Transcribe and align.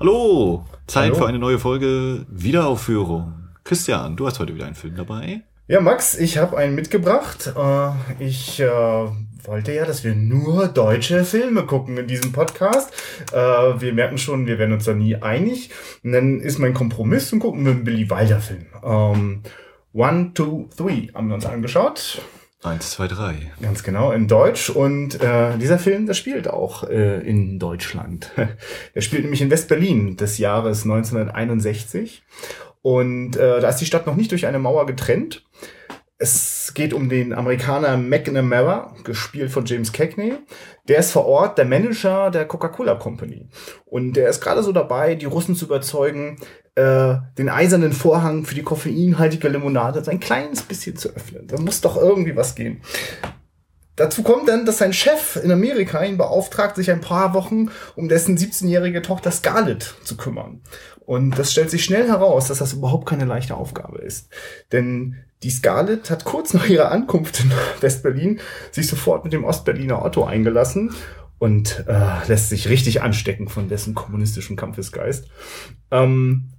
Hallo, 0.00 0.64
Zeit 0.86 1.06
Hallo. 1.10 1.14
für 1.16 1.26
eine 1.26 1.38
neue 1.38 1.58
Folge 1.58 2.24
Wiederaufführung. 2.28 3.34
Christian, 3.64 4.16
du 4.16 4.26
hast 4.26 4.38
heute 4.38 4.54
wieder 4.54 4.66
einen 4.66 4.74
Film 4.74 4.94
dabei. 4.96 5.42
Ja, 5.66 5.80
Max, 5.80 6.16
ich 6.16 6.38
habe 6.38 6.56
einen 6.56 6.74
mitgebracht. 6.74 7.52
Äh, 7.56 7.90
Ich 8.24 8.60
äh, 8.60 8.68
wollte 8.68 9.72
ja, 9.74 9.84
dass 9.84 10.04
wir 10.04 10.14
nur 10.14 10.68
deutsche 10.68 11.24
Filme 11.24 11.64
gucken 11.66 11.96
in 11.98 12.06
diesem 12.06 12.32
Podcast. 12.32 12.92
Äh, 13.32 13.36
Wir 13.36 13.92
merken 13.92 14.18
schon, 14.18 14.46
wir 14.46 14.58
werden 14.58 14.72
uns 14.72 14.84
da 14.84 14.94
nie 14.94 15.16
einig. 15.16 15.70
Und 16.04 16.12
dann 16.12 16.40
ist 16.40 16.58
mein 16.58 16.74
Kompromiss 16.74 17.32
und 17.32 17.40
gucken 17.40 17.64
wir 17.64 17.72
einen 17.72 17.84
Billy 17.84 18.08
Wilder 18.08 18.40
Film. 18.40 18.66
Ähm, 18.82 19.42
One, 19.92 20.30
Two, 20.32 20.68
Three 20.76 21.08
haben 21.12 21.28
wir 21.28 21.34
uns 21.34 21.44
angeschaut. 21.46 22.22
Eins, 22.62 22.90
zwei, 22.90 23.06
drei. 23.06 23.52
Ganz 23.62 23.84
genau, 23.84 24.10
in 24.10 24.26
Deutsch. 24.26 24.68
Und 24.68 25.22
äh, 25.22 25.56
dieser 25.58 25.78
Film, 25.78 26.06
der 26.06 26.14
spielt 26.14 26.48
auch 26.48 26.82
äh, 26.82 27.20
in 27.20 27.58
Deutschland. 27.58 28.32
Er 28.94 29.02
spielt 29.02 29.22
nämlich 29.22 29.42
in 29.42 29.50
West-Berlin 29.50 30.16
des 30.16 30.38
Jahres 30.38 30.82
1961. 30.82 32.24
Und 32.82 33.36
äh, 33.36 33.60
da 33.60 33.68
ist 33.68 33.76
die 33.76 33.86
Stadt 33.86 34.06
noch 34.06 34.16
nicht 34.16 34.32
durch 34.32 34.46
eine 34.46 34.58
Mauer 34.58 34.86
getrennt. 34.86 35.44
Es 36.20 36.72
geht 36.74 36.92
um 36.92 37.08
den 37.08 37.32
Amerikaner 37.32 37.96
McNamara, 37.96 38.92
gespielt 39.04 39.52
von 39.52 39.64
James 39.64 39.92
Cagney. 39.92 40.34
Der 40.88 40.98
ist 40.98 41.12
vor 41.12 41.26
Ort 41.26 41.58
der 41.58 41.64
Manager 41.64 42.32
der 42.32 42.44
Coca-Cola 42.44 42.96
Company. 42.96 43.46
Und 43.84 44.14
der 44.14 44.28
ist 44.28 44.40
gerade 44.40 44.64
so 44.64 44.72
dabei, 44.72 45.14
die 45.14 45.26
Russen 45.26 45.54
zu 45.54 45.66
überzeugen, 45.66 46.38
äh, 46.74 47.14
den 47.38 47.48
eisernen 47.48 47.92
Vorhang 47.92 48.44
für 48.44 48.56
die 48.56 48.64
koffeinhaltige 48.64 49.48
Limonade 49.48 50.02
ein 50.10 50.18
kleines 50.18 50.62
bisschen 50.62 50.96
zu 50.96 51.10
öffnen. 51.10 51.46
Da 51.46 51.60
muss 51.60 51.80
doch 51.80 51.96
irgendwie 51.96 52.34
was 52.34 52.56
gehen. 52.56 52.82
Dazu 53.98 54.22
kommt 54.22 54.48
dann, 54.48 54.64
dass 54.64 54.78
sein 54.78 54.92
Chef 54.92 55.36
in 55.42 55.50
Amerika 55.50 56.02
ihn 56.04 56.16
beauftragt, 56.16 56.76
sich 56.76 56.90
ein 56.90 57.00
paar 57.00 57.34
Wochen 57.34 57.70
um 57.96 58.08
dessen 58.08 58.38
17-jährige 58.38 59.02
Tochter 59.02 59.32
Scarlett 59.32 59.96
zu 60.04 60.16
kümmern. 60.16 60.60
Und 61.00 61.36
das 61.36 61.50
stellt 61.50 61.68
sich 61.70 61.84
schnell 61.84 62.06
heraus, 62.06 62.46
dass 62.46 62.58
das 62.58 62.74
überhaupt 62.74 63.08
keine 63.08 63.24
leichte 63.24 63.56
Aufgabe 63.56 63.98
ist. 63.98 64.28
Denn 64.70 65.16
die 65.42 65.50
Scarlett 65.50 66.10
hat 66.10 66.24
kurz 66.24 66.54
nach 66.54 66.68
ihrer 66.68 66.92
Ankunft 66.92 67.40
in 67.40 67.50
West-Berlin 67.80 68.40
sich 68.70 68.86
sofort 68.86 69.24
mit 69.24 69.32
dem 69.32 69.44
Ostberliner 69.44 70.04
Otto 70.04 70.24
eingelassen 70.24 70.94
und 71.38 71.84
äh, 71.88 72.26
lässt 72.28 72.50
sich 72.50 72.68
richtig 72.68 73.02
anstecken 73.02 73.48
von 73.48 73.68
dessen 73.68 73.96
kommunistischem 73.96 74.54
Kampfesgeist. 74.54 75.28
Ähm, 75.90 76.50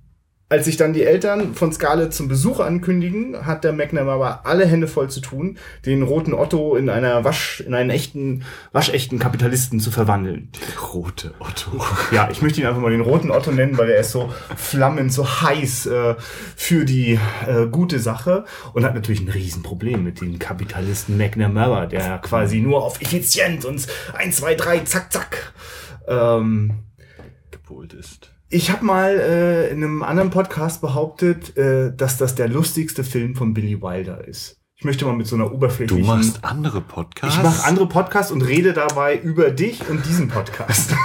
als 0.51 0.65
sich 0.65 0.77
dann 0.77 0.93
die 0.93 1.03
Eltern 1.03 1.53
von 1.53 1.71
Scarlett 1.71 2.11
zum 2.11 2.27
Besuch 2.27 2.59
ankündigen, 2.59 3.45
hat 3.45 3.63
der 3.63 3.71
McNamara 3.71 4.41
alle 4.45 4.65
Hände 4.65 4.87
voll 4.87 5.07
zu 5.07 5.21
tun, 5.21 5.59
den 5.85 6.01
roten 6.01 6.33
Otto 6.33 6.75
in 6.75 6.89
einer 6.89 7.23
Wasch, 7.23 7.61
in 7.61 7.75
einen 7.75 7.91
echten, 7.91 8.43
waschechten 8.71 9.19
Kapitalisten 9.19 9.79
zu 9.79 9.91
verwandeln. 9.91 10.49
Rote 10.93 11.35
Otto. 11.39 11.85
Ja, 12.11 12.29
ich 12.31 12.41
möchte 12.41 12.59
ihn 12.59 12.65
einfach 12.65 12.81
mal 12.81 12.89
den 12.89 13.01
roten 13.01 13.29
Otto 13.29 13.51
nennen, 13.51 13.77
weil 13.77 13.91
er 13.91 13.99
ist 13.99 14.11
so 14.11 14.33
flammend, 14.55 15.13
so 15.13 15.27
heiß 15.27 15.85
äh, 15.85 16.15
für 16.55 16.85
die 16.85 17.19
äh, 17.47 17.67
gute 17.67 17.99
Sache 17.99 18.45
und 18.73 18.83
hat 18.83 18.95
natürlich 18.95 19.21
ein 19.21 19.29
Riesenproblem 19.29 20.03
mit 20.03 20.21
dem 20.21 20.39
Kapitalisten 20.39 21.17
McNamara, 21.17 21.85
der 21.85 22.17
quasi 22.17 22.59
nur 22.59 22.83
auf 22.83 22.99
effizient 23.01 23.65
und 23.65 23.85
eins, 24.13 24.37
zwei, 24.37 24.55
drei, 24.55 24.79
zack, 24.79 25.13
zack. 25.13 25.53
Ähm, 26.07 26.79
Gepolt 27.51 27.93
ist. 27.93 28.31
Ich 28.49 28.71
habe 28.71 28.83
mal 28.83 29.11
äh, 29.19 29.69
in 29.69 29.83
einem 29.83 30.03
anderen 30.03 30.31
Podcast 30.31 30.81
behauptet, 30.81 31.55
äh, 31.55 31.95
dass 31.95 32.17
das 32.17 32.35
der 32.35 32.47
lustigste 32.47 33.03
Film 33.03 33.35
von 33.35 33.53
Billy 33.53 33.81
Wilder 33.81 34.27
ist. 34.27 34.57
Ich 34.75 34.85
möchte 34.85 35.05
mal 35.05 35.15
mit 35.15 35.27
so 35.27 35.35
einer 35.35 35.49
Du 35.49 35.55
oberflächlichen... 35.55 36.07
machst 36.07 36.43
andere 36.43 36.81
Podcasts? 36.81 37.37
ich 37.37 37.43
mache 37.43 37.65
andere 37.65 37.87
Podcasts 37.87 38.31
und 38.31 38.41
rede 38.41 38.73
dabei 38.73 39.17
über 39.19 39.51
dich 39.51 39.87
und 39.89 40.05
diesen 40.05 40.29
Podcast. 40.29 40.95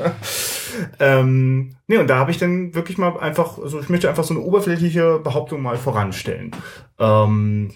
ähm, 1.00 1.74
nee, 1.88 1.98
und 1.98 2.06
da 2.06 2.18
habe 2.18 2.30
ich 2.30 2.38
dann 2.38 2.74
wirklich 2.74 2.96
mal 2.96 3.18
einfach, 3.18 3.58
also 3.58 3.80
ich 3.80 3.88
möchte 3.88 4.08
einfach 4.08 4.22
so 4.22 4.32
eine 4.32 4.44
oberflächliche 4.44 5.18
Behauptung 5.18 5.60
mal 5.60 5.76
voranstellen. 5.76 6.52
Ähm, 7.00 7.72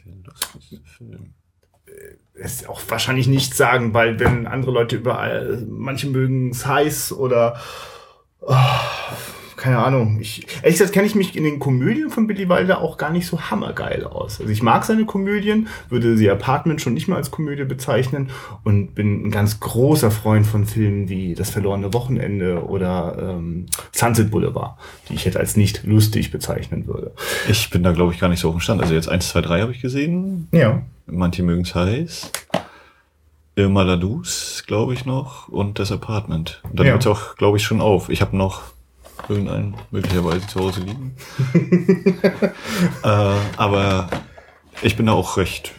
Film. 0.97 1.35
ist 2.35 2.69
auch 2.69 2.81
wahrscheinlich 2.87 3.27
nichts 3.27 3.57
sagen, 3.57 3.93
weil 3.95 4.21
wenn 4.21 4.47
andere 4.47 4.71
Leute 4.71 4.97
überall, 4.97 5.67
manche 5.69 6.07
mögen 6.07 6.51
es 6.51 6.65
heiß 6.65 7.13
oder 7.13 7.57
oh, 8.47 8.55
keine 9.63 9.79
Ahnung. 9.79 10.19
Ich, 10.21 10.45
ehrlich 10.63 10.79
gesagt 10.79 10.93
kenne 10.93 11.07
ich 11.07 11.15
mich 11.15 11.37
in 11.37 11.45
den 11.45 11.61
Komödien 11.61 12.11
von 12.11 12.27
Billy 12.27 12.49
Wilder 12.49 12.81
auch 12.81 12.97
gar 12.97 13.11
nicht 13.11 13.29
so 13.29 13.41
hammergeil 13.41 14.05
aus. 14.05 14.41
Also 14.41 14.51
ich 14.51 14.61
mag 14.61 14.85
seine 14.85 15.05
Komödien, 15.05 15.69
würde 15.89 16.17
sie 16.17 16.29
Apartment 16.29 16.81
schon 16.81 16.95
nicht 16.95 17.07
mal 17.07 17.15
als 17.15 17.31
Komödie 17.31 17.65
bezeichnen 17.65 18.31
und 18.65 18.97
bin 18.97 19.27
ein 19.27 19.31
ganz 19.31 19.61
großer 19.61 20.11
Freund 20.11 20.47
von 20.47 20.67
Filmen 20.67 21.09
wie 21.09 21.37
Das 21.37 21.51
verlorene 21.51 21.95
Wochenende 21.95 22.65
oder 22.65 23.37
ähm, 23.37 23.67
Sunset 23.93 24.33
Boulevard, 24.33 24.77
die 25.09 25.15
ich 25.15 25.25
jetzt 25.25 25.37
als 25.37 25.57
nicht 25.57 25.85
lustig 25.85 26.33
bezeichnen 26.33 26.89
würde. 26.89 27.13
Ich 27.49 27.71
bin 27.71 27.85
da, 27.85 27.93
glaube 27.93 28.13
ich, 28.13 28.19
gar 28.19 28.29
nicht 28.29 28.41
so 28.41 28.49
auf 28.49 28.57
dem 28.57 28.61
Stand. 28.61 28.83
Also 28.83 28.95
jetzt 28.95 29.09
eins, 29.09 29.29
zwei, 29.29 29.43
drei 29.43 29.61
habe 29.61 29.71
ich 29.71 29.81
gesehen. 29.81 30.49
Ja. 30.51 30.83
Manche 31.07 31.45
mögen 31.45 31.63
es 31.63 31.75
heiß. 31.75 32.33
Irma 33.55 33.83
Ladus, 33.83 34.65
glaube 34.67 34.95
ich 34.95 35.05
noch. 35.05 35.49
Und 35.49 35.79
das 35.79 35.93
Apartment. 35.93 36.61
Und 36.65 36.79
dann 36.79 36.87
Ja. 36.87 36.93
hört 36.93 37.03
es 37.03 37.07
auch, 37.07 37.37
glaube 37.37 37.59
ich, 37.59 37.65
schon 37.65 37.81
auf. 37.81 38.09
Ich 38.09 38.21
habe 38.21 38.37
noch 38.37 38.63
irgendeinen 39.29 39.75
möglicherweise 39.91 40.47
zu 40.47 40.61
Hause 40.61 40.81
liegen. 40.81 41.15
äh, 43.05 43.35
aber 43.57 44.09
ich 44.83 44.97
bin 44.97 45.07
da 45.07 45.13
auch 45.13 45.37
recht 45.37 45.73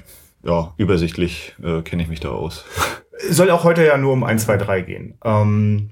ja, 0.44 0.74
übersichtlich, 0.78 1.56
äh, 1.64 1.82
kenne 1.82 2.04
ich 2.04 2.10
mich 2.10 2.20
da 2.20 2.30
aus. 2.30 2.66
Soll 3.30 3.50
auch 3.50 3.64
heute 3.64 3.86
ja 3.86 3.98
nur 3.98 4.14
um 4.14 4.24
1, 4.24 4.46
2, 4.46 4.58
3 4.58 4.82
gehen. 4.82 5.18
Ähm, 5.24 5.92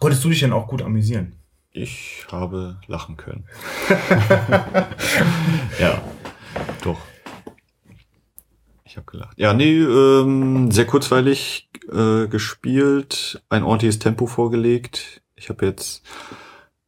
konntest 0.00 0.24
du 0.24 0.28
dich 0.30 0.40
denn 0.40 0.52
auch 0.52 0.66
gut 0.66 0.82
amüsieren? 0.82 1.36
Ich 1.72 2.26
habe 2.32 2.78
lachen 2.86 3.16
können. 3.16 3.44
ja, 5.78 6.00
doch. 6.82 6.98
Ich 8.96 8.98
habe 8.98 9.10
gelacht. 9.10 9.38
Ja, 9.38 9.52
nee, 9.52 9.76
ähm, 9.76 10.70
sehr 10.70 10.86
kurzweilig 10.86 11.68
äh, 11.92 12.28
gespielt, 12.28 13.42
ein 13.50 13.62
ordentliches 13.62 13.98
Tempo 13.98 14.26
vorgelegt. 14.26 15.20
Ich 15.34 15.50
habe 15.50 15.66
jetzt, 15.66 16.02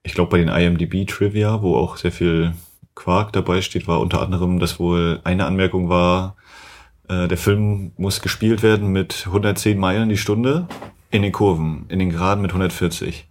ich 0.02 0.14
glaube 0.14 0.30
bei 0.30 0.38
den 0.38 0.48
IMDb 0.48 1.06
Trivia, 1.06 1.60
wo 1.60 1.76
auch 1.76 1.98
sehr 1.98 2.10
viel 2.10 2.54
Quark 2.94 3.34
dabei 3.34 3.60
steht, 3.60 3.86
war 3.88 4.00
unter 4.00 4.22
anderem, 4.22 4.58
dass 4.58 4.80
wohl 4.80 5.20
eine 5.24 5.44
Anmerkung 5.44 5.90
war, 5.90 6.36
äh, 7.10 7.28
der 7.28 7.36
Film 7.36 7.92
muss 7.98 8.22
gespielt 8.22 8.62
werden 8.62 8.88
mit 8.88 9.26
110 9.26 9.78
Meilen 9.78 10.08
die 10.08 10.16
Stunde 10.16 10.66
in 11.10 11.20
den 11.20 11.32
Kurven, 11.32 11.84
in 11.90 11.98
den 11.98 12.08
Geraden 12.08 12.40
mit 12.40 12.52
140. 12.52 13.28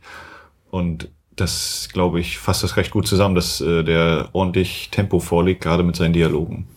Und 0.70 1.10
das, 1.36 1.90
glaube 1.92 2.20
ich, 2.20 2.38
fasst 2.38 2.62
das 2.62 2.78
recht 2.78 2.92
gut 2.92 3.08
zusammen, 3.08 3.34
dass 3.34 3.60
äh, 3.60 3.84
der 3.84 4.30
ordentlich 4.34 4.90
Tempo 4.92 5.20
vorlegt, 5.20 5.64
gerade 5.64 5.82
mit 5.82 5.96
seinen 5.96 6.14
Dialogen. 6.14 6.68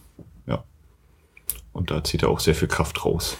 Ja. 1.72 1.80
Und 1.80 1.90
da 1.90 2.04
zieht 2.04 2.22
er 2.22 2.28
auch 2.28 2.40
sehr 2.40 2.54
viel 2.54 2.68
Kraft 2.68 3.04
raus. 3.04 3.36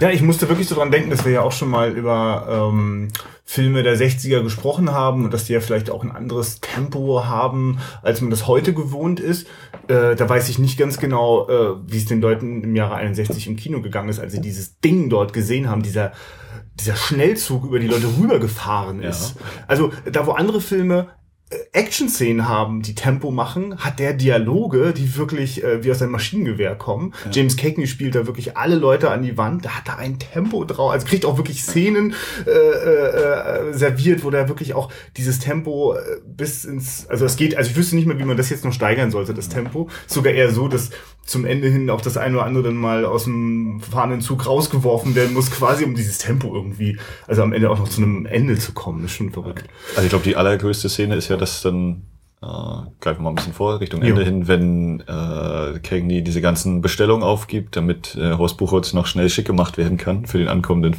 Ja, 0.00 0.08
ich 0.08 0.22
musste 0.22 0.48
wirklich 0.48 0.66
so 0.66 0.74
dran 0.74 0.90
denken, 0.90 1.10
dass 1.10 1.26
wir 1.26 1.32
ja 1.32 1.42
auch 1.42 1.52
schon 1.52 1.68
mal 1.68 1.90
über 1.92 2.70
ähm, 2.72 3.08
Filme 3.44 3.82
der 3.82 3.98
60er 3.98 4.42
gesprochen 4.42 4.92
haben 4.92 5.26
und 5.26 5.34
dass 5.34 5.44
die 5.44 5.52
ja 5.52 5.60
vielleicht 5.60 5.90
auch 5.90 6.02
ein 6.02 6.10
anderes 6.10 6.60
Tempo 6.60 7.26
haben, 7.26 7.80
als 8.00 8.22
man 8.22 8.30
das 8.30 8.46
heute 8.46 8.72
gewohnt 8.72 9.20
ist. 9.20 9.46
Äh, 9.88 10.16
da 10.16 10.26
weiß 10.26 10.48
ich 10.48 10.58
nicht 10.58 10.78
ganz 10.78 10.98
genau, 10.98 11.48
äh, 11.48 11.76
wie 11.86 11.98
es 11.98 12.06
den 12.06 12.22
Leuten 12.22 12.62
im 12.62 12.74
Jahre 12.76 12.94
61 12.94 13.46
im 13.46 13.56
Kino 13.56 13.82
gegangen 13.82 14.08
ist, 14.08 14.20
als 14.20 14.32
sie 14.32 14.40
dieses 14.40 14.80
Ding 14.80 15.10
dort 15.10 15.34
gesehen 15.34 15.68
haben, 15.68 15.82
dieser 15.82 16.12
dieser 16.78 16.96
Schnellzug 16.96 17.64
über 17.64 17.78
die 17.78 17.88
Leute 17.88 18.06
rübergefahren 18.18 19.02
ist. 19.02 19.36
Also 19.66 19.92
da, 20.10 20.26
wo 20.26 20.32
andere 20.32 20.62
Filme 20.62 21.08
Action-Szenen 21.72 22.48
haben, 22.48 22.82
die 22.82 22.94
Tempo 22.94 23.32
machen, 23.32 23.78
hat 23.78 23.98
der 23.98 24.12
Dialoge, 24.12 24.92
die 24.96 25.16
wirklich 25.16 25.64
äh, 25.64 25.82
wie 25.82 25.90
aus 25.90 26.00
einem 26.00 26.12
Maschinengewehr 26.12 26.76
kommen. 26.76 27.12
James 27.32 27.56
Cagney 27.56 27.88
spielt 27.88 28.14
da 28.14 28.26
wirklich 28.26 28.56
alle 28.56 28.76
Leute 28.76 29.10
an 29.10 29.22
die 29.22 29.36
Wand, 29.36 29.64
da 29.64 29.70
hat 29.70 29.88
er 29.88 29.98
ein 29.98 30.20
Tempo 30.20 30.64
drauf, 30.64 30.92
also 30.92 31.06
kriegt 31.06 31.24
auch 31.24 31.38
wirklich 31.38 31.62
Szenen 31.62 32.14
äh, 32.46 32.50
äh, 32.50 33.70
äh, 33.70 33.74
serviert, 33.74 34.22
wo 34.22 34.30
der 34.30 34.48
wirklich 34.48 34.74
auch 34.74 34.92
dieses 35.16 35.40
Tempo 35.40 35.94
äh, 35.94 36.20
bis 36.24 36.64
ins, 36.64 37.08
also 37.08 37.24
es 37.24 37.36
geht, 37.36 37.56
also 37.56 37.70
ich 37.70 37.76
wüsste 37.76 37.96
nicht 37.96 38.06
mehr, 38.06 38.18
wie 38.18 38.24
man 38.24 38.36
das 38.36 38.48
jetzt 38.50 38.64
noch 38.64 38.72
steigern 38.72 39.10
sollte, 39.10 39.34
das 39.34 39.48
Tempo. 39.48 39.88
Sogar 40.06 40.32
eher 40.32 40.52
so, 40.52 40.68
dass 40.68 40.90
zum 41.24 41.44
Ende 41.44 41.68
hin 41.68 41.90
auch 41.90 42.00
das 42.00 42.16
eine 42.16 42.36
oder 42.36 42.46
andere 42.46 42.64
dann 42.64 42.76
mal 42.76 43.04
aus 43.04 43.24
dem 43.24 43.80
fahrenden 43.80 44.20
Zug 44.20 44.46
rausgeworfen 44.46 45.14
werden 45.14 45.34
muss, 45.34 45.50
quasi 45.50 45.84
um 45.84 45.94
dieses 45.94 46.18
Tempo 46.18 46.54
irgendwie, 46.54 46.98
also 47.26 47.42
am 47.42 47.52
Ende 47.52 47.70
auch 47.70 47.78
noch 47.78 47.88
zu 47.88 48.02
einem 48.02 48.26
Ende 48.26 48.58
zu 48.58 48.72
kommen, 48.72 49.02
das 49.02 49.12
ist 49.12 49.16
schon 49.16 49.30
verrückt. 49.30 49.64
Also 49.90 50.02
ich 50.02 50.08
glaube, 50.10 50.24
die 50.24 50.36
allergrößte 50.36 50.88
Szene 50.88 51.16
ist 51.16 51.28
ja, 51.28 51.36
dass 51.40 51.62
dann, 51.62 52.02
äh, 52.42 52.46
greifen 53.00 53.18
wir 53.18 53.22
mal 53.22 53.30
ein 53.30 53.36
bisschen 53.36 53.52
vor, 53.52 53.80
Richtung 53.80 54.02
Jo. 54.02 54.08
Ende 54.08 54.24
hin, 54.24 54.48
wenn 54.48 55.00
äh, 55.00 55.78
Cagney 55.80 56.22
diese 56.22 56.40
ganzen 56.40 56.80
Bestellungen 56.80 57.22
aufgibt, 57.22 57.76
damit 57.76 58.16
äh, 58.16 58.36
Horst 58.36 58.56
Buchholz 58.58 58.92
noch 58.92 59.06
schnell 59.06 59.28
schick 59.28 59.46
gemacht 59.46 59.78
werden 59.78 59.96
kann 59.96 60.26
für 60.26 60.38
den 60.38 60.48
ankommenden 60.48 60.96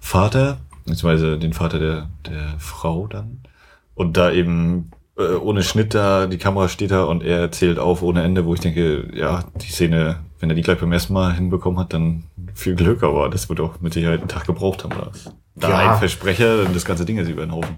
Vater, 0.00 0.58
beziehungsweise 0.86 1.38
den 1.38 1.52
Vater 1.52 1.78
der, 1.78 2.08
der 2.26 2.54
Frau 2.58 3.06
dann. 3.06 3.40
Und 3.94 4.16
da 4.16 4.32
eben 4.32 4.90
äh, 5.18 5.34
ohne 5.34 5.62
Schnitt 5.62 5.94
da, 5.94 6.26
die 6.26 6.38
Kamera 6.38 6.68
steht 6.68 6.90
da 6.90 7.04
und 7.04 7.22
er 7.22 7.52
zählt 7.52 7.78
auf 7.78 8.02
ohne 8.02 8.22
Ende, 8.22 8.46
wo 8.46 8.54
ich 8.54 8.60
denke, 8.60 9.10
ja, 9.14 9.44
die 9.60 9.70
Szene 9.70 10.20
wenn 10.40 10.48
er 10.50 10.56
die 10.56 10.62
gleich 10.62 10.78
beim 10.80 10.92
ersten 10.92 11.12
Mal 11.12 11.34
hinbekommen 11.34 11.78
hat, 11.78 11.92
dann 11.92 12.24
viel 12.54 12.74
Glück, 12.74 13.02
aber 13.02 13.28
das 13.28 13.48
wird 13.48 13.60
auch 13.60 13.80
mit 13.80 13.92
Sicherheit 13.92 14.20
einen 14.20 14.28
Tag 14.28 14.46
gebraucht 14.46 14.82
haben. 14.84 14.94
Das. 15.12 15.32
Da 15.56 15.68
Ja. 15.68 15.92
ein 15.92 15.98
Versprecher, 15.98 16.62
dann 16.64 16.72
das 16.72 16.84
ganze 16.86 17.04
Ding 17.04 17.18
ist 17.18 17.28
über 17.28 17.42
den 17.42 17.52
Haufen. 17.52 17.76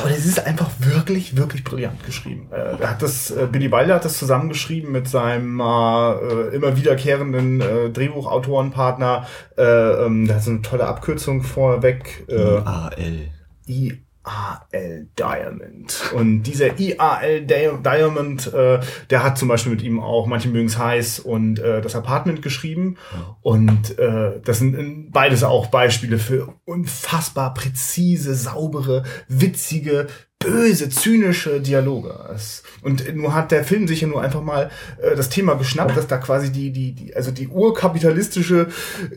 Aber 0.00 0.10
es 0.10 0.26
ist 0.26 0.44
einfach 0.44 0.68
wirklich, 0.80 1.36
wirklich 1.36 1.64
brillant 1.64 2.04
geschrieben. 2.04 2.48
Äh, 2.50 2.80
Er 2.82 2.90
hat 2.90 3.00
das, 3.02 3.30
äh, 3.30 3.46
Billy 3.50 3.72
Wilder 3.72 3.94
hat 3.94 4.04
das 4.04 4.18
zusammengeschrieben 4.18 4.92
mit 4.92 5.08
seinem 5.08 5.58
äh, 5.60 6.54
immer 6.54 6.76
wiederkehrenden 6.76 7.60
äh, 7.60 7.90
Drehbuchautorenpartner. 7.90 9.26
Äh, 9.56 9.62
ähm, 9.62 10.26
der 10.26 10.36
hat 10.36 10.42
so 10.42 10.50
eine 10.50 10.62
tolle 10.62 10.86
Abkürzung 10.86 11.42
vorweg. 11.42 12.24
Äh, 12.28 12.58
AL. 12.58 13.30
IAL 14.24 15.08
Diamond. 15.18 16.12
Und 16.14 16.42
dieser 16.44 16.78
IAL 16.78 17.42
Di- 17.42 17.82
Diamond, 17.82 18.52
äh, 18.52 18.80
der 19.10 19.22
hat 19.22 19.38
zum 19.38 19.48
Beispiel 19.48 19.72
mit 19.72 19.82
ihm 19.82 20.00
auch 20.00 20.26
Manche 20.26 20.48
mögen's 20.48 20.78
heiß 20.78 21.20
und 21.20 21.58
äh, 21.58 21.80
das 21.80 21.94
Apartment 21.94 22.42
geschrieben. 22.42 22.96
Und 23.40 23.98
äh, 23.98 24.40
das 24.44 24.58
sind 24.58 24.74
äh, 24.78 25.10
beides 25.10 25.42
auch 25.42 25.66
Beispiele 25.66 26.18
für 26.18 26.54
unfassbar 26.64 27.54
präzise, 27.54 28.34
saubere, 28.34 29.02
witzige, 29.28 30.06
böse, 30.44 30.88
zynische 30.88 31.60
Dialoge. 31.60 32.14
Und 32.82 33.14
nur 33.14 33.34
hat 33.34 33.50
der 33.52 33.64
Film 33.64 33.86
sich 33.86 34.00
ja 34.00 34.08
nur 34.08 34.22
einfach 34.22 34.42
mal 34.42 34.70
äh, 35.00 35.14
das 35.16 35.28
Thema 35.28 35.54
geschnappt, 35.54 35.96
dass 35.96 36.06
da 36.06 36.18
quasi 36.18 36.50
die, 36.50 36.70
die, 36.72 36.92
die, 36.92 37.14
also 37.14 37.30
die 37.30 37.48
urkapitalistische 37.48 38.68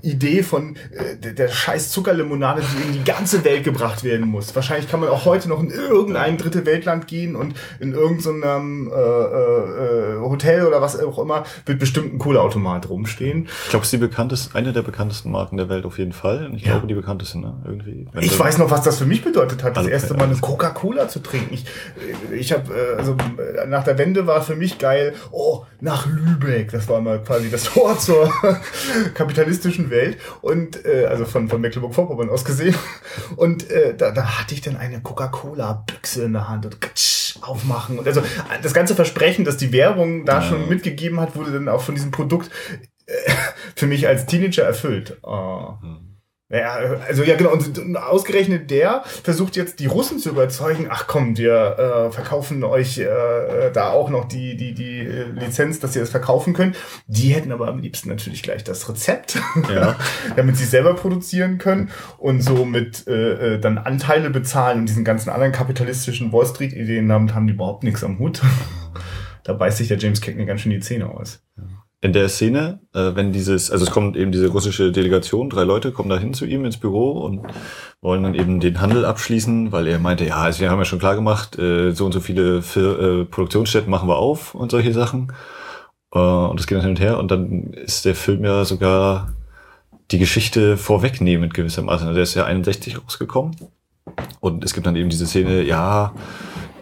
Idee 0.01 0.43
von 0.43 0.75
äh, 0.91 1.15
der, 1.17 1.33
der 1.33 1.47
scheiß 1.47 1.91
Zuckerlimonade, 1.91 2.61
die 2.61 2.87
in 2.87 2.93
die 2.93 3.03
ganze 3.03 3.43
Welt 3.43 3.63
gebracht 3.63 4.03
werden 4.03 4.27
muss. 4.27 4.55
Wahrscheinlich 4.55 4.89
kann 4.89 4.99
man 4.99 5.09
auch 5.09 5.25
heute 5.25 5.49
noch 5.49 5.61
in 5.61 5.69
irgendein 5.71 6.37
dritte 6.37 6.65
Weltland 6.65 7.07
gehen 7.07 7.35
und 7.35 7.55
in 7.79 7.93
irgendeinem 7.93 8.91
äh, 8.91 8.93
äh, 8.93 10.15
äh, 10.15 10.19
Hotel 10.19 10.65
oder 10.65 10.81
was 10.81 10.99
auch 10.99 11.19
immer 11.19 11.43
wird 11.65 11.79
bestimmt 11.79 12.13
ein 12.13 12.19
Kohleautomat 12.19 12.89
rumstehen. 12.89 13.47
Ich 13.65 13.69
glaube, 13.69 13.83
es 13.83 13.87
ist 13.87 13.93
die 13.93 13.97
bekannteste, 14.05 14.55
eine 14.55 14.73
der 14.73 14.81
bekanntesten 14.81 15.31
Marken 15.31 15.57
der 15.57 15.69
Welt 15.69 15.85
auf 15.85 15.97
jeden 15.97 16.13
Fall. 16.13 16.45
Und 16.47 16.55
ich 16.55 16.63
Ja. 16.63 16.71
glaube, 16.73 16.87
die 16.87 16.93
bekannteste, 16.93 17.39
ne? 17.39 17.55
Irgendwie. 17.65 18.07
Ich 18.21 18.37
weiß 18.37 18.57
noch, 18.57 18.69
was 18.71 18.83
das 18.83 18.97
für 18.97 19.05
mich 19.05 19.23
bedeutet 19.23 19.63
hat, 19.63 19.71
das 19.71 19.77
Also, 19.79 19.89
erste 19.89 20.13
ja, 20.13 20.17
Mal 20.19 20.25
eine 20.25 20.35
klar. 20.35 20.51
Coca-Cola 20.51 21.07
zu 21.07 21.14
trinken. 21.19 21.53
Ich, 21.53 21.65
ich 22.31 22.51
habe, 22.51 22.73
äh, 22.73 22.97
also 22.97 23.15
nach 23.67 23.83
der 23.83 23.97
Wende 23.97 24.27
war 24.27 24.41
für 24.41 24.55
mich 24.55 24.77
geil, 24.77 25.13
oh, 25.31 25.65
nach 25.81 26.05
Lübeck. 26.05 26.71
Das 26.71 26.87
war 26.87 27.01
mal 27.01 27.21
quasi 27.21 27.49
das 27.49 27.63
Tor 27.65 27.97
zur 27.97 28.31
kapitalistischen 29.13 29.89
Welt. 29.89 30.17
Und, 30.41 30.85
äh, 30.85 31.05
also 31.05 31.25
von, 31.25 31.49
von 31.49 31.61
Mecklenburg-Vorpommern 31.61 32.29
aus 32.29 32.45
gesehen. 32.45 32.75
Und 33.35 33.69
äh, 33.71 33.95
da, 33.95 34.11
da 34.11 34.39
hatte 34.39 34.53
ich 34.53 34.61
dann 34.61 34.77
eine 34.77 35.01
Coca-Cola-Büchse 35.01 36.23
in 36.23 36.33
der 36.33 36.47
Hand 36.49 36.65
und 36.65 36.77
aufmachen. 37.41 37.99
Und 37.99 38.07
also 38.07 38.21
das 38.61 38.73
ganze 38.73 38.95
Versprechen, 38.95 39.45
das 39.45 39.57
die 39.57 39.71
Werbung 39.71 40.25
da 40.25 40.39
Ja. 40.39 40.41
schon 40.41 40.69
mitgegeben 40.69 41.19
hat, 41.19 41.35
wurde 41.35 41.51
dann 41.51 41.69
auch 41.69 41.81
von 41.81 41.95
diesem 41.95 42.11
Produkt 42.11 42.49
äh, 43.05 43.13
für 43.75 43.87
mich 43.87 44.07
als 44.07 44.25
Teenager 44.25 44.63
erfüllt. 44.63 45.17
Oh. 45.23 45.73
Hm. 45.81 46.04
Ja, 46.47 46.75
also 47.07 47.23
ja 47.23 47.35
genau, 47.35 47.53
und, 47.53 47.97
ausgerechnet 47.97 48.69
der 48.69 49.01
versucht 49.23 49.55
jetzt 49.55 49.79
die 49.79 49.87
Russen 49.87 50.19
zu 50.19 50.29
überzeugen, 50.29 50.87
ach 50.91 51.07
komm, 51.07 51.35
wir 51.37 51.79
äh, 51.79 52.11
verkaufen 52.11 52.63
euch 52.63 52.99
äh, 52.99 53.71
da 53.73 53.89
auch 53.89 54.11
noch 54.11 54.25
die, 54.25 54.55
die, 54.55 54.75
die 54.75 54.99
äh, 54.99 55.23
Lizenz, 55.31 55.79
dass 55.79 55.95
ihr 55.95 56.01
das 56.01 56.11
verkaufen 56.11 56.53
könnt. 56.53 56.77
Die 57.07 57.29
hätten 57.29 57.51
aber 57.51 57.67
am 57.67 57.79
liebsten 57.79 58.09
natürlich 58.09 58.43
gleich 58.43 58.63
das 58.63 58.87
Rezept, 58.87 59.39
Ja. 59.73 59.95
damit 60.35 60.55
sie 60.57 60.65
selber 60.65 60.93
produzieren 60.93 61.57
können 61.57 61.89
und 62.19 62.41
so 62.41 62.63
mit 62.63 63.07
äh, 63.07 63.55
äh, 63.55 63.59
dann 63.59 63.79
Anteile 63.79 64.29
bezahlen 64.29 64.81
und 64.81 64.85
diesen 64.89 65.03
ganzen 65.03 65.31
anderen 65.31 65.51
kapitalistischen 65.51 66.31
Wall 66.31 66.45
Street-Ideen 66.45 67.11
haben, 67.11 67.33
haben 67.33 67.47
die 67.47 67.53
überhaupt 67.53 67.83
nichts 67.83 68.03
am 68.03 68.19
Hut. 68.19 68.41
Da 69.43 69.53
beißt 69.53 69.77
sich 69.77 69.89
der 69.89 69.99
James 69.99 70.21
Cagney 70.21 70.45
ganz 70.47 70.61
schön 70.61 70.71
die 70.71 70.79
Zähne 70.79 71.07
aus. 71.07 71.44
In 72.05 72.13
der 72.13 72.29
Szene, 72.29 72.81
äh, 72.93 73.15
wenn 73.15 73.31
dieses, 73.31 73.71
also 73.71 73.83
es 73.83 73.89
kommt 73.89 74.15
eben 74.15 74.31
diese 74.31 74.49
russische 74.49 74.91
Delegation, 74.91 75.49
drei 75.49 75.63
Leute 75.63 75.91
kommen 75.91 76.07
da 76.07 76.19
hin 76.19 76.35
zu 76.35 76.45
ihm 76.45 76.63
ins 76.63 76.77
Büro 76.77 77.13
und 77.13 77.41
wollen 77.99 78.21
dann 78.21 78.35
eben 78.35 78.59
den 78.59 78.79
Handel 78.79 79.05
abschließen, 79.05 79.71
weil 79.71 79.87
er 79.87 79.97
meinte, 79.97 80.23
ja, 80.23 80.35
also 80.35 80.59
wir 80.59 80.69
haben 80.69 80.77
ja 80.77 80.85
schon 80.85 80.99
klar 80.99 81.15
gemacht, 81.15 81.57
äh, 81.57 81.93
so 81.93 82.05
und 82.05 82.11
so 82.11 82.19
viele 82.19 82.61
Fir 82.61 82.99
äh, 82.99 83.25
Produktionsstätten 83.25 83.89
machen 83.89 84.07
wir 84.07 84.17
auf 84.17 84.53
und 84.53 84.69
solche 84.69 84.93
Sachen. 84.93 85.33
Äh, 86.13 86.19
und 86.19 86.59
das 86.59 86.67
geht 86.67 86.77
dann 86.77 86.83
hin 86.83 86.91
und 86.91 86.99
her 86.99 87.17
und 87.17 87.31
dann 87.31 87.73
ist 87.73 88.05
der 88.05 88.13
Film 88.13 88.45
ja 88.45 88.65
sogar 88.65 89.33
die 90.11 90.19
Geschichte 90.19 90.77
vorwegnehmend 90.77 91.55
gewissermaßen. 91.55 92.05
Also 92.05 92.13
der 92.13 92.23
ist 92.23 92.35
ja 92.35 92.45
61 92.45 93.03
rausgekommen 93.03 93.55
und 94.41 94.63
es 94.63 94.75
gibt 94.75 94.85
dann 94.85 94.95
eben 94.95 95.09
diese 95.09 95.25
Szene, 95.25 95.63
ja, 95.63 96.13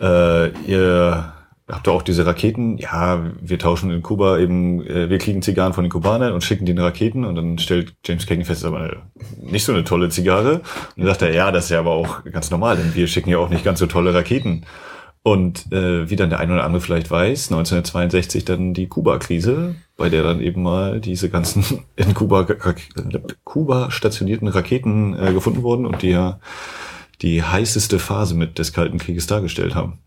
äh, 0.02 0.50
ihr 0.70 1.33
habt 1.68 1.88
ihr 1.88 1.92
auch 1.92 2.02
diese 2.02 2.26
Raketen? 2.26 2.78
Ja, 2.78 3.24
wir 3.42 3.60
tauschen 3.60 3.90
in 3.92 4.02
Kuba 4.02 4.38
eben, 4.40 4.86
äh, 4.86 5.10
wir 5.10 5.18
kriegen 5.18 5.42
Zigarren 5.42 5.74
von 5.74 5.84
den 5.84 5.92
Kubanern 5.92 6.34
und 6.34 6.44
schicken 6.44 6.66
den 6.66 6.80
Raketen 6.80 7.26
und 7.26 7.36
dann 7.36 7.58
stellt 7.58 7.94
James 8.06 8.26
Cagney 8.26 8.46
fest, 8.46 8.64
das 8.64 8.70
ist 8.72 8.76
aber 8.78 9.04
nicht 9.42 9.64
so 9.66 9.72
eine 9.74 9.84
tolle 9.84 10.10
Zigarre. 10.10 10.56
Und 10.56 10.64
dann 10.98 11.08
sagt 11.08 11.22
er, 11.24 11.34
ja, 11.34 11.52
das 11.52 11.66
ist 11.66 11.70
ja 11.72 11.80
aber 11.80 11.92
auch 11.92 12.24
ganz 12.26 12.52
normal, 12.52 12.78
denn 12.78 12.94
wir 12.96 13.08
schicken 13.08 13.30
ja 13.30 13.38
auch 13.38 13.50
nicht 13.50 13.64
ganz 13.64 13.80
so 13.80 13.86
tolle 13.88 14.14
Raketen. 14.14 14.66
Und 15.26 15.72
äh, 15.72 16.10
wie 16.10 16.18
dann 16.18 16.30
der 16.30 16.42
eine 16.42 16.52
oder 16.54 16.66
andere 16.66 16.82
vielleicht 16.82 17.10
weiß, 17.10 17.50
1962 17.50 18.44
dann 18.44 18.74
die 18.74 18.88
Kuba-Krise, 18.88 19.76
bei 19.96 20.10
der 20.10 20.22
dann 20.22 20.42
eben 20.42 20.62
mal 20.64 21.00
diese 21.00 21.30
ganzen 21.30 21.64
in 21.96 22.14
Kuba, 22.14 22.42
Rak- 22.42 23.36
Kuba 23.46 23.90
stationierten 23.90 24.50
Raketen 24.50 25.18
äh, 25.18 25.32
gefunden 25.32 25.64
wurden 25.64 25.86
und 25.86 26.02
die 26.02 26.10
ja 26.10 26.40
die 27.22 27.42
heißeste 27.42 28.00
Phase 28.00 28.36
mit 28.36 28.60
des 28.60 28.74
Kalten 28.74 28.98
Krieges 28.98 29.26
dargestellt 29.28 29.76
haben. 29.76 30.00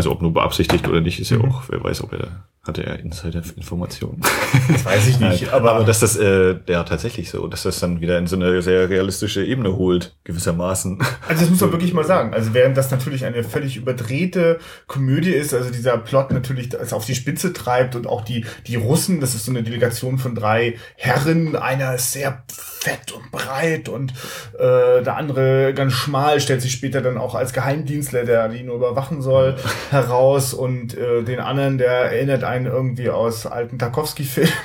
Also 0.00 0.12
ob 0.12 0.22
nur 0.22 0.32
beabsichtigt 0.32 0.88
oder 0.88 1.02
nicht, 1.02 1.20
ist 1.20 1.28
ja 1.28 1.36
auch, 1.36 1.64
wer 1.68 1.84
weiß, 1.84 2.02
ob 2.02 2.14
er 2.14 2.46
hatte 2.62 2.84
er 2.84 2.98
Insider-Informationen. 3.00 4.20
Das 4.68 4.84
weiß 4.84 5.06
ich 5.08 5.20
nicht, 5.20 5.50
aber, 5.50 5.72
aber 5.72 5.84
dass 5.84 6.00
das 6.00 6.16
äh, 6.16 6.56
ja 6.66 6.84
tatsächlich 6.84 7.30
so, 7.30 7.46
dass 7.46 7.62
das 7.62 7.80
dann 7.80 8.02
wieder 8.02 8.18
in 8.18 8.26
so 8.26 8.36
eine 8.36 8.60
sehr 8.60 8.90
realistische 8.90 9.42
Ebene 9.42 9.76
holt, 9.76 10.14
gewissermaßen. 10.24 10.98
Also 11.26 11.40
das 11.40 11.50
muss 11.50 11.60
man 11.62 11.72
wirklich 11.72 11.94
mal 11.94 12.04
sagen. 12.04 12.34
Also 12.34 12.52
während 12.52 12.76
das 12.76 12.90
natürlich 12.90 13.24
eine 13.24 13.44
völlig 13.44 13.76
überdrehte 13.76 14.58
Komödie 14.86 15.32
ist, 15.32 15.54
also 15.54 15.70
dieser 15.70 15.96
Plot 15.96 16.32
natürlich 16.32 16.68
das 16.68 16.92
auf 16.92 17.06
die 17.06 17.14
Spitze 17.14 17.54
treibt 17.54 17.96
und 17.96 18.06
auch 18.06 18.22
die, 18.22 18.44
die 18.66 18.76
Russen, 18.76 19.20
das 19.20 19.34
ist 19.34 19.46
so 19.46 19.52
eine 19.52 19.62
Delegation 19.62 20.18
von 20.18 20.34
drei 20.34 20.76
Herren, 20.96 21.56
einer 21.56 21.94
ist 21.94 22.12
sehr 22.12 22.44
fett 22.80 23.12
und 23.12 23.30
breit 23.30 23.88
und 23.88 24.12
äh, 24.58 25.02
der 25.02 25.16
andere 25.16 25.74
ganz 25.74 25.92
schmal, 25.92 26.40
stellt 26.40 26.62
sich 26.62 26.72
später 26.72 27.02
dann 27.02 27.18
auch 27.18 27.34
als 27.34 27.52
Geheimdienstler, 27.52 28.24
der 28.24 28.48
die 28.48 28.62
nur 28.62 28.76
überwachen 28.76 29.20
soll, 29.20 29.56
heraus 29.90 30.54
und 30.54 30.96
äh, 30.96 31.22
den 31.22 31.40
anderen, 31.40 31.78
der 31.78 31.90
erinnert 31.90 32.42
einen 32.50 32.66
irgendwie 32.66 33.10
aus 33.10 33.46
alten 33.46 33.78
Tarkovsky-Filmen. 33.78 34.52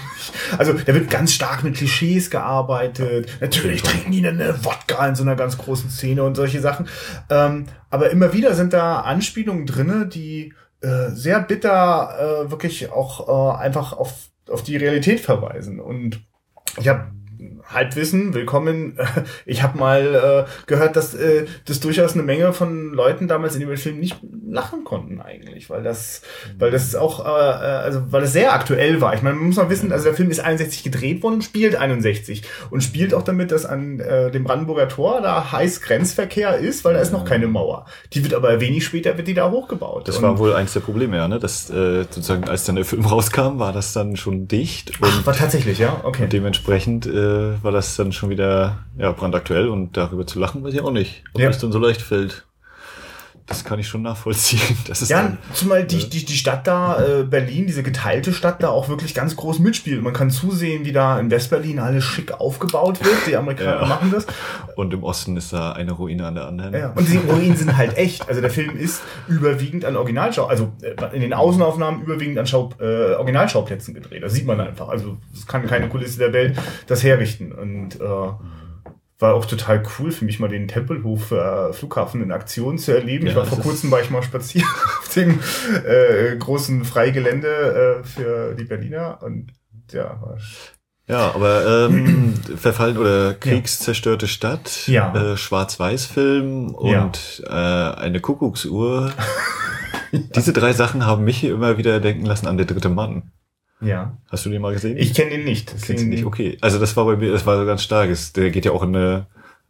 Also 0.57 0.73
da 0.73 0.93
wird 0.93 1.09
ganz 1.09 1.33
stark 1.33 1.63
mit 1.63 1.75
Klischees 1.75 2.29
gearbeitet. 2.29 3.29
Natürlich 3.41 3.83
trinken 3.83 4.11
die 4.11 4.21
dann 4.21 4.39
eine 4.39 4.63
Wodka 4.65 5.07
in 5.07 5.15
so 5.15 5.23
einer 5.23 5.35
ganz 5.35 5.57
großen 5.57 5.89
Szene 5.89 6.23
und 6.23 6.35
solche 6.35 6.61
Sachen. 6.61 6.87
Ähm, 7.29 7.65
aber 7.89 8.09
immer 8.09 8.33
wieder 8.33 8.53
sind 8.53 8.73
da 8.73 9.01
Anspielungen 9.01 9.65
drinne, 9.65 10.07
die 10.07 10.53
äh, 10.81 11.09
sehr 11.11 11.39
bitter 11.41 12.45
äh, 12.45 12.51
wirklich 12.51 12.91
auch 12.91 13.55
äh, 13.57 13.57
einfach 13.63 13.93
auf, 13.93 14.13
auf 14.49 14.63
die 14.63 14.77
Realität 14.77 15.19
verweisen. 15.19 15.79
Und 15.79 16.21
ich 16.77 16.87
habe 16.87 17.11
Halbwissen, 17.67 18.33
willkommen. 18.33 18.97
Ich 19.47 19.63
habe 19.63 19.77
mal 19.77 20.45
äh, 20.47 20.51
gehört, 20.67 20.95
dass 20.95 21.13
äh, 21.13 21.45
das 21.65 21.79
durchaus 21.79 22.13
eine 22.13 22.23
Menge 22.23 22.53
von 22.53 22.93
Leuten 22.93 23.27
damals 23.27 23.55
in 23.55 23.61
dem 23.61 23.75
Film 23.77 23.99
nicht 23.99 24.17
lachen 24.47 24.83
konnten 24.83 25.21
eigentlich, 25.21 25.69
weil 25.69 25.83
das, 25.83 26.21
weil 26.57 26.71
das 26.71 26.95
auch, 26.95 27.25
äh, 27.25 27.29
äh, 27.29 27.31
also 27.83 28.11
weil 28.11 28.23
es 28.23 28.33
sehr 28.33 28.53
aktuell 28.53 29.01
war. 29.01 29.13
Ich 29.13 29.21
meine, 29.21 29.35
man 29.35 29.47
muss 29.47 29.55
mal 29.57 29.69
wissen, 29.69 29.91
also 29.91 30.05
der 30.05 30.13
Film 30.13 30.29
ist 30.31 30.39
61 30.39 30.83
gedreht 30.83 31.23
worden 31.23 31.35
und 31.35 31.43
spielt 31.43 31.75
61 31.75 32.43
und 32.69 32.81
spielt 32.83 33.13
auch 33.13 33.21
damit, 33.23 33.51
dass 33.51 33.65
an 33.65 33.99
äh, 33.99 34.31
dem 34.31 34.43
Brandenburger 34.43 34.87
Tor 34.87 35.21
da 35.21 35.51
heiß 35.51 35.81
Grenzverkehr 35.81 36.57
ist, 36.57 36.85
weil 36.85 36.93
da 36.93 36.99
ist 37.01 37.11
noch 37.11 37.25
keine 37.25 37.47
Mauer. 37.47 37.85
Die 38.13 38.23
wird 38.23 38.33
aber 38.33 38.59
wenig 38.61 38.85
später 38.85 39.17
wird 39.17 39.27
die 39.27 39.33
da 39.33 39.51
hochgebaut. 39.51 40.07
Das 40.07 40.17
Und- 40.17 40.23
war 40.23 40.39
wohl 40.39 40.53
eins 40.53 40.73
der 40.73 40.79
Probleme, 40.81 41.17
ja, 41.17 41.27
ne? 41.27 41.39
Dass 41.39 41.69
äh, 41.69 42.03
sozusagen, 42.03 42.45
als 42.45 42.63
dann 42.65 42.75
der 42.75 42.85
Film 42.85 43.05
rauskam, 43.05 43.59
war 43.59 43.73
das 43.73 43.93
dann 43.93 44.15
schon 44.17 44.47
dicht 44.47 45.01
und 45.01 45.09
Ach, 45.11 45.25
war 45.25 45.35
tatsächlich, 45.35 45.79
ja, 45.79 46.01
okay. 46.03 46.27
dementsprechend 46.27 47.05
äh, 47.05 47.54
war 47.63 47.71
das 47.71 47.95
dann 47.95 48.11
schon 48.11 48.29
wieder 48.29 48.85
ja, 48.97 49.11
brandaktuell 49.11 49.67
und 49.69 49.97
darüber 49.97 50.25
zu 50.27 50.39
lachen, 50.39 50.63
weiß 50.63 50.73
ich 50.73 50.81
auch 50.81 50.91
nicht, 50.91 51.23
ob 51.33 51.41
Ja. 51.41 51.47
das 51.47 51.59
dann 51.59 51.71
so 51.71 51.79
leicht 51.79 52.01
fällt. 52.01 52.45
Das 53.47 53.63
kann 53.63 53.77
ich 53.77 53.87
schon 53.87 54.01
nachvollziehen. 54.01 54.59
Das 54.87 55.03
ist 55.03 55.09
Ja, 55.09 55.37
zumal 55.53 55.83
die, 55.85 56.09
die, 56.09 56.25
die 56.25 56.33
Stadt 56.35 56.65
da, 56.65 56.99
äh, 56.99 57.23
Berlin, 57.23 57.67
diese 57.67 57.83
geteilte 57.83 58.33
Stadt 58.33 58.63
da 58.63 58.69
auch 58.69 58.89
wirklich 58.89 59.13
ganz 59.13 59.35
groß 59.35 59.59
mitspielt. 59.59 60.01
Man 60.01 60.13
kann 60.13 60.31
zusehen, 60.31 60.83
wie 60.83 60.91
da 60.91 61.19
in 61.19 61.29
Westberlin 61.29 61.77
alles 61.77 62.03
schick 62.03 62.31
aufgebaut 62.39 63.03
wird. 63.05 63.15
Die 63.27 63.35
Amerikaner 63.35 63.81
Ja. 63.81 63.85
machen 63.85 64.11
das. 64.11 64.25
und 64.75 64.91
im 64.95 65.03
Osten 65.03 65.37
ist 65.37 65.53
da 65.53 65.73
eine 65.73 65.91
Ruine 65.91 66.25
an 66.25 66.33
der 66.35 66.47
anderen. 66.47 66.73
Ja. 66.73 66.89
Und 66.95 67.07
die 67.07 67.17
Ruinen 67.17 67.55
sind 67.55 67.77
halt 67.77 67.95
echt. 67.97 68.27
Also 68.27 68.41
der 68.41 68.49
Film 68.49 68.75
ist 68.77 69.03
überwiegend 69.27 69.85
an 69.85 69.95
Originalschau, 69.95 70.45
also 70.47 70.71
äh, 70.81 70.95
in 71.15 71.21
den 71.21 71.33
Außenaufnahmen 71.33 72.01
überwiegend 72.01 72.39
an 72.39 72.47
Schau, 72.47 72.71
äh, 72.79 73.13
Originalschauplätzen 73.13 73.93
gedreht. 73.93 74.23
Das 74.23 74.33
sieht 74.33 74.47
man 74.47 74.59
einfach. 74.59 74.89
Also 74.89 75.17
es 75.33 75.45
kann 75.45 75.67
keine 75.67 75.87
Kulisse 75.87 76.17
der 76.17 76.33
Welt 76.33 76.57
das 76.87 77.03
herrichten. 77.03 77.51
Und 77.51 78.01
äh, 78.01 78.05
war 79.19 79.33
auch 79.33 79.45
total 79.45 79.81
cool 79.97 80.11
für 80.11 80.25
mich 80.25 80.39
mal 80.39 80.49
den 80.49 80.67
Tempelhof 80.67 81.31
äh, 81.31 81.71
Flughafen 81.73 82.21
in 82.21 82.31
Aktion 82.31 82.77
zu 82.77 82.91
erleben. 82.93 83.27
ich 83.27 83.31
Ja, 83.33 83.37
war 83.37 83.45
das 83.45 83.53
vor 83.53 83.63
kurzem 83.63 83.89
war 83.91 84.01
ich 84.01 84.09
mal 84.09 84.23
spazieren 84.23 84.67
auf 84.99 85.13
dem 85.13 85.39
äh, 85.85 86.35
großen 86.37 86.83
Freigelände 86.83 88.01
äh, 88.01 88.03
für 88.03 88.55
die 88.55 88.65
Berliner 88.65 89.19
und 89.21 89.51
ja. 89.91 90.19
Ja, 91.07 91.31
aber 91.35 91.87
ähm, 91.89 92.33
verfallen 92.57 92.97
oder 92.97 93.35
kriegszerstörte 93.35 94.27
Stadt, 94.27 94.87
Ja. 94.87 95.13
äh, 95.33 95.37
Schwarz-Weiß-Film 95.37 96.73
und 96.73 97.43
äh, 97.47 97.51
eine 97.51 98.19
Kuckucksuhr. 98.19 99.13
Diese 100.11 100.53
drei 100.53 100.73
Sachen 100.73 101.05
haben 101.05 101.23
mich 101.23 101.43
immer 101.43 101.77
wieder 101.77 101.99
denken 101.99 102.25
lassen 102.25 102.47
an 102.47 102.57
der 102.57 102.65
dritte 102.65 102.89
Mann. 102.89 103.31
Ja. 103.85 104.17
Hast 104.29 104.45
du 104.45 104.49
den 104.49 104.61
mal 104.61 104.73
gesehen? 104.73 104.97
Ich 104.97 105.13
kenne 105.13 105.31
den 105.31 105.43
nicht. 105.45 105.67
Kennst 105.69 106.03
du 106.03 106.07
nicht? 106.07 106.25
Okay. 106.25 106.57
Also 106.61 106.79
das 106.79 106.95
war 106.97 107.05
bei 107.05 107.15
mir, 107.15 107.31
das 107.31 107.45
war 107.45 107.57
so 107.59 107.65
ganz 107.65 107.83
stark. 107.83 108.09
Es- 108.09 108.33
Der 108.33 108.49
geht 108.51 108.65
ja 108.65 108.71
auch 108.71 108.83
in 108.83 108.95
eine 108.95 109.25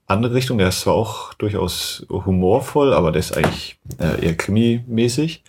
andere 0.08 0.34
Richtung. 0.34 0.58
Der 0.58 0.70
ist 0.70 0.82
zwar 0.82 0.94
auch 0.94 1.34
durchaus 1.34 2.06
humorvoll, 2.10 2.94
aber 2.94 3.12
der 3.12 3.20
ist 3.20 3.36
eigentlich 3.36 3.78
äh, 4.00 4.26
eher 4.26 4.36
krimi-mäßig. 4.36 5.44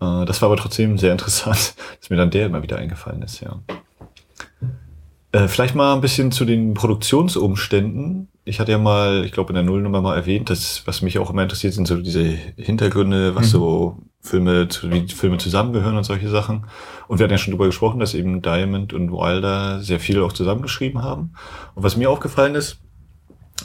Äh, 0.00 0.24
das 0.24 0.40
war 0.42 0.46
aber 0.48 0.56
trotzdem 0.56 0.98
sehr 0.98 1.12
interessant, 1.18 1.74
dass 2.00 2.10
mir 2.10 2.16
dann 2.16 2.30
der 2.30 2.46
immer 2.46 2.62
wieder 2.62 2.78
eingefallen 2.78 3.22
ist, 3.22 3.40
ja. 3.40 3.60
Äh, 5.32 5.46
vielleicht 5.46 5.74
mal 5.76 5.94
ein 5.94 6.00
bisschen 6.00 6.32
zu 6.32 6.44
den 6.44 6.74
Produktionsumständen. 6.74 8.28
Ich 8.44 8.58
hatte 8.58 8.72
ja 8.72 8.78
mal, 8.78 9.24
ich 9.24 9.32
glaube 9.32 9.50
in 9.50 9.54
der 9.54 9.62
Nullnummer 9.62 10.00
mal 10.00 10.16
erwähnt, 10.16 10.50
dass 10.50 10.82
was 10.86 11.02
mich 11.02 11.18
auch 11.18 11.30
immer 11.30 11.42
interessiert, 11.44 11.72
sind 11.74 11.86
so 11.86 11.96
diese 12.00 12.24
Hintergründe, 12.56 13.34
was 13.36 13.46
Mhm. 13.46 13.50
so 13.50 13.98
Filme, 14.22 14.68
zu- 14.68 14.90
wie 14.90 15.06
Filme 15.08 15.38
zusammengehören 15.38 15.96
und 15.96 16.04
solche 16.04 16.28
Sachen. 16.28 16.66
Und 17.06 17.18
wir 17.18 17.24
hatten 17.24 17.32
ja 17.32 17.38
schon 17.38 17.52
drüber 17.52 17.66
gesprochen, 17.66 18.00
dass 18.00 18.14
eben 18.14 18.42
Diamond 18.42 18.92
und 18.92 19.12
Wilder 19.12 19.80
sehr 19.82 20.00
viel 20.00 20.20
auch 20.22 20.32
zusammengeschrieben 20.32 21.02
haben. 21.02 21.32
Und 21.74 21.84
was 21.84 21.96
mir 21.96 22.10
aufgefallen 22.10 22.54
ist, 22.56 22.78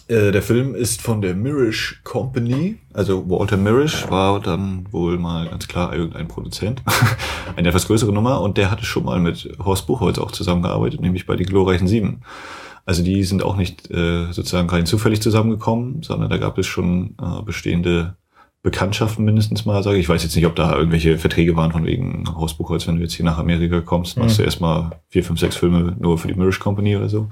äh, 0.07 0.31
der 0.31 0.41
Film 0.41 0.75
ist 0.75 1.01
von 1.01 1.21
der 1.21 1.35
Mirish 1.35 2.01
Company. 2.03 2.77
Also 2.93 3.29
Walter 3.29 3.57
Mirish 3.57 4.09
war 4.09 4.39
dann 4.39 4.85
wohl 4.91 5.17
mal 5.17 5.47
ganz 5.47 5.67
klar 5.67 5.93
irgendein 5.93 6.27
Produzent. 6.27 6.83
Eine 7.55 7.69
etwas 7.69 7.87
größere 7.87 8.11
Nummer. 8.13 8.41
Und 8.41 8.57
der 8.57 8.69
hatte 8.71 8.85
schon 8.85 9.05
mal 9.05 9.19
mit 9.19 9.49
Horst 9.63 9.87
Buchholz 9.87 10.19
auch 10.19 10.31
zusammengearbeitet, 10.31 11.01
nämlich 11.01 11.25
bei 11.25 11.35
Die 11.35 11.43
glorreichen 11.45 11.87
Sieben. 11.87 12.21
Also 12.85 13.03
die 13.03 13.23
sind 13.23 13.43
auch 13.43 13.55
nicht 13.57 13.89
äh, 13.89 14.31
sozusagen 14.31 14.69
rein 14.69 14.85
zufällig 14.85 15.21
zusammengekommen, 15.21 16.03
sondern 16.03 16.29
da 16.29 16.37
gab 16.37 16.57
es 16.59 16.67
schon 16.67 17.15
äh, 17.19 17.41
bestehende 17.43 18.15
Bekanntschaften 18.61 19.25
mindestens 19.25 19.65
mal, 19.65 19.83
sage 19.83 19.97
ich. 19.97 20.03
Ich 20.03 20.09
weiß 20.09 20.23
jetzt 20.23 20.35
nicht, 20.35 20.45
ob 20.47 20.55
da 20.55 20.75
irgendwelche 20.75 21.17
Verträge 21.19 21.55
waren 21.55 21.71
von 21.71 21.85
wegen 21.85 22.23
Horst 22.35 22.57
Buchholz, 22.57 22.87
wenn 22.87 22.95
du 22.95 23.01
jetzt 23.01 23.13
hier 23.13 23.25
nach 23.25 23.37
Amerika 23.37 23.81
kommst, 23.81 24.17
machst 24.17 24.37
Mhm. 24.37 24.41
du 24.41 24.45
erstmal 24.45 24.91
vier, 25.09 25.23
fünf, 25.23 25.39
sechs 25.39 25.55
Filme 25.55 25.95
nur 25.99 26.17
für 26.17 26.27
die 26.27 26.33
Mirish 26.35 26.59
Company 26.59 26.95
oder 26.95 27.09
so. 27.09 27.29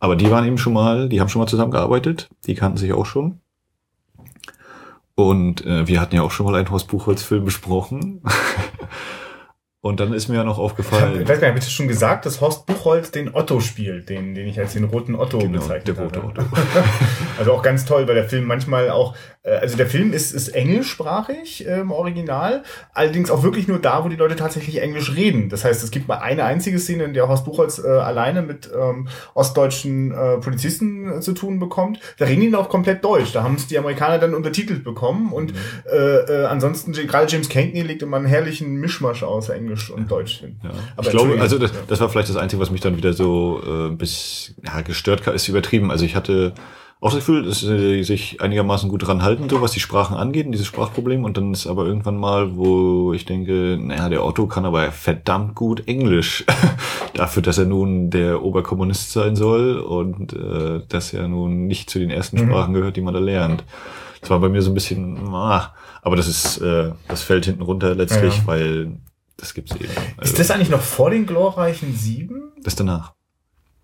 Aber 0.00 0.16
die 0.16 0.30
waren 0.30 0.46
eben 0.46 0.58
schon 0.58 0.72
mal, 0.72 1.08
die 1.08 1.20
haben 1.20 1.28
schon 1.28 1.40
mal 1.40 1.46
zusammengearbeitet, 1.46 2.30
die 2.46 2.54
kannten 2.54 2.78
sich 2.78 2.92
auch 2.92 3.06
schon. 3.06 3.40
Und 5.14 5.64
äh, 5.66 5.86
wir 5.86 6.00
hatten 6.00 6.16
ja 6.16 6.22
auch 6.22 6.30
schon 6.30 6.46
mal 6.46 6.54
einen 6.54 6.70
Horst 6.70 6.88
Buchholz-Film 6.88 7.44
besprochen. 7.44 8.22
Und 9.82 9.98
dann 9.98 10.12
ist 10.12 10.28
mir 10.28 10.34
ja 10.34 10.44
noch 10.44 10.58
aufgefallen. 10.58 11.22
ich 11.22 11.28
weiß 11.28 11.40
gar 11.40 11.48
nicht, 11.48 11.56
habe 11.56 11.58
ich 11.58 11.72
schon 11.72 11.88
gesagt, 11.88 12.26
dass 12.26 12.42
Horst 12.42 12.66
Buchholz 12.66 13.12
den 13.12 13.34
Otto 13.34 13.60
spielt, 13.60 14.10
den, 14.10 14.34
den 14.34 14.46
ich 14.46 14.60
als 14.60 14.74
den 14.74 14.84
roten 14.84 15.14
Otto 15.14 15.38
Genau, 15.38 15.58
bezeichnet 15.58 15.96
der 15.96 16.04
rote 16.04 16.22
habe. 16.22 16.28
Otto. 16.28 16.42
Also 17.38 17.52
auch 17.52 17.62
ganz 17.62 17.86
toll, 17.86 18.06
weil 18.06 18.14
der 18.14 18.28
Film 18.28 18.44
manchmal 18.44 18.90
auch, 18.90 19.14
äh, 19.42 19.52
also 19.52 19.78
der 19.78 19.86
Film 19.86 20.12
ist, 20.12 20.32
ist 20.32 20.48
englischsprachig 20.48 21.66
äh, 21.66 21.80
im 21.80 21.90
Original, 21.90 22.62
allerdings 22.92 23.30
auch 23.30 23.42
wirklich 23.42 23.66
nur 23.66 23.78
da, 23.78 24.04
wo 24.04 24.10
die 24.10 24.16
Leute 24.16 24.36
tatsächlich 24.36 24.82
Englisch 24.82 25.16
reden. 25.16 25.48
Das 25.48 25.64
heißt, 25.64 25.82
es 25.82 25.90
gibt 25.90 26.06
mal 26.08 26.18
eine 26.18 26.44
einzige 26.44 26.78
Szene, 26.78 27.04
in 27.04 27.14
der 27.14 27.26
Horst 27.28 27.46
Buchholz 27.46 27.78
äh, 27.78 27.88
alleine 27.88 28.42
mit 28.42 28.68
ähm, 28.78 29.08
ostdeutschen 29.32 30.12
äh, 30.12 30.36
Polizisten 30.36 31.10
äh, 31.10 31.20
zu 31.20 31.32
tun 31.32 31.58
bekommt. 31.58 31.98
Da 32.18 32.26
reden 32.26 32.42
die 32.42 32.54
auch 32.54 32.68
komplett 32.68 33.02
Deutsch. 33.02 33.32
Da 33.32 33.42
haben 33.42 33.54
es 33.54 33.66
die 33.66 33.78
Amerikaner 33.78 34.18
dann 34.18 34.34
untertitelt 34.34 34.84
bekommen 34.84 35.32
und 35.32 35.54
äh, 35.90 35.96
äh, 35.96 36.44
ansonsten, 36.44 36.92
gerade 36.92 37.32
James 37.32 37.48
Cagney 37.48 37.80
legt 37.80 38.02
immer 38.02 38.18
einen 38.18 38.26
herrlichen 38.26 38.74
Mischmasch 38.74 39.22
aus 39.22 39.48
Englisch 39.48 39.69
und 39.90 40.10
Deutsch 40.10 40.40
hin. 40.40 40.56
Ja. 40.62 40.70
Aber 40.96 41.06
ich 41.06 41.10
glaube, 41.12 41.40
also 41.40 41.58
das, 41.58 41.72
das 41.86 42.00
war 42.00 42.08
vielleicht 42.08 42.28
das 42.28 42.36
Einzige, 42.36 42.60
was 42.60 42.70
mich 42.70 42.80
dann 42.80 42.96
wieder 42.96 43.12
so 43.12 43.60
äh, 43.66 43.90
bis 43.94 44.54
ja, 44.64 44.80
gestört 44.82 45.26
hat, 45.26 45.34
ist 45.34 45.48
übertrieben. 45.48 45.90
Also 45.90 46.04
ich 46.04 46.14
hatte 46.16 46.54
auch 47.02 47.08
das 47.08 47.20
Gefühl, 47.20 47.44
dass 47.44 47.60
sie 47.60 48.04
sich 48.04 48.42
einigermaßen 48.42 48.90
gut 48.90 49.06
dran 49.06 49.22
halten, 49.22 49.48
so 49.48 49.62
was 49.62 49.72
die 49.72 49.80
Sprachen 49.80 50.18
angeht, 50.18 50.46
dieses 50.52 50.66
Sprachproblem. 50.66 51.24
Und 51.24 51.38
dann 51.38 51.52
ist 51.54 51.66
aber 51.66 51.86
irgendwann 51.86 52.18
mal, 52.18 52.56
wo 52.56 53.14
ich 53.14 53.24
denke, 53.24 53.78
naja, 53.80 54.10
der 54.10 54.22
Otto 54.24 54.46
kann 54.46 54.66
aber 54.66 54.92
verdammt 54.92 55.54
gut 55.54 55.88
Englisch. 55.88 56.44
Dafür, 57.14 57.42
dass 57.42 57.56
er 57.56 57.64
nun 57.64 58.10
der 58.10 58.42
Oberkommunist 58.42 59.12
sein 59.12 59.34
soll 59.34 59.78
und 59.78 60.34
äh, 60.34 60.82
dass 60.88 61.14
er 61.14 61.26
nun 61.28 61.66
nicht 61.66 61.88
zu 61.88 61.98
den 61.98 62.10
ersten 62.10 62.36
Mhm. 62.38 62.48
Sprachen 62.50 62.74
gehört, 62.74 62.96
die 62.96 63.00
man 63.00 63.14
da 63.14 63.20
lernt. 63.20 63.64
Das 64.20 64.28
war 64.28 64.38
bei 64.40 64.50
mir 64.50 64.60
so 64.60 64.70
ein 64.70 64.74
bisschen, 64.74 65.16
ah, 65.32 65.72
aber 66.02 66.16
das 66.16 66.28
ist, 66.28 66.58
äh, 66.58 66.92
das 67.08 67.22
fällt 67.22 67.46
hinten 67.46 67.62
runter 67.62 67.94
letztlich, 67.94 68.36
Ja. 68.36 68.42
weil 68.46 68.92
das 69.40 69.54
gibt's 69.54 69.74
eben. 69.76 69.88
Also, 70.16 70.32
Ist 70.32 70.38
das 70.38 70.50
eigentlich 70.50 70.70
noch 70.70 70.80
vor 70.80 71.10
den 71.10 71.26
glorreichen 71.26 71.94
Sieben? 71.94 72.52
das 72.62 72.76
danach. 72.76 73.14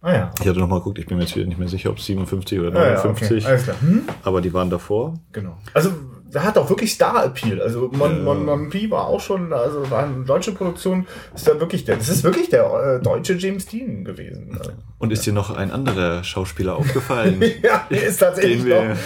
Ah 0.02 0.12
ja. 0.12 0.30
Ich 0.40 0.46
hatte 0.46 0.58
noch 0.60 0.68
mal 0.68 0.78
geguckt, 0.78 0.98
ich 0.98 1.06
bin 1.06 1.16
mir 1.16 1.24
jetzt 1.24 1.34
wieder 1.34 1.46
nicht 1.46 1.58
mehr 1.58 1.68
sicher, 1.68 1.90
ob 1.90 1.98
57 1.98 2.60
oder 2.60 2.68
Ah, 2.78 2.84
ja, 2.90 2.94
59, 3.02 3.38
okay. 3.38 3.46
Alles 3.46 3.64
klar. 3.64 3.76
Hm? 3.80 4.02
aber 4.22 4.40
die 4.42 4.52
waren 4.52 4.70
davor. 4.70 5.14
Genau. 5.32 5.56
Also, 5.74 5.90
da 6.36 6.42
hat 6.44 6.58
auch 6.58 6.68
wirklich 6.68 6.92
Star-Appeal. 6.92 7.62
Also, 7.62 7.90
Mon, 7.92 8.18
Ja. 8.18 8.22
Mon, 8.22 8.44
Mon 8.44 8.68
P 8.68 8.90
war 8.90 9.06
auch 9.06 9.20
schon, 9.20 9.52
also 9.54 9.90
war 9.90 10.04
eine 10.04 10.22
deutsche 10.24 10.52
Produktion. 10.52 11.06
Ist 11.34 11.48
da 11.48 11.58
wirklich 11.58 11.84
der, 11.86 11.96
das 11.96 12.10
ist 12.10 12.24
wirklich 12.24 12.50
der 12.50 12.98
äh, 13.00 13.02
deutsche 13.02 13.32
James 13.34 13.64
Dean 13.66 14.04
gewesen. 14.04 14.58
Und 14.98 15.12
ist 15.12 15.24
dir 15.26 15.32
noch 15.32 15.50
ein 15.56 15.70
anderer 15.70 16.22
Schauspieler 16.24 16.76
aufgefallen, 16.76 17.42
ja, 17.62 17.86
der 17.90 18.02
ist 18.06 18.18
tatsächlich 18.18 18.58
den 18.62 18.66
wir, 18.66 18.84
noch. 18.84 18.96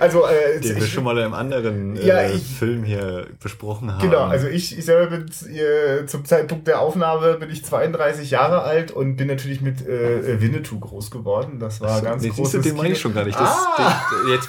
Also, 0.00 0.24
äh, 0.26 0.60
den 0.60 0.76
wir 0.76 0.82
ich- 0.84 0.92
schon 0.92 1.04
mal 1.04 1.16
einem 1.18 1.34
anderen 1.34 1.96
Ja, 1.96 2.18
äh, 2.22 2.32
ich- 2.32 2.56
Film 2.58 2.82
hier 2.84 3.26
besprochen 3.42 3.92
haben? 3.92 4.00
Genau, 4.02 4.24
also 4.24 4.46
ich, 4.48 4.76
ich 4.76 4.84
selber 4.84 5.06
bin 5.16 5.26
äh, 5.54 6.06
zum 6.06 6.24
Zeitpunkt 6.24 6.66
der 6.66 6.80
Aufnahme 6.80 7.34
bin 7.34 7.50
ich 7.50 7.64
32 7.64 8.30
Jahre 8.30 8.62
alt 8.62 8.90
und 8.90 9.16
bin 9.16 9.28
natürlich 9.28 9.60
mit 9.60 9.86
äh, 9.86 10.40
Winnetou 10.40 10.78
groß 10.80 11.10
geworden. 11.10 11.58
Das 11.60 11.80
war 11.80 12.00
ganz 12.02 12.22
nee, 12.22 12.28
großes 12.30 12.52
siehst 12.52 12.64
du, 12.66 12.68
den 12.70 12.76
meine 12.76 12.90
ich 12.94 13.00
schon 13.00 13.14
gar 13.14 13.24
nicht. 13.24 13.38
Das, 13.38 13.48
Ah! 13.48 14.02
den, 14.24 14.32
jetzt 14.32 14.48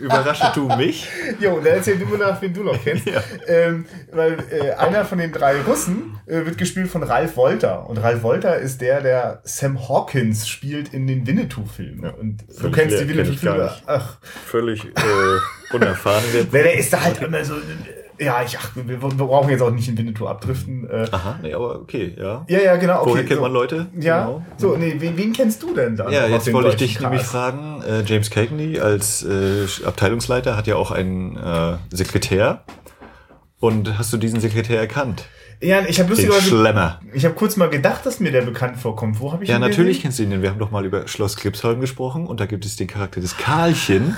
überrasche 0.00 0.50
du 0.54 0.68
mich. 0.76 1.08
Jo, 1.42 1.56
dann 1.56 1.74
erzähl 1.74 1.98
du 1.98 2.06
mir 2.06 2.18
nach, 2.18 2.40
wen 2.40 2.54
du 2.54 2.62
noch 2.62 2.82
kennst. 2.82 3.02
Ja. 3.12 3.20
Ähm, 3.48 3.84
weil 4.12 4.38
äh, 4.50 4.70
einer 4.72 5.04
von 5.04 5.18
den 5.18 5.32
drei 5.32 5.60
Russen 5.62 6.18
äh, 6.26 6.46
wird 6.46 6.56
gespielt 6.56 6.88
von 6.88 7.02
Ralph 7.02 7.36
Wolter. 7.36 7.88
Und 7.90 7.98
Ralph 7.98 8.22
Wolter 8.22 8.56
ist 8.56 8.80
der, 8.80 9.00
der 9.00 9.40
Sam 9.44 9.88
Hawkins 9.88 10.48
spielt 10.48 10.94
in 10.94 11.06
den 11.06 11.26
Winnetou-Filmen. 11.26 12.10
Und 12.14 12.44
du 12.60 12.70
kennst 12.70 12.96
leer, 12.96 13.04
die 13.04 13.08
Winnetou-Filme. 13.08 13.72
Ach, 13.86 14.18
Völlig 14.46 14.84
äh, 14.84 15.74
unerfahren. 15.74 16.22
Der, 16.32 16.44
der 16.44 16.78
ist 16.78 16.92
da 16.92 17.02
halt 17.02 17.20
immer 17.22 17.44
so. 17.44 17.54
Ja, 18.18 18.42
ich, 18.44 18.58
ach, 18.58 18.70
wir, 18.76 18.86
wir 18.88 18.96
brauchen 18.98 19.50
jetzt 19.50 19.62
auch 19.62 19.70
nicht 19.70 19.88
in 19.88 19.96
Winnetou 19.98 20.26
abdriften. 20.26 20.88
Äh, 20.88 21.06
Aha, 21.10 21.38
nee, 21.42 21.54
aber 21.54 21.80
okay, 21.80 22.14
ja. 22.18 22.44
ja, 22.48 22.60
ja, 22.60 22.76
genau. 22.76 23.00
Okay, 23.02 23.10
Woher 23.10 23.24
kennt 23.24 23.36
so. 23.36 23.42
man 23.42 23.52
Leute? 23.52 23.86
Ja, 23.98 24.24
Genau. 24.26 24.46
so, 24.58 24.76
nee, 24.76 24.94
wen, 24.98 25.16
wen 25.16 25.32
kennst 25.32 25.62
du 25.62 25.74
denn 25.74 25.96
da? 25.96 26.08
Ja, 26.10 26.26
jetzt 26.26 26.52
wollte 26.52 26.68
ich 26.70 26.76
dich 26.76 27.00
nämlich 27.00 27.20
Cast? 27.22 27.32
fragen. 27.32 27.82
Äh, 27.82 28.02
James 28.04 28.30
Cagney 28.30 28.78
als 28.78 29.22
äh, 29.24 29.66
Abteilungsleiter 29.84 30.56
hat 30.56 30.66
ja 30.66 30.76
auch 30.76 30.90
einen 30.90 31.36
äh, 31.36 31.76
Sekretär. 31.90 32.62
Und 33.58 33.96
hast 33.98 34.12
du 34.12 34.16
diesen 34.16 34.40
Sekretär 34.40 34.80
erkannt? 34.80 35.24
Ja, 35.60 35.80
ich 35.86 35.98
habe 36.00 36.10
lustigerweise, 36.10 36.42
Schlemmer. 36.48 37.00
ich 37.12 37.24
habe 37.24 37.34
kurz 37.34 37.56
mal 37.56 37.68
gedacht, 37.70 38.04
dass 38.06 38.18
mir 38.20 38.32
der 38.32 38.42
bekannt 38.42 38.78
vorkommt. 38.78 39.20
Wo 39.20 39.32
habe 39.32 39.44
ich 39.44 39.50
Ja, 39.50 39.56
ihn 39.56 39.60
natürlich 39.60 39.96
gesehen? 39.98 40.02
kennst 40.02 40.18
du 40.18 40.22
ihn, 40.24 40.30
denn 40.30 40.42
wir 40.42 40.50
haben 40.50 40.58
doch 40.58 40.70
mal 40.70 40.84
über 40.84 41.06
Schloss 41.06 41.36
Klipsholm 41.36 41.80
gesprochen 41.80 42.26
und 42.26 42.40
da 42.40 42.46
gibt 42.46 42.64
es 42.64 42.76
den 42.76 42.86
Charakter 42.88 43.20
des 43.20 43.36
Karlchen, 43.36 44.16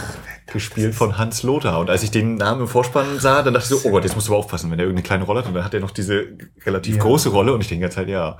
gespielt 0.52 0.94
von 0.94 1.18
Hans 1.18 1.42
Lothar. 1.42 1.80
Und 1.80 1.90
als 1.90 2.02
ich 2.02 2.10
den 2.10 2.36
Namen 2.36 2.62
im 2.62 2.68
Vorspann 2.68 3.18
sah, 3.18 3.42
dann 3.42 3.54
dachte 3.54 3.64
ich 3.74 3.80
so, 3.80 3.88
oh 3.88 3.92
Gott, 3.92 4.04
jetzt 4.04 4.14
musst 4.14 4.28
du 4.28 4.32
aber 4.32 4.38
aufpassen, 4.38 4.70
wenn 4.70 4.78
er 4.78 4.84
irgendeine 4.84 5.06
kleine 5.06 5.24
Rolle 5.24 5.40
hat. 5.40 5.46
Und 5.48 5.54
dann 5.54 5.64
hat 5.64 5.74
er 5.74 5.80
noch 5.80 5.90
diese 5.90 6.28
relativ 6.64 6.96
Ja. 6.96 7.02
große 7.02 7.28
Rolle 7.30 7.52
und 7.52 7.60
ich 7.60 7.68
denke 7.68 7.84
jetzt 7.84 7.96
halt, 7.96 8.08
ja, 8.08 8.38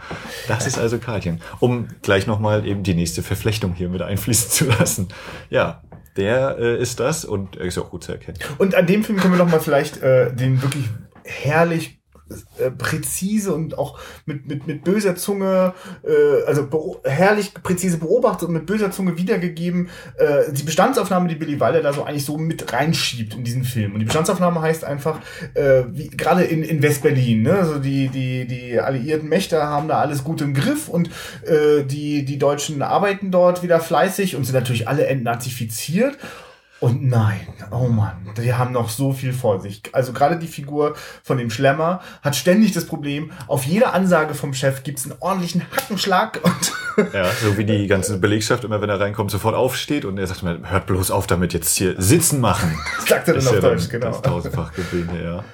das 0.49 0.67
ist 0.67 0.79
also 0.79 0.99
Karlchen. 0.99 1.41
Um 1.61 1.89
gleich 2.03 2.27
nochmal 2.27 2.67
eben 2.67 2.83
die 2.83 2.95
nächste 2.95 3.23
Verflechtung 3.23 3.75
hier 3.75 3.89
mit 3.89 4.03
einfließen 4.03 4.51
zu 4.51 4.65
lassen. 4.67 5.09
Ja, 5.51 5.83
der 6.17 6.57
äh, 6.59 6.81
ist 6.81 7.01
das 7.01 7.25
und 7.25 7.57
er 7.57 7.65
ist 7.65 7.77
ja 7.77 7.83
auch 7.83 7.91
gut 7.91 8.05
zu 8.05 8.13
erkennen. 8.13 8.39
Und 8.59 8.75
an 8.75 8.87
dem 8.87 9.03
Film 9.03 9.19
können 9.19 9.35
wir 9.35 9.39
doch 9.39 9.51
mal 9.51 9.59
vielleicht 9.61 10.01
äh, 10.03 10.33
den 10.33 10.63
wirklich 10.63 10.85
herrlich 11.25 11.99
äh, 12.59 12.71
präzise 12.71 13.53
und 13.53 13.77
auch 13.77 13.99
mit, 14.25 14.47
mit, 14.47 14.67
mit 14.67 14.83
böser 14.83 15.15
Zunge, 15.15 15.75
äh, 16.03 16.47
also 16.47 17.01
herrlich 17.05 17.53
präzise 17.55 17.99
beobachtet 17.99 18.49
und 18.49 18.55
mit 18.55 18.65
böser 18.67 18.91
Zunge 18.91 19.19
wiedergegeben, 19.19 19.91
äh, 20.17 20.51
die 20.51 20.63
Bestandsaufnahme, 20.63 21.29
die 21.29 21.35
Billy 21.35 21.61
Wilder 21.61 21.83
da 21.83 21.93
so 21.93 22.05
eigentlich 22.05 22.25
so 22.25 22.39
mit 22.39 22.73
reinschiebt 22.73 23.35
in 23.35 23.45
diesen 23.45 23.65
Film. 23.65 23.93
Und 23.93 24.01
die 24.01 24.07
Bestandsaufnahme 24.07 24.63
heißt 24.63 24.85
einfach, 24.85 25.21
äh, 25.53 25.85
wie 25.91 26.09
gerade 26.09 26.45
in, 26.45 26.63
in 26.63 26.83
West-Berlin, 26.83 27.43
ne? 27.43 27.55
also 27.55 27.79
die, 27.79 28.09
die, 28.09 28.47
die 28.47 28.81
alliierten 28.81 29.29
Mächte 29.29 29.63
haben 29.63 29.89
da 29.89 29.99
alles 29.99 30.25
gut 30.25 30.41
im 30.41 30.55
Griff 30.55 30.89
und 30.89 31.11
äh, 31.45 31.85
die, 31.85 32.25
die 32.25 32.39
Deutschen 32.39 32.81
arbeiten 32.81 33.31
dort 33.31 33.63
wieder 33.63 33.81
fleißig 33.81 34.35
und 34.35 34.45
sind 34.45 34.55
natürlich 34.55 34.89
alle 34.89 35.07
entnazifiziert. 35.07 36.17
Und 36.81 37.05
nein, 37.05 37.47
oh 37.71 37.89
Mann, 37.89 38.17
die 38.37 38.53
haben 38.53 38.73
noch 38.73 38.91
so 38.91 39.13
viel 39.13 39.33
vor 39.33 39.61
sich. 39.61 39.83
Also 39.93 40.13
gerade 40.13 40.39
die 40.39 40.49
Figur 40.49 40.95
von 41.23 41.39
dem 41.39 41.49
Schlemmer 41.49 42.01
hat 42.21 42.37
ständig 42.37 42.73
das 42.73 42.87
Problem, 42.87 43.33
auf 43.47 43.65
jede 43.65 43.93
Ansage 43.93 44.35
vom 44.35 44.53
Chef 44.53 44.83
gibt's 44.83 45.05
einen 45.05 45.17
ordentlichen 45.21 45.63
Hackenschlag 45.71 46.41
und 46.43 47.13
Ja, 47.15 47.31
so 47.43 47.57
wie 47.57 47.65
die 47.65 47.87
ganze 47.87 48.19
Belegschaft 48.19 48.65
immer, 48.65 48.81
wenn 48.81 48.91
er 48.91 49.01
reinkommt, 49.01 49.31
sofort 49.31 49.55
aufsteht 49.55 50.05
und 50.05 50.19
er 50.19 50.27
sagt 50.27 50.43
mir, 50.43 50.61
hört 50.71 50.87
bloß 50.87 51.11
auf 51.11 51.27
damit, 51.27 51.53
jetzt 51.53 51.77
hier 51.77 51.95
sitzen 52.01 52.41
machen. 52.41 52.79
sagt 53.07 53.29
er 53.29 53.35
dann 53.35 53.47
auf 53.47 53.55
ja 53.55 53.61
Deutsch, 53.61 53.83
dann 53.85 54.01
genau. 54.01 54.07
Das 54.09 54.23
tausendfach 54.23 54.73
gewählte, 54.73 55.23
ja. 55.23 55.45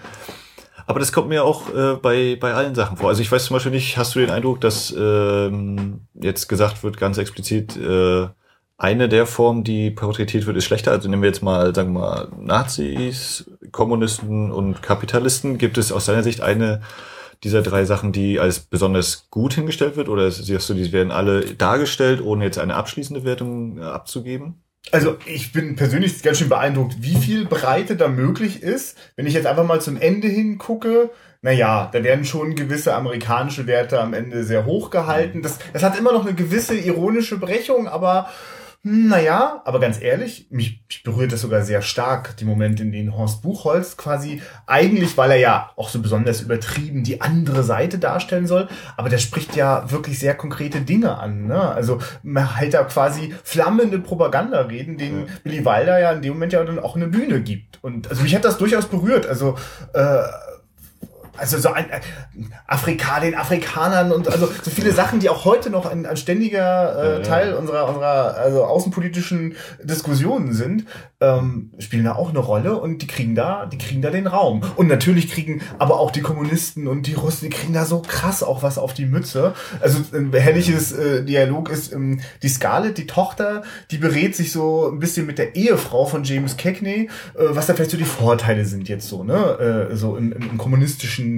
Aber 0.87 0.99
das 0.99 1.13
kommt 1.13 1.29
mir 1.29 1.45
auch 1.45 1.73
äh, 1.73 1.95
bei, 2.03 2.37
bei 2.41 2.53
allen 2.53 2.75
Sachen 2.75 2.97
vor. 2.97 3.11
Also 3.11 3.23
ich 3.23 3.31
weiß 3.31 3.45
zum 3.45 3.55
Beispiel 3.55 3.71
nicht, 3.71 3.97
hast 3.97 4.15
du 4.15 4.19
den 4.19 4.31
Eindruck, 4.31 4.61
dass 4.61 4.93
ähm, 4.99 6.01
jetzt 6.15 6.49
gesagt 6.49 6.83
wird, 6.83 6.97
ganz 6.97 7.17
explizit, 7.17 7.77
äh, 7.77 8.27
eine 8.81 9.11
der 9.11 9.27
Formen, 9.27 9.63
die 9.63 9.91
porträtiert 9.91 10.47
wird, 10.47 10.57
ist 10.57 10.65
schlechter. 10.65 10.91
Also 10.91 11.07
nehmen 11.09 11.21
wir 11.23 11.29
jetzt 11.29 11.43
mal, 11.43 11.75
sagen 11.75 11.93
wir 11.93 12.01
mal, 12.01 12.29
Nazis, 12.41 13.45
Kommunisten 13.73 14.51
und 14.51 14.83
Kapitalisten. 14.83 15.59
Gibt 15.59 15.77
es 15.77 15.93
aus 15.93 16.07
deiner 16.07 16.23
Sicht 16.23 16.41
eine 16.41 16.81
dieser 17.45 17.61
drei 17.61 17.85
Sachen, 17.85 18.13
die 18.13 18.41
als 18.41 18.61
besonders 18.61 19.27
gut 19.29 19.53
hingestellt 19.53 19.97
wird? 19.97 20.09
Oder 20.09 20.31
siehst 20.31 20.71
du, 20.71 20.73
die 20.73 20.93
werden 20.93 21.13
alle 21.13 21.55
dargestellt, 21.55 22.23
ohne 22.23 22.47
jetzt 22.47 22.59
eine 22.59 22.75
abschließende 22.75 23.23
Wertung 23.23 23.77
äh, 23.77 23.83
abzugeben? 23.83 24.63
Also 24.93 25.19
ich 25.27 25.53
bin 25.53 25.77
persönlich 25.77 26.23
ganz 26.23 26.39
schön 26.39 26.49
beeindruckt, 26.49 26.97
wie 27.01 27.17
viel 27.17 27.45
Breite 27.45 27.97
da 27.97 28.09
möglich 28.09 28.63
ist. 28.63 28.97
Wenn 29.15 29.27
ich 29.27 29.35
jetzt 29.35 29.47
einfach 29.47 29.67
mal 29.67 29.83
zum 29.83 29.99
Ende 29.99 30.27
hingucke, 30.27 31.11
naja, 31.43 31.91
da 31.93 32.03
werden 32.03 32.25
schon 32.25 32.55
gewisse 32.55 32.95
amerikanische 32.95 33.67
Werte 33.67 34.01
am 34.01 34.15
Ende 34.15 34.43
sehr 34.43 34.65
hoch 34.65 34.89
gehalten. 34.89 35.43
Das, 35.43 35.59
das 35.75 35.83
hat 35.83 35.99
immer 35.99 36.15
noch 36.15 36.25
eine 36.25 36.35
gewisse 36.35 36.75
ironische 36.75 37.37
Brechung, 37.37 37.89
aber 37.89 38.31
naja, 38.83 39.61
aber 39.67 39.79
ganz 39.79 40.01
ehrlich, 40.01 40.47
mich, 40.49 40.83
mich 40.89 41.03
berührt 41.03 41.33
das 41.33 41.43
sogar 41.43 41.61
sehr 41.63 41.83
stark, 41.83 42.39
die 42.39 42.47
Momente, 42.47 42.83
in 42.83 42.93
denen 42.93 43.15
Horst 43.15 43.43
Buchholz 43.43 43.99
quasi 43.99 44.41
eigentlich, 44.67 45.19
weil 45.19 45.33
er 45.33 45.37
ja 45.37 45.71
auch 45.77 45.91
so 45.91 46.01
besonders 46.01 46.41
übertrieben 46.41 47.05
die 47.05 47.21
andere 47.21 47.63
Seite 47.63 47.99
darstellen 47.99 48.47
soll, 48.47 48.69
aber 48.97 49.11
der 49.11 49.19
spricht 49.19 49.55
ja 49.55 49.91
wirklich 49.91 50.19
sehr 50.19 50.35
konkrete 50.35 50.81
Dinge 50.81 51.19
an. 51.19 51.47
Ne? 51.47 51.61
Also 51.61 51.99
man 52.23 52.57
hält 52.57 52.73
da 52.73 52.85
quasi 52.85 53.35
flammende 53.45 53.99
Propagandareden, 53.99 54.97
denen 54.97 55.27
ja. 55.27 55.33
Billy 55.45 55.63
Wilder 55.63 55.99
ja 55.99 56.13
in 56.13 56.23
dem 56.23 56.33
Moment 56.33 56.55
ja 56.55 56.65
dann 56.65 56.79
auch 56.79 56.97
eine 56.97 57.09
Bühne 57.09 57.43
gibt. 57.43 57.85
Und 57.85 58.09
also 58.09 58.23
mich 58.23 58.35
hat 58.35 58.47
das 58.47 58.57
durchaus 58.57 58.87
berührt. 58.87 59.27
Also 59.27 59.59
äh, 59.93 60.23
also 61.41 61.59
so 61.59 61.73
ein 61.73 61.91
äh, 61.91 62.01
Afrika, 62.67 63.21
den 63.21 63.35
Afrikanern 63.35 64.13
und 64.13 64.29
also 64.29 64.51
so 64.63 64.71
viele 64.71 64.93
Sachen, 64.93 65.21
die 65.21 65.29
auch 65.29 65.45
heute 65.45 65.71
noch 65.71 65.87
ein, 65.87 66.07
ein 66.07 66.17
ständiger 66.17 67.19
äh, 67.19 67.23
Teil 67.23 67.55
unserer 67.55 67.89
unserer 67.89 68.37
also 68.37 68.65
außenpolitischen 68.65 69.55
Diskussionen 69.83 70.53
sind, 70.53 70.85
ähm, 71.21 71.71
spielen 71.79 72.05
da 72.05 72.15
auch 72.15 72.31
eine 72.31 72.39
Rolle 72.39 72.79
und 72.79 73.03
die 73.03 73.07
kriegen 73.07 73.35
da, 73.35 73.67
die 73.67 73.79
kriegen 73.79 74.03
da 74.03 74.11
den 74.11 74.27
Raum. 74.27 74.63
Und 74.77 74.89
natürlich 74.89 75.31
kriegen 75.31 75.63
aber 75.79 75.99
auch 75.99 76.11
die 76.11 76.21
Kommunisten 76.21 76.87
und 76.87 77.07
die 77.07 77.15
Russen, 77.15 77.49
die 77.49 77.57
kriegen 77.57 77.73
da 77.73 77.85
so 77.85 78.03
krass 78.03 78.43
auch 78.43 78.63
was 78.63 78.79
auf 78.79 78.95
die 78.95 79.07
Mütze. 79.07 79.55
Also 79.81 79.99
ein 80.13 80.33
herrliches 80.33 80.93
äh, 80.93 81.25
Dialog 81.25 81.71
ist 81.71 81.93
ähm, 81.93 82.21
die 82.43 82.49
Scarlett, 82.49 82.99
die 82.99 83.07
Tochter, 83.07 83.63
die 83.91 83.99
berät 83.99 84.37
sich 84.37 84.53
so 84.53 84.91
ein 84.91 84.99
bisschen 84.99 85.27
mit 85.27 85.39
der 85.39 85.57
Ehefrau 85.57 86.07
von 86.07 86.25
James 86.25 86.57
Cagney, 86.57 87.09
äh, 87.35 87.43
was 87.51 87.67
da 87.67 87.75
vielleicht 87.75 87.91
so 87.91 87.97
die 87.97 88.05
Vorteile 88.05 88.65
sind 88.65 88.89
jetzt 88.89 89.09
so, 89.09 89.25
ne, 89.25 89.89
äh, 89.91 89.97
so 89.97 90.17
im, 90.17 90.33
im 90.33 90.59
kommunistischen 90.59 91.30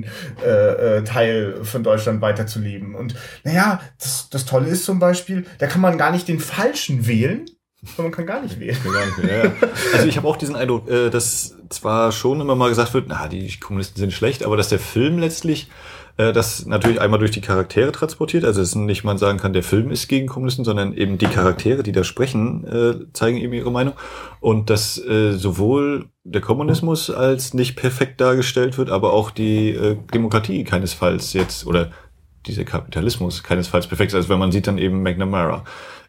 äh, 0.44 0.98
äh, 0.98 1.04
Teil 1.04 1.64
von 1.64 1.82
Deutschland 1.82 2.20
weiterzuleben. 2.20 2.94
Und 2.94 3.14
naja, 3.44 3.80
das, 3.98 4.28
das 4.30 4.44
Tolle 4.44 4.68
ist 4.68 4.84
zum 4.84 4.98
Beispiel, 4.98 5.44
da 5.58 5.66
kann 5.66 5.80
man 5.80 5.98
gar 5.98 6.10
nicht 6.10 6.28
den 6.28 6.40
Falschen 6.40 7.06
wählen, 7.06 7.46
man 7.96 8.12
kann 8.12 8.26
gar 8.26 8.40
nicht 8.40 8.60
wählen. 8.60 8.76
Gar 8.84 9.06
nicht 9.06 9.22
wählen 9.22 9.52
ja. 9.60 9.68
Also 9.92 10.06
ich 10.06 10.16
habe 10.16 10.28
auch 10.28 10.36
diesen 10.36 10.54
Eindruck, 10.54 10.88
äh, 10.88 11.10
dass 11.10 11.56
zwar 11.68 12.12
schon 12.12 12.40
immer 12.40 12.54
mal 12.54 12.68
gesagt 12.68 12.94
wird, 12.94 13.06
na, 13.08 13.26
die 13.26 13.58
Kommunisten 13.58 13.98
sind 13.98 14.12
schlecht, 14.12 14.44
aber 14.44 14.56
dass 14.56 14.68
der 14.68 14.78
Film 14.78 15.18
letztlich 15.18 15.68
äh, 16.16 16.32
das 16.32 16.66
natürlich 16.66 17.00
einmal 17.00 17.18
durch 17.18 17.30
die 17.30 17.40
Charaktere 17.40 17.92
transportiert. 17.92 18.44
Also 18.44 18.60
es 18.60 18.70
ist 18.70 18.74
nicht 18.74 19.04
man 19.04 19.18
sagen 19.18 19.38
kann, 19.38 19.52
der 19.52 19.62
Film 19.62 19.90
ist 19.90 20.08
gegen 20.08 20.26
Kommunisten, 20.26 20.64
sondern 20.64 20.94
eben 20.94 21.18
die 21.18 21.26
Charaktere, 21.26 21.82
die 21.82 21.92
da 21.92 22.04
sprechen, 22.04 22.66
äh, 22.66 23.12
zeigen 23.12 23.38
eben 23.38 23.52
ihre 23.52 23.70
Meinung. 23.70 23.94
Und 24.40 24.70
dass 24.70 24.98
äh, 24.98 25.32
sowohl 25.32 26.06
der 26.24 26.40
Kommunismus 26.40 27.10
als 27.10 27.54
nicht 27.54 27.76
perfekt 27.76 28.20
dargestellt 28.20 28.78
wird, 28.78 28.90
aber 28.90 29.12
auch 29.12 29.30
die 29.30 29.70
äh, 29.70 29.96
Demokratie 30.12 30.64
keinesfalls 30.64 31.32
jetzt 31.32 31.66
oder 31.66 31.90
dieser 32.46 32.64
Kapitalismus 32.64 33.42
keinesfalls 33.42 33.86
perfekt 33.86 34.12
ist. 34.12 34.16
Also 34.16 34.28
wenn 34.28 34.38
man 34.38 34.52
sieht 34.52 34.66
dann 34.66 34.78
eben 34.78 35.02
McNamara. 35.02 35.64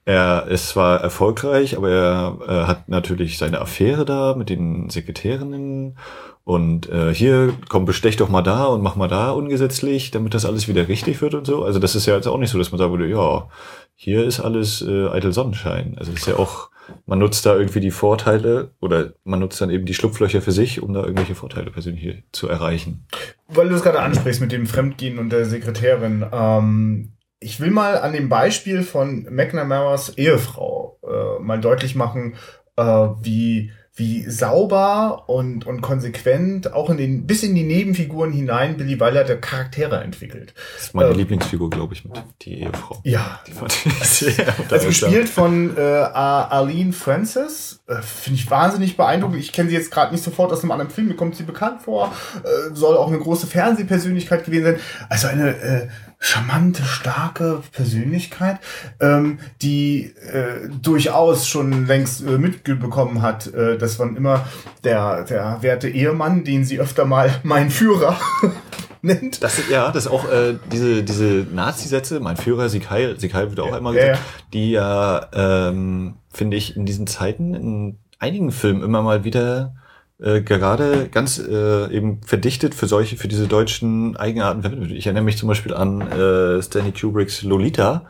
Er 0.06 0.48
ist 0.48 0.70
zwar 0.70 1.00
erfolgreich, 1.00 1.78
aber 1.78 1.90
er 1.90 2.38
äh, 2.46 2.68
hat 2.68 2.90
natürlich 2.90 3.38
seine 3.38 3.62
Affäre 3.62 4.04
da 4.04 4.36
mit 4.36 4.50
den 4.50 4.90
Sekretärinnen 4.90 5.98
und 6.46 6.90
äh, 6.90 7.14
hier, 7.14 7.54
komm, 7.70 7.86
bestech 7.86 8.18
doch 8.18 8.30
mal 8.30 8.42
da 8.42 8.66
und 8.66 8.82
mach 8.82 8.96
mal 8.96 9.08
da 9.08 9.32
ungesetzlich, 9.32 10.12
damit 10.12 10.34
das 10.34 10.46
alles 10.46 10.68
wieder 10.68 10.88
richtig 10.90 11.22
wird 11.22 11.36
und 11.36 11.48
so. 11.48 11.64
Also 11.64 11.80
das 11.80 11.96
ist 11.96 12.06
ja 12.06 12.16
jetzt 12.16 12.28
auch 12.28 12.38
nicht 12.38 12.50
so, 12.50 12.58
dass 12.58 12.72
man 12.72 12.80
sagen 12.80 12.92
würde, 12.92 13.08
ja, 13.08 13.48
hier 13.96 14.26
ist 14.26 14.42
alles 14.42 14.82
äh, 14.82 15.08
eitel 15.08 15.32
Sonnenschein. 15.32 15.96
Also 15.98 16.12
das 16.12 16.22
ist 16.22 16.28
ja 16.28 16.36
auch, 16.36 16.70
man 17.06 17.20
nutzt 17.20 17.46
da 17.46 17.56
irgendwie 17.56 17.80
die 17.80 17.92
Vorteile 17.92 18.72
oder 18.82 19.14
man 19.24 19.40
nutzt 19.40 19.62
dann 19.62 19.70
eben 19.70 19.86
die 19.86 19.94
Schlupflöcher 19.94 20.42
für 20.42 20.52
sich, 20.52 20.84
um 20.84 20.94
da 20.94 21.02
irgendwelche 21.02 21.36
Vorteile 21.36 21.72
persönlich 21.72 22.24
zu 22.34 22.50
erreichen. 22.50 23.06
Weil 23.48 23.70
du 23.70 23.76
es 23.76 23.84
gerade 23.84 24.02
ansprichst 24.02 24.42
mit 24.42 24.52
dem 24.52 24.68
Fremdgehen 24.68 25.20
und 25.20 25.30
der 25.30 25.46
Sekretärin. 25.46 26.26
Ähm, 26.34 27.14
ich 27.40 27.62
will 27.62 27.72
mal 27.72 27.98
an 28.00 28.12
dem 28.12 28.28
Beispiel 28.28 28.84
von 28.84 29.28
McNamaras 29.30 30.18
Ehefrau 30.18 31.00
äh, 31.04 31.42
mal 31.42 31.62
deutlich 31.62 31.96
machen, 31.96 32.36
äh, 32.76 32.84
wie 32.84 33.72
wie 33.96 34.28
sauber 34.28 35.26
und, 35.28 35.68
und 35.68 35.82
konsequent 35.82 36.74
auch 36.74 36.90
in 36.90 36.98
den, 36.98 37.28
bis 37.28 37.44
in 37.44 37.54
die 37.54 37.64
Nebenfiguren 37.64 38.32
hinein 38.32 38.76
Billy 38.76 39.00
Wilder 39.00 39.24
der 39.24 39.40
Charaktere 39.40 40.02
entwickelt. 40.02 40.56
Das 40.76 40.86
ist 40.86 40.96
meine 40.96 41.12
ähm, 41.12 41.18
Lieblingsfigur, 41.18 41.70
glaube 41.70 41.94
ich, 41.94 42.04
mit 42.04 42.14
die 42.42 42.62
Ehefrau. 42.62 43.00
Ja. 43.04 43.40
Die 43.46 43.52
fand 43.52 43.72
ich 43.86 43.94
sehr 44.04 44.48
Also 44.72 44.88
gespielt 44.88 45.30
von 45.30 45.78
äh, 45.78 45.80
Arlene 45.80 46.92
Francis. 46.92 47.84
Äh, 47.88 48.02
Finde 48.02 48.40
ich 48.40 48.50
wahnsinnig 48.50 48.98
beeindruckend. 48.98 49.40
Ich 49.40 49.54
kenne 49.54 49.70
sie 49.70 49.76
jetzt 49.76 49.92
gerade 49.92 50.12
nicht 50.12 50.24
sofort 50.24 50.52
aus 50.52 50.64
einem 50.64 50.72
anderen 50.72 50.90
Film, 50.90 51.10
mir 51.10 51.16
kommt 51.16 51.36
sie 51.36 51.44
bekannt 51.44 51.84
vor. 51.84 52.12
Äh, 52.44 52.74
soll 52.74 52.98
auch 52.98 53.10
eine 53.10 53.20
große 53.20 53.46
Fernsehpersönlichkeit 53.46 54.44
gewesen 54.46 54.64
sein. 54.64 54.80
Also 55.10 55.28
eine 55.28 55.56
äh, 55.56 55.88
charmante, 56.24 56.84
starke 56.84 57.62
Persönlichkeit, 57.74 58.60
ähm, 59.02 59.40
die 59.62 60.06
äh, 60.06 60.70
durchaus 60.82 61.50
schon 61.50 61.86
längst 61.86 62.26
äh, 62.26 62.38
mitbekommen 62.38 63.22
hat, 63.22 63.54
äh, 63.54 63.78
dass 63.78 64.00
man 64.00 64.16
immer 64.16 64.48
der, 64.86 65.26
der 65.26 65.58
werte 65.62 65.90
Ehemann, 65.90 66.46
den 66.46 66.64
sie 66.64 66.80
öfter 66.80 67.04
mal 67.04 67.30
mein 67.44 67.70
Führer 67.70 68.18
nennt. 69.02 69.44
Das, 69.44 69.68
ja, 69.70 69.92
das 69.92 70.06
ist 70.06 70.12
auch 70.12 70.24
äh, 70.32 70.56
diese, 70.72 71.04
diese 71.04 71.46
Nazi-Sätze, 71.54 72.22
mein 72.22 72.38
Führer, 72.38 72.70
Sieg 72.70 72.90
Heil, 72.90 73.20
Sieg 73.20 73.34
Heil 73.34 73.50
wird 73.50 73.60
auch 73.60 73.68
ja, 73.68 73.76
einmal 73.76 73.94
gesagt, 73.94 74.12
ja, 74.12 74.16
ja. 74.16 74.22
die 74.54 74.72
ja, 74.72 75.28
ähm, 75.34 76.16
finde 76.32 76.56
ich, 76.56 76.78
in 76.78 76.86
diesen 76.86 77.06
Zeiten 77.06 77.54
in 77.54 77.98
einigen 78.20 78.52
Filmen 78.54 78.82
immer 78.82 79.02
mal 79.02 79.26
wieder 79.26 79.76
äh, 80.20 80.42
gerade 80.42 81.10
ganz 81.10 81.40
äh, 81.40 81.92
eben 81.94 82.22
verdichtet 82.24 82.76
für 82.76 82.88
solche, 82.88 83.18
für 83.18 83.28
diese 83.28 83.48
deutschen 83.48 84.16
Eigenarten 84.16 84.62
verwendet 84.62 84.90
wird. 84.90 84.98
Ich 84.98 85.06
erinnere 85.06 85.24
mich 85.24 85.38
zum 85.38 85.50
Beispiel 85.50 85.74
an 85.74 86.02
äh, 86.02 86.62
Stanley 86.62 86.92
Kubricks 86.92 87.44
Lolita, 87.44 88.06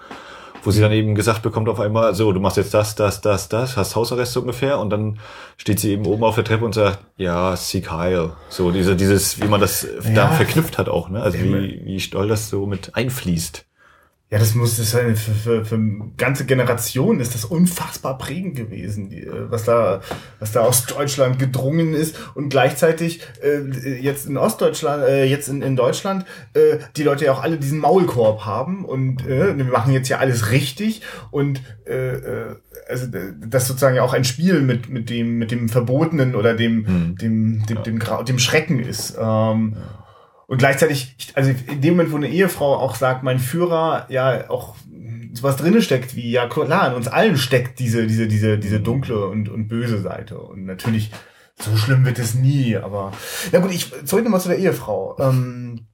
wo 0.64 0.72
sie 0.72 0.82
dann 0.82 0.92
eben 0.92 1.16
gesagt 1.16 1.42
bekommt 1.42 1.70
auf 1.70 1.80
einmal, 1.80 2.14
so, 2.16 2.32
du 2.32 2.40
machst 2.40 2.58
jetzt 2.58 2.74
das, 2.74 2.96
das, 2.96 3.22
das, 3.22 3.50
das, 3.50 3.78
hast 3.78 3.96
Hausarrest 3.96 4.36
ungefähr 4.38 4.80
und 4.80 4.90
dann 4.90 5.20
steht 5.58 5.80
sie 5.80 5.92
eben 5.92 6.06
oben 6.06 6.24
auf 6.24 6.36
der 6.36 6.44
Treppe 6.44 6.66
und 6.66 6.74
sagt, 6.74 7.00
ja, 7.18 7.56
Seek 7.56 7.92
Heil. 7.92 8.34
So, 8.50 8.72
diese, 8.72 8.96
dieses, 8.96 9.42
wie 9.42 9.48
man 9.48 9.60
das 9.60 9.88
ja. 10.04 10.14
da 10.14 10.28
verknüpft 10.30 10.78
hat 10.78 10.90
auch, 10.90 11.10
ne? 11.10 11.22
Also 11.22 11.40
wie, 11.40 11.82
wie 11.84 12.00
Stoll 12.00 12.28
das 12.28 12.50
so 12.50 12.66
mit 12.66 12.96
einfließt. 12.96 13.66
Ja, 14.34 14.40
das 14.40 14.56
muss 14.56 14.78
das 14.78 14.90
für, 14.90 15.16
für, 15.16 15.64
für 15.64 15.80
ganze 16.18 16.48
Generationen 16.48 17.20
ist 17.20 17.36
das 17.36 17.46
unfassbar 17.46 18.18
prägend 18.18 18.56
gewesen, 18.56 19.08
die, 19.08 19.22
äh, 19.22 19.52
was 19.52 19.64
da 19.64 20.02
was 20.40 20.52
da 20.52 20.62
aus 20.62 20.88
Deutschland 20.88 21.38
gedrungen 21.38 21.94
ist 21.94 22.16
und 22.34 22.50
gleichzeitig 22.50 23.22
äh, 23.44 23.60
jetzt 24.02 24.26
in 24.26 24.38
Ostdeutschland, 24.38 25.04
äh, 25.04 25.26
jetzt 25.26 25.50
in, 25.50 25.62
in 25.62 25.76
Deutschland 25.76 26.26
äh, 26.56 26.80
die 26.98 27.04
Leute 27.04 27.26
ja 27.26 27.34
auch 27.34 27.44
alle 27.44 27.58
diesen 27.58 27.78
Maulkorb 27.78 28.44
haben 28.44 28.86
und 28.86 29.24
äh, 29.28 29.56
wir 29.56 29.66
machen 29.66 29.94
jetzt 29.94 30.10
ja 30.10 30.18
alles 30.18 30.50
richtig 30.50 31.04
und 31.30 31.62
äh, 31.86 32.16
äh 32.16 32.56
also 32.90 33.06
das 33.48 33.68
sozusagen 33.68 33.96
ja 33.96 34.02
auch 34.02 34.14
ein 34.14 34.26
Spiel 34.26 34.62
mit 34.62 34.90
mit 34.90 35.12
dem 35.12 35.38
mit 35.38 35.52
dem 35.52 35.70
Verbotenen 35.70 36.34
oder 36.34 36.56
dem 36.56 36.88
hm. 36.88 37.18
dem, 37.18 37.66
dem, 37.68 37.84
dem, 37.84 38.00
dem, 38.00 38.26
dem 38.26 38.40
Schrecken 38.40 38.80
ist. 38.80 39.12
Ähm, 39.12 39.76
ja. 39.76 40.03
Und 40.54 40.60
gleichzeitig, 40.60 41.16
also 41.34 41.50
in 41.50 41.82
dem 41.82 41.96
Moment, 41.96 42.12
wo 42.12 42.18
eine 42.18 42.30
Ehefrau 42.30 42.76
auch 42.76 42.94
sagt, 42.94 43.24
mein 43.24 43.40
Führer 43.40 44.06
ja 44.10 44.52
auch 44.52 44.76
sowas 45.34 45.56
drinne 45.56 45.82
steckt, 45.82 46.16
wie 46.16 46.30
ja 46.30 46.48
klar, 46.48 46.90
in 46.90 46.94
uns 46.94 47.08
allen 47.08 47.38
steckt 47.38 47.80
diese, 47.80 48.06
diese, 48.06 48.28
diese, 48.28 48.60
diese 48.60 48.80
dunkle 48.80 49.26
und, 49.26 49.50
und 49.50 49.68
böse 49.68 50.00
Seite. 50.00 50.38
Und 50.38 50.66
natürlich, 50.66 51.10
so 51.60 51.76
schlimm 51.76 52.06
wird 52.06 52.20
es 52.20 52.36
nie, 52.36 52.78
aber. 52.78 53.14
Na 53.52 53.62
gut, 53.62 53.72
ich 53.74 53.92
zurück 54.06 54.26
nochmal 54.26 54.42
zu 54.42 54.50
der 54.50 54.60
Ehefrau. 54.60 55.18
Ähm, 55.20 55.88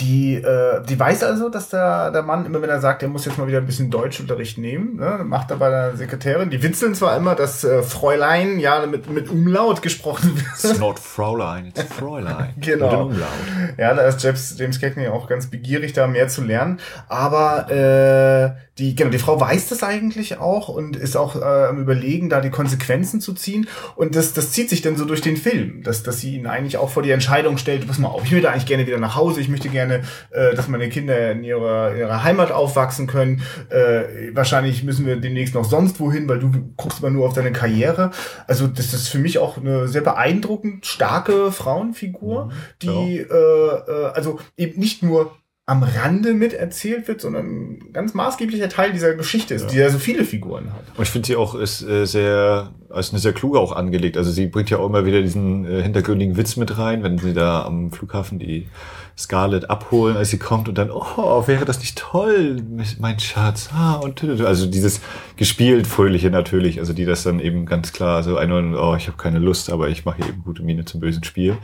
die, 0.00 0.34
äh, 0.34 0.82
die 0.84 0.98
weiß 0.98 1.22
also, 1.22 1.48
dass 1.48 1.68
der, 1.68 2.10
der 2.10 2.22
Mann, 2.22 2.44
immer 2.46 2.60
wenn 2.60 2.68
er 2.68 2.80
sagt, 2.80 3.04
er 3.04 3.08
muss 3.08 3.26
jetzt 3.26 3.38
mal 3.38 3.46
wieder 3.46 3.58
ein 3.58 3.66
bisschen 3.66 3.90
Deutschunterricht 3.90 4.58
nehmen, 4.58 4.96
ne, 4.96 5.20
macht 5.22 5.52
er 5.52 5.58
bei 5.58 5.70
der 5.70 5.96
Sekretärin. 5.96 6.50
Die 6.50 6.64
witzeln 6.64 6.96
zwar 6.96 7.16
immer, 7.16 7.36
dass 7.36 7.62
äh, 7.62 7.80
Fräulein 7.84 8.58
ja 8.58 8.84
mit, 8.86 9.08
mit 9.08 9.30
Umlaut 9.30 9.82
gesprochen 9.82 10.34
wird. 10.36 10.46
It's 10.64 10.80
not 10.80 10.98
Fräulein, 10.98 11.66
it's 11.68 11.82
Fräulein. 11.84 12.54
Genau. 12.60 13.06
Mit 13.06 13.14
Umlaut. 13.14 13.28
Ja, 13.76 13.94
da 13.94 14.02
ist 14.02 14.22
James, 14.22 14.56
James 14.58 14.80
Cagney 14.80 15.08
auch 15.08 15.28
ganz 15.28 15.48
begierig, 15.48 15.92
da 15.92 16.08
mehr 16.08 16.26
zu 16.26 16.42
lernen. 16.42 16.80
Aber 17.08 17.70
äh, 17.70 18.73
die, 18.78 18.96
genau, 18.96 19.10
die 19.10 19.18
Frau 19.18 19.40
weiß 19.40 19.68
das 19.68 19.84
eigentlich 19.84 20.38
auch 20.38 20.68
und 20.68 20.96
ist 20.96 21.16
auch 21.16 21.36
äh, 21.36 21.44
am 21.44 21.78
überlegen, 21.78 22.28
da 22.28 22.40
die 22.40 22.50
Konsequenzen 22.50 23.20
zu 23.20 23.32
ziehen. 23.32 23.68
Und 23.94 24.16
das, 24.16 24.32
das 24.32 24.50
zieht 24.50 24.68
sich 24.68 24.82
dann 24.82 24.96
so 24.96 25.04
durch 25.04 25.20
den 25.20 25.36
Film, 25.36 25.84
dass, 25.84 26.02
dass 26.02 26.20
sie 26.20 26.34
ihn 26.34 26.46
eigentlich 26.46 26.76
auch 26.76 26.90
vor 26.90 27.04
die 27.04 27.12
Entscheidung 27.12 27.56
stellt, 27.56 27.86
pass 27.86 27.98
mal 27.98 28.08
auf, 28.08 28.24
ich 28.24 28.32
möchte 28.32 28.50
eigentlich 28.50 28.66
gerne 28.66 28.86
wieder 28.86 28.98
nach 28.98 29.14
Hause, 29.14 29.40
ich 29.40 29.48
möchte 29.48 29.68
gerne, 29.68 30.02
äh, 30.30 30.54
dass 30.56 30.66
meine 30.66 30.88
Kinder 30.88 31.30
in 31.30 31.44
ihrer, 31.44 31.92
in 31.92 31.98
ihrer 31.98 32.24
Heimat 32.24 32.50
aufwachsen 32.50 33.06
können. 33.06 33.42
Äh, 33.70 34.34
wahrscheinlich 34.34 34.82
müssen 34.82 35.06
wir 35.06 35.16
demnächst 35.16 35.54
noch 35.54 35.64
sonst 35.64 36.00
wohin, 36.00 36.28
weil 36.28 36.40
du 36.40 36.50
guckst 36.76 36.98
immer 36.98 37.10
nur 37.10 37.28
auf 37.28 37.34
deine 37.34 37.52
Karriere. 37.52 38.10
Also 38.48 38.66
das 38.66 38.92
ist 38.92 39.08
für 39.08 39.20
mich 39.20 39.38
auch 39.38 39.56
eine 39.56 39.86
sehr 39.86 40.02
beeindruckend 40.02 40.84
starke 40.84 41.52
Frauenfigur, 41.52 42.50
die 42.82 43.18
äh, 43.18 43.24
äh, 43.30 44.06
also 44.14 44.40
eben 44.56 44.80
nicht 44.80 45.04
nur 45.04 45.32
am 45.66 45.82
Rande 45.82 46.34
mit 46.34 46.52
erzählt 46.52 47.08
wird, 47.08 47.22
sondern 47.22 47.46
ein 47.46 47.92
ganz 47.94 48.12
maßgeblicher 48.12 48.68
Teil 48.68 48.92
dieser 48.92 49.14
Geschichte 49.14 49.54
ist, 49.54 49.62
Ja. 49.62 49.68
die 49.68 49.76
ja 49.78 49.88
so 49.90 49.98
viele 49.98 50.24
Figuren 50.24 50.70
hat. 50.74 50.82
Und 50.94 51.04
ich 51.04 51.08
finde 51.08 51.26
sie 51.26 51.36
auch 51.36 51.54
ist 51.54 51.80
äh, 51.82 52.04
sehr, 52.04 52.74
als 52.90 53.10
eine 53.10 53.18
sehr 53.18 53.32
kluge 53.32 53.58
auch 53.58 53.72
angelegt. 53.72 54.18
Also 54.18 54.30
sie 54.30 54.46
bringt 54.46 54.68
ja 54.68 54.76
auch 54.76 54.86
immer 54.86 55.06
wieder 55.06 55.22
diesen 55.22 55.64
äh, 55.64 55.82
hintergründigen 55.82 56.36
Witz 56.36 56.56
mit 56.56 56.76
rein, 56.76 57.02
wenn 57.02 57.16
sie 57.16 57.32
da 57.32 57.64
am 57.64 57.90
Flughafen 57.92 58.38
die 58.38 58.68
Scarlett 59.16 59.70
abholen, 59.70 60.18
als 60.18 60.28
sie 60.28 60.38
kommt 60.38 60.68
und 60.68 60.76
dann, 60.76 60.90
oh, 60.90 61.46
wäre 61.46 61.64
das 61.64 61.78
nicht 61.78 61.96
toll, 61.96 62.56
mein 62.98 63.18
Schatz. 63.18 63.70
Ah, 63.72 63.94
und 63.94 64.22
also 64.42 64.66
dieses 64.66 65.00
gespielt 65.36 65.86
fröhliche 65.86 66.28
natürlich, 66.30 66.78
also 66.78 66.92
die 66.92 67.06
das 67.06 67.22
dann 67.22 67.40
eben 67.40 67.64
ganz 67.64 67.94
klar 67.94 68.22
so 68.22 68.36
ein, 68.36 68.52
oh, 68.52 68.96
ich 68.96 69.06
habe 69.06 69.16
keine 69.16 69.38
Lust, 69.38 69.72
aber 69.72 69.88
ich 69.88 70.04
mache 70.04 70.18
hier 70.18 70.28
eben 70.28 70.42
gute 70.44 70.62
Miene 70.62 70.84
zum 70.84 71.00
bösen 71.00 71.24
Spiel. 71.24 71.56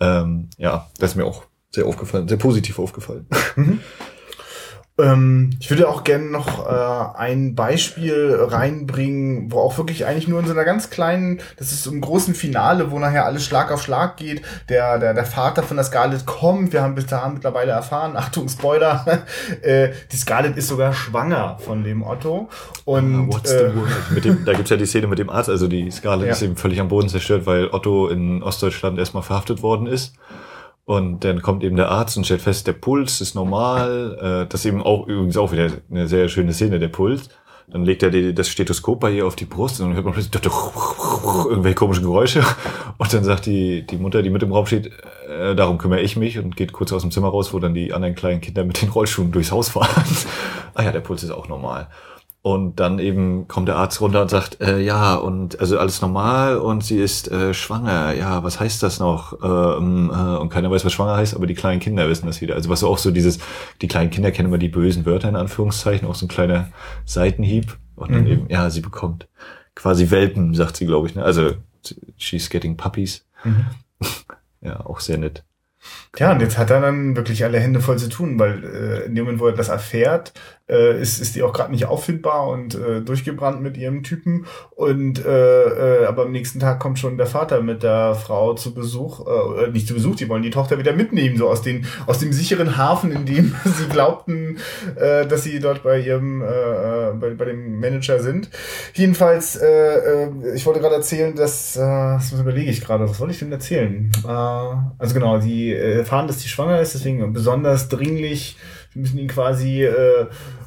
Ähm, 0.00 0.48
ja, 0.58 0.88
das 0.98 1.10
ist 1.10 1.16
mir 1.16 1.26
auch 1.26 1.44
sehr 1.70 1.86
aufgefallen, 1.86 2.28
sehr 2.28 2.38
positiv 2.38 2.78
aufgefallen. 2.78 3.26
Ähm, 4.98 5.50
ich 5.60 5.68
würde 5.68 5.90
auch 5.90 6.04
gerne 6.04 6.24
noch 6.24 6.66
äh, 6.66 7.18
ein 7.18 7.54
Beispiel 7.54 8.34
reinbringen, 8.40 9.52
wo 9.52 9.58
auch 9.58 9.76
wirklich 9.76 10.06
eigentlich 10.06 10.26
nur 10.26 10.40
in 10.40 10.46
so 10.46 10.52
einer 10.52 10.64
ganz 10.64 10.88
kleinen, 10.88 11.40
das 11.58 11.70
ist 11.70 11.86
im 11.86 12.00
großen 12.00 12.34
Finale, 12.34 12.90
wo 12.90 12.98
nachher 12.98 13.26
alles 13.26 13.44
Schlag 13.44 13.70
auf 13.70 13.82
Schlag 13.82 14.16
geht. 14.16 14.40
Der, 14.70 14.98
der, 14.98 15.12
der 15.12 15.26
Vater 15.26 15.62
von 15.62 15.76
der 15.76 15.84
Scarlett 15.84 16.24
kommt. 16.24 16.72
Wir 16.72 16.80
haben 16.80 16.94
bis 16.94 17.04
dahin 17.04 17.34
mittlerweile 17.34 17.72
erfahren, 17.72 18.12
Achtung, 18.16 18.48
Spoiler, 18.48 19.24
äh, 19.60 19.90
die 20.10 20.16
Scarlett 20.16 20.56
ist 20.56 20.68
sogar 20.68 20.94
schwanger 20.94 21.58
von 21.60 21.84
dem 21.84 22.02
Otto. 22.02 22.48
Und 22.86 23.28
What's 23.30 23.52
äh? 23.52 23.70
Mit 24.14 24.24
dem, 24.24 24.46
da 24.46 24.54
gibt's 24.54 24.70
ja 24.70 24.78
die 24.78 24.86
Szene 24.86 25.08
mit 25.08 25.18
dem 25.18 25.28
Arzt, 25.28 25.50
also 25.50 25.68
die 25.68 25.90
Scarlett 25.90 26.28
Ja. 26.28 26.32
ist 26.32 26.40
eben 26.40 26.56
völlig 26.56 26.80
am 26.80 26.88
Boden 26.88 27.10
zerstört, 27.10 27.44
weil 27.44 27.68
Otto 27.68 28.08
in 28.08 28.42
Ostdeutschland 28.42 28.98
erstmal 28.98 29.22
verhaftet 29.22 29.60
worden 29.62 29.86
ist. 29.86 30.14
Und 30.86 31.24
dann 31.24 31.42
kommt 31.42 31.64
eben 31.64 31.74
der 31.74 31.90
Arzt 31.90 32.16
und 32.16 32.24
stellt 32.24 32.40
fest, 32.40 32.68
der 32.68 32.72
Puls 32.72 33.20
ist 33.20 33.34
normal. 33.34 34.18
Äh, 34.44 34.48
das 34.48 34.60
ist 34.60 34.66
eben 34.66 34.82
auch 34.82 35.08
übrigens 35.08 35.36
auch 35.36 35.50
wieder 35.50 35.68
eine 35.90 36.06
sehr 36.06 36.28
schöne 36.28 36.52
Szene, 36.52 36.78
der 36.78 36.88
Puls. 36.88 37.28
Dann 37.66 37.84
legt 37.84 38.04
er 38.04 38.10
die, 38.10 38.32
das 38.32 38.48
Stethoskop 38.48 39.00
bei 39.00 39.10
ihr 39.10 39.26
auf 39.26 39.34
die 39.34 39.46
Brust 39.46 39.80
und 39.80 39.88
dann 39.88 39.96
hört 39.96 40.04
man 40.04 40.14
plötzlich 40.14 40.40
irgendwelche 41.48 41.74
komischen 41.74 42.04
Geräusche. 42.04 42.44
Und 42.98 43.12
dann 43.12 43.24
sagt 43.24 43.46
die, 43.46 43.84
die 43.84 43.96
Mutter, 43.96 44.22
die 44.22 44.30
mit 44.30 44.44
im 44.44 44.52
Raum 44.52 44.66
steht, 44.66 44.92
äh, 45.28 45.56
darum 45.56 45.76
kümmere 45.76 46.02
ich 46.02 46.16
mich 46.16 46.38
und 46.38 46.56
geht 46.56 46.72
kurz 46.72 46.92
aus 46.92 47.02
dem 47.02 47.10
Zimmer 47.10 47.30
raus, 47.30 47.52
wo 47.52 47.58
dann 47.58 47.74
die 47.74 47.92
anderen 47.92 48.14
kleinen 48.14 48.40
Kinder 48.40 48.64
mit 48.64 48.80
den 48.80 48.90
Rollschuhen 48.90 49.32
durchs 49.32 49.50
Haus 49.50 49.70
fahren. 49.70 50.04
ah 50.74 50.84
ja, 50.84 50.92
der 50.92 51.00
Puls 51.00 51.24
ist 51.24 51.32
auch 51.32 51.48
normal. 51.48 51.88
Und 52.46 52.78
dann 52.78 53.00
eben 53.00 53.48
kommt 53.48 53.66
der 53.66 53.74
Arzt 53.74 54.00
runter 54.00 54.22
und 54.22 54.28
sagt, 54.30 54.60
äh, 54.60 54.78
ja, 54.78 55.16
und 55.16 55.58
also 55.58 55.80
alles 55.80 56.00
normal 56.00 56.58
und 56.58 56.84
sie 56.84 56.96
ist 56.96 57.26
äh, 57.26 57.52
schwanger. 57.52 58.12
Ja, 58.14 58.44
was 58.44 58.60
heißt 58.60 58.84
das 58.84 59.00
noch? 59.00 59.32
Ähm, 59.42 60.12
äh, 60.14 60.36
und 60.36 60.48
keiner 60.50 60.70
weiß, 60.70 60.84
was 60.84 60.92
schwanger 60.92 61.16
heißt, 61.16 61.34
aber 61.34 61.48
die 61.48 61.54
kleinen 61.54 61.80
Kinder 61.80 62.08
wissen 62.08 62.26
das 62.26 62.40
wieder. 62.40 62.54
Also 62.54 62.68
was 62.68 62.84
auch 62.84 62.98
so 62.98 63.10
dieses, 63.10 63.40
die 63.82 63.88
kleinen 63.88 64.10
Kinder 64.10 64.30
kennen 64.30 64.46
immer 64.46 64.58
die 64.58 64.68
bösen 64.68 65.04
Wörter 65.06 65.28
in 65.28 65.34
Anführungszeichen, 65.34 66.06
auch 66.06 66.14
so 66.14 66.26
ein 66.26 66.28
kleiner 66.28 66.68
Seitenhieb. 67.04 67.76
Und 67.96 68.12
dann 68.12 68.20
Mhm. 68.26 68.30
eben, 68.30 68.46
ja, 68.48 68.70
sie 68.70 68.80
bekommt 68.80 69.26
quasi 69.74 70.12
Welpen, 70.12 70.54
sagt 70.54 70.76
sie, 70.76 70.86
glaube 70.86 71.08
ich. 71.08 71.16
Ne? 71.16 71.24
Also 71.24 71.54
she's 72.16 72.48
getting 72.48 72.76
puppies. 72.76 73.26
Mhm. 73.42 73.66
Ja, 74.60 74.86
auch 74.86 75.00
sehr 75.00 75.18
nett. 75.18 75.42
Ja, 76.18 76.32
und 76.32 76.40
jetzt 76.40 76.56
hat 76.56 76.70
er 76.70 76.80
dann 76.80 77.14
wirklich 77.16 77.44
alle 77.44 77.60
Hände 77.60 77.80
voll 77.80 77.98
zu 77.98 78.08
tun, 78.08 78.38
weil 78.38 78.64
äh, 78.64 79.06
in 79.06 79.14
dem 79.14 79.24
Moment, 79.24 79.40
wo 79.40 79.46
er 79.46 79.52
das 79.52 79.68
erfährt, 79.68 80.32
äh, 80.68 81.00
ist, 81.00 81.20
ist 81.20 81.36
die 81.36 81.42
auch 81.42 81.52
gerade 81.52 81.70
nicht 81.70 81.86
auffindbar 81.86 82.48
und 82.48 82.74
äh, 82.74 83.00
durchgebrannt 83.00 83.62
mit 83.62 83.76
ihrem 83.76 84.02
Typen. 84.02 84.46
Und 84.70 85.24
äh, 85.24 86.02
äh, 86.02 86.06
aber 86.06 86.24
am 86.24 86.32
nächsten 86.32 86.58
Tag 86.58 86.80
kommt 86.80 86.98
schon 86.98 87.16
der 87.16 87.26
Vater 87.26 87.62
mit 87.62 87.82
der 87.82 88.14
Frau 88.14 88.54
zu 88.54 88.74
Besuch, 88.74 89.26
äh, 89.26 89.70
nicht 89.70 89.86
zu 89.86 89.94
Besuch, 89.94 90.16
die 90.16 90.28
wollen 90.28 90.42
die 90.42 90.50
Tochter 90.50 90.78
wieder 90.78 90.92
mitnehmen, 90.92 91.36
so 91.36 91.48
aus 91.48 91.62
den 91.62 91.86
aus 92.06 92.18
dem 92.18 92.32
sicheren 92.32 92.76
Hafen, 92.76 93.12
in 93.12 93.26
dem 93.26 93.54
sie 93.64 93.88
glaubten, 93.88 94.58
äh, 94.96 95.26
dass 95.26 95.44
sie 95.44 95.60
dort 95.60 95.82
bei 95.82 96.00
ihrem 96.00 96.42
äh, 96.42 96.46
äh, 96.46 97.12
bei, 97.12 97.30
bei 97.30 97.44
dem 97.44 97.78
Manager 97.78 98.18
sind. 98.18 98.50
Jedenfalls, 98.94 99.56
äh, 99.56 99.66
äh, 99.66 100.54
ich 100.54 100.66
wollte 100.66 100.80
gerade 100.80 100.96
erzählen, 100.96 101.34
dass, 101.34 101.76
äh, 101.76 101.80
das 101.80 102.32
überlege 102.32 102.70
ich 102.70 102.84
gerade, 102.84 103.08
was 103.08 103.20
wollte 103.20 103.34
ich 103.34 103.38
denn 103.38 103.52
erzählen? 103.52 104.10
Äh, 104.24 104.28
also 104.28 105.14
genau, 105.14 105.38
die 105.38 105.72
äh, 105.72 106.04
erfahren, 106.06 106.26
dass 106.28 106.38
die 106.38 106.48
schwanger 106.48 106.80
ist, 106.80 106.94
deswegen 106.94 107.32
besonders 107.32 107.88
dringlich, 107.88 108.56
wir 108.92 109.02
müssen 109.02 109.18
ihn 109.18 109.28
quasi 109.28 109.82
äh, 109.84 110.26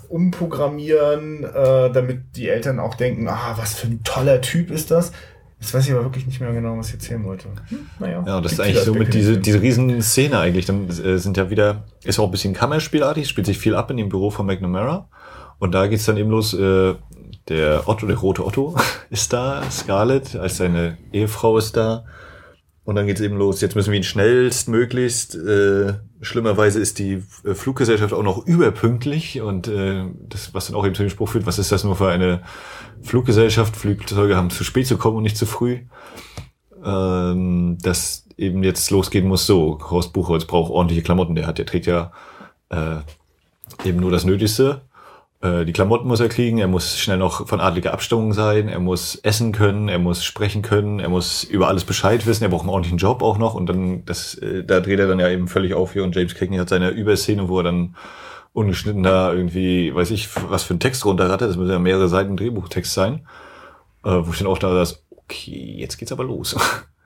umprogrammieren, 0.10 1.44
äh, 1.44 1.92
damit 1.92 2.36
die 2.36 2.50
Eltern 2.50 2.80
auch 2.80 2.96
denken, 2.96 3.28
ah, 3.28 3.54
was 3.58 3.74
für 3.76 3.88
ein 3.88 4.04
toller 4.04 4.42
Typ 4.42 4.72
ist 4.72 4.92
das. 4.92 5.12
Jetzt 5.60 5.74
weiß 5.74 5.86
ich 5.88 5.92
aber 5.94 6.04
wirklich 6.06 6.26
nicht 6.26 6.40
mehr 6.40 6.54
genau, 6.54 6.78
was 6.78 6.88
ich 6.88 6.94
erzählen 6.94 7.24
wollte. 7.26 7.48
Hm, 7.68 7.80
naja, 8.00 8.24
Ja, 8.26 8.40
das 8.42 8.54
ist 8.54 8.62
eigentlich 8.62 8.80
so 8.84 8.94
mit 8.94 9.14
diese, 9.14 9.34
die- 9.34 9.42
diese 9.42 9.62
riesen 9.62 10.02
Szene 10.02 10.40
eigentlich. 10.40 10.66
Dann 10.66 10.88
äh, 10.90 11.18
sind 11.18 11.36
ja 11.36 11.50
wieder, 11.50 11.84
ist 12.04 12.18
auch 12.20 12.26
ein 12.26 12.32
bisschen 12.32 12.54
Kammerspielartig, 12.54 13.28
spielt 13.28 13.46
sich 13.48 13.58
viel 13.58 13.76
ab 13.76 13.92
in 13.92 13.98
dem 13.98 14.08
Büro 14.10 14.30
von 14.30 14.46
McNamara. 14.46 15.10
Und 15.58 15.74
da 15.74 15.88
geht's 15.88 16.06
dann 16.06 16.16
eben 16.18 16.30
los, 16.30 16.54
äh, 16.54 16.96
der 17.50 17.88
Otto, 17.90 18.06
der 18.08 18.18
rote 18.18 18.46
Otto 18.46 18.76
ist 19.10 19.34
da, 19.34 19.62
Scarlett 19.70 20.36
als 20.38 20.58
seine 20.58 20.98
Ehefrau 21.12 21.58
ist 21.58 21.76
da. 21.76 22.06
Und 22.84 22.96
dann 22.96 23.06
geht's 23.06 23.22
eben 23.22 23.38
los. 23.38 23.62
Jetzt 23.62 23.76
müssen 23.76 23.92
wir 23.92 23.98
ihn 23.98 24.04
schnellstmöglichst. 24.04 25.36
Äh, 25.36 25.94
schlimmerweise 26.22 26.80
ist 26.80 26.98
die 26.98 27.24
äh, 27.44 27.54
Fluggesellschaft 27.54 28.14
auch 28.14 28.24
noch 28.24 28.46
überpünktlich 28.48 29.42
und 29.42 29.68
äh, 29.68 30.06
das, 30.28 30.54
was 30.54 30.68
dann 30.68 30.76
auch 30.76 30.86
eben 30.86 30.96
zu 30.96 31.04
dem 31.04 31.10
Spruch 31.10 31.30
führt, 31.30 31.46
was 31.46 31.60
ist 31.60 31.72
das 31.72 31.84
nur 31.84 31.96
für 31.96 32.10
eine 32.10 32.42
Fluggesellschaft? 33.04 33.76
Flugzeuge 33.76 34.36
haben 34.36 34.50
zu 34.50 34.64
spät 34.64 34.88
zu 34.88 34.98
kommen 34.98 35.18
und 35.18 35.24
nicht 35.24 35.38
zu 35.38 35.46
früh. 35.46 35.80
Ähm, 36.84 37.78
dass 37.82 38.26
eben 38.38 38.64
jetzt 38.64 38.90
losgehen 38.90 39.28
muss. 39.28 39.46
So, 39.46 39.80
Horst 39.90 40.14
Buchholz 40.14 40.46
braucht 40.46 40.72
ordentliche 40.72 41.04
Klamotten. 41.04 41.36
Der 41.36 41.46
hat, 41.46 41.58
der 41.58 41.66
trägt 41.66 41.86
ja 41.86 42.12
äh, 42.70 42.98
eben 43.84 44.00
nur 44.00 44.12
das 44.12 44.26
Nötigste. 44.26 44.82
Äh, 45.42 45.66
die 45.66 45.74
Klamotten 45.74 46.08
muss 46.08 46.20
er 46.20 46.30
kriegen, 46.30 46.58
er 46.58 46.68
muss 46.68 46.98
schnell 46.98 47.18
noch 47.18 47.48
von 47.48 47.62
adliger 47.62 47.94
Abstammung 47.94 48.34
sein, 48.34 48.68
er 48.68 48.80
muss 48.80 49.16
essen 49.16 49.52
können, 49.52 49.88
er 49.88 50.00
muss 50.00 50.24
sprechen 50.24 50.62
können, 50.62 51.00
er 51.00 51.10
muss 51.10 51.44
über 51.44 51.68
alles 51.70 51.86
Bescheid 51.86 52.26
wissen, 52.26 52.44
er 52.44 52.50
braucht 52.50 52.62
einen 52.62 52.70
ordentlichen 52.70 52.98
Job 52.98 53.22
auch 53.22 53.38
noch 53.38 53.54
und 53.54 53.68
dann, 53.68 54.04
das, 54.06 54.36
äh, 54.36 54.64
da 54.64 54.82
dreht 54.82 55.00
er 55.00 55.08
dann 55.08 55.20
ja 55.20 55.30
eben 55.30 55.48
völlig 55.48 55.74
auf 55.74 55.94
hier 55.94 56.04
und 56.04 56.16
James 56.16 56.36
Cagney 56.36 56.58
hat 56.58 56.70
seine 56.70 56.90
Überszene, 56.90 57.48
wo 57.48 57.60
er 57.60 57.64
dann 57.64 57.96
ungeschnitten 58.52 59.04
da 59.04 59.32
irgendwie, 59.32 59.94
weiß 59.96 60.12
ich, 60.12 60.30
was 60.50 60.64
für 60.64 60.74
einen 60.74 60.82
Text 60.82 61.06
runterrattert, 61.06 61.50
das 61.50 61.58
müssen 61.58 61.72
ja 61.72 61.80
mehrere 61.80 62.10
Seiten 62.10 62.36
Drehbuchtext 62.36 62.94
sein, 62.94 63.26
äh, 64.04 64.10
wo 64.10 64.32
ich 64.32 64.40
dann 64.40 64.48
auch 64.48 64.60
da 64.60 64.74
das, 64.74 65.06
okay, 65.12 65.76
jetzt 65.78 65.98
geht's 65.98 66.12
aber 66.12 66.26
los. 66.26 66.56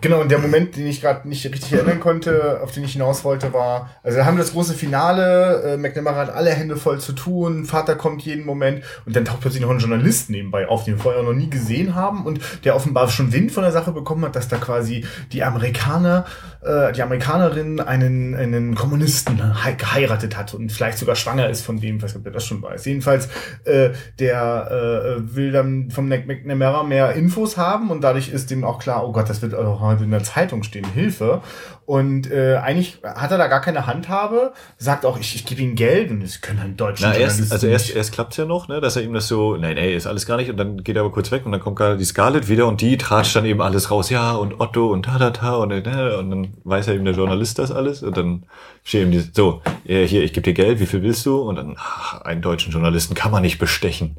Genau, 0.00 0.20
und 0.20 0.30
der 0.30 0.38
Moment, 0.38 0.76
den 0.76 0.86
ich 0.86 1.00
gerade 1.00 1.28
nicht 1.28 1.44
richtig 1.44 1.72
erinnern 1.72 2.00
konnte, 2.00 2.60
auf 2.62 2.72
den 2.72 2.84
ich 2.84 2.92
hinaus 2.92 3.24
wollte, 3.24 3.52
war, 3.52 3.90
also 4.02 4.18
da 4.18 4.24
haben 4.24 4.36
wir 4.36 4.42
das 4.42 4.52
große 4.52 4.74
Finale, 4.74 5.62
äh, 5.74 5.76
McNamara 5.76 6.16
hat 6.22 6.30
alle 6.34 6.50
Hände 6.50 6.76
voll 6.76 6.98
zu 6.98 7.12
tun, 7.12 7.64
Vater 7.66 7.94
kommt 7.94 8.22
jeden 8.22 8.46
Moment 8.46 8.82
und 9.04 9.14
dann 9.14 9.24
taucht 9.24 9.40
plötzlich 9.42 9.62
noch 9.62 9.70
ein 9.70 9.78
Journalist 9.78 10.30
nebenbei 10.30 10.68
auf, 10.68 10.84
den 10.84 10.94
wir 10.96 11.02
vorher 11.02 11.22
noch 11.22 11.32
nie 11.34 11.50
gesehen 11.50 11.94
haben 11.94 12.24
und 12.26 12.40
der 12.64 12.74
offenbar 12.74 13.08
schon 13.08 13.32
Wind 13.32 13.52
von 13.52 13.62
der 13.62 13.72
Sache 13.72 13.92
bekommen 13.92 14.24
hat, 14.24 14.34
dass 14.36 14.48
da 14.48 14.56
quasi 14.56 15.04
die 15.32 15.44
Amerikaner, 15.44 16.24
äh, 16.62 16.92
die 16.92 17.02
Amerikanerin 17.02 17.80
einen, 17.80 18.34
einen 18.34 18.74
Kommunisten 18.74 19.36
he- 19.64 19.74
geheiratet 19.76 20.36
hat 20.36 20.54
und 20.54 20.72
vielleicht 20.72 20.98
sogar 20.98 21.16
schwanger 21.16 21.48
ist 21.50 21.64
von 21.64 21.78
dem, 21.80 21.98
ich 22.04 22.16
ob 22.16 22.22
der 22.22 22.32
das 22.32 22.44
schon 22.46 22.62
weiß. 22.62 22.84
Jedenfalls, 22.86 23.28
äh, 23.64 23.90
der 24.18 25.16
äh, 25.18 25.36
will 25.36 25.52
dann 25.52 25.90
vom 25.90 26.08
McNamara 26.08 26.82
mehr 26.82 27.12
Infos 27.12 27.56
haben 27.56 27.90
und 27.90 28.02
dadurch 28.02 28.30
ist 28.30 28.50
ihm 28.50 28.64
auch 28.64 28.78
klar, 28.78 29.06
oh 29.06 29.12
Gott, 29.12 29.28
das 29.28 29.42
wird 29.42 29.54
auch 29.66 29.80
heute 29.80 30.04
in 30.04 30.10
der 30.10 30.22
Zeitung 30.22 30.62
stehen, 30.62 30.86
Hilfe. 30.94 31.42
Und 31.84 32.30
äh, 32.30 32.56
eigentlich 32.56 32.98
hat 33.02 33.30
er 33.30 33.38
da 33.38 33.46
gar 33.46 33.60
keine 33.60 33.86
Handhabe, 33.86 34.52
sagt 34.76 35.04
auch, 35.04 35.18
ich, 35.18 35.36
ich 35.36 35.46
gebe 35.46 35.62
ihm 35.62 35.76
Geld 35.76 36.10
und 36.10 36.22
es 36.22 36.40
können 36.40 36.60
halt 36.60 36.80
deutschen 36.80 37.06
Na, 37.08 37.16
erst, 37.16 37.52
also 37.52 37.66
erst, 37.66 37.94
erst 37.94 38.12
klappt's 38.12 38.36
ja 38.36 38.44
noch, 38.44 38.66
ne, 38.66 38.80
dass 38.80 38.96
er 38.96 39.02
ihm 39.02 39.12
das 39.12 39.28
so, 39.28 39.56
nee, 39.56 39.74
nee, 39.74 39.94
ist 39.94 40.06
alles 40.06 40.26
gar 40.26 40.36
nicht, 40.36 40.50
und 40.50 40.56
dann 40.56 40.82
geht 40.82 40.96
er 40.96 41.02
aber 41.02 41.12
kurz 41.12 41.30
weg 41.30 41.46
und 41.46 41.52
dann 41.52 41.60
kommt 41.60 41.76
gerade 41.76 41.96
die 41.96 42.04
Scarlett 42.04 42.48
wieder 42.48 42.66
und 42.66 42.80
die 42.80 42.96
tratscht 42.98 43.36
dann 43.36 43.44
eben 43.44 43.62
alles 43.62 43.92
raus, 43.92 44.10
ja, 44.10 44.32
und 44.32 44.58
Otto 44.60 44.90
und 44.90 45.06
da, 45.06 45.18
da, 45.18 45.30
da, 45.30 45.54
und, 45.54 45.70
äh, 45.70 46.16
und 46.18 46.30
dann 46.30 46.36
dann 46.42 46.54
weiß 46.64 46.86
ja 46.86 46.94
eben 46.94 47.04
der 47.04 47.14
Journalist 47.14 47.58
das 47.58 47.70
alles 47.70 48.02
und 48.02 48.16
dann 48.16 48.44
steht 48.84 49.02
ihm 49.02 49.10
die, 49.10 49.20
so, 49.20 49.62
ja, 49.84 49.98
hier, 50.00 50.22
ich 50.22 50.32
gebe 50.32 50.42
dir 50.42 50.54
Geld, 50.54 50.80
wie 50.80 50.86
viel 50.86 51.02
willst 51.02 51.26
du? 51.26 51.40
Und 51.40 51.56
dann, 51.56 51.76
ach, 51.78 52.20
einen 52.22 52.42
deutschen 52.42 52.72
Journalisten 52.72 53.14
kann 53.14 53.30
man 53.30 53.42
nicht 53.42 53.58
bestechen. 53.58 54.16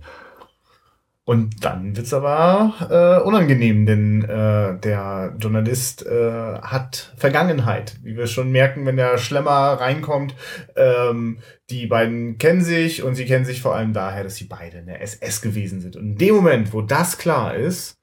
Und 1.28 1.66
dann 1.66 1.98
wird's 1.98 2.14
aber 2.14 2.74
äh, 2.90 3.22
unangenehm, 3.22 3.86
denn 3.86 4.24
äh, 4.24 4.80
der 4.80 5.36
Journalist 5.38 6.06
äh, 6.06 6.58
hat 6.62 7.14
Vergangenheit. 7.18 7.98
Wie 8.02 8.16
wir 8.16 8.28
schon 8.28 8.50
merken, 8.50 8.86
wenn 8.86 8.96
der 8.96 9.18
Schlemmer 9.18 9.74
reinkommt, 9.74 10.36
ähm, 10.78 11.40
die 11.70 11.86
beiden 11.86 12.38
kennen 12.38 12.62
sich 12.62 13.04
und 13.04 13.16
sie 13.16 13.26
kennen 13.26 13.44
sich 13.44 13.62
vor 13.62 13.76
allem 13.76 13.92
daher, 13.92 14.24
dass 14.24 14.38
sie 14.38 14.46
beide 14.46 14.78
in 14.78 14.86
der 14.86 15.02
SS 15.02 15.42
gewesen 15.42 15.82
sind. 15.82 15.98
Und 15.98 16.12
in 16.12 16.18
dem 16.18 16.36
Moment, 16.36 16.72
wo 16.72 16.82
das 16.82 17.18
klar 17.18 17.56
ist, 17.56 17.98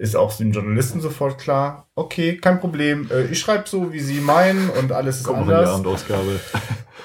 ist 0.00 0.16
auch 0.16 0.34
dem 0.34 0.52
Journalisten 0.52 1.00
sofort 1.00 1.38
klar, 1.38 1.86
okay, 1.94 2.38
kein 2.38 2.58
Problem, 2.58 3.10
äh, 3.12 3.26
ich 3.26 3.38
schreibe 3.38 3.68
so, 3.68 3.92
wie 3.92 4.00
sie 4.00 4.20
meinen 4.20 4.70
und 4.70 4.92
alles 4.92 5.18
ist 5.18 5.24
Kommt 5.24 5.42
in 5.42 5.50
anders. 5.50 5.64
der 5.64 5.74
Abendausgabe. 5.74 6.40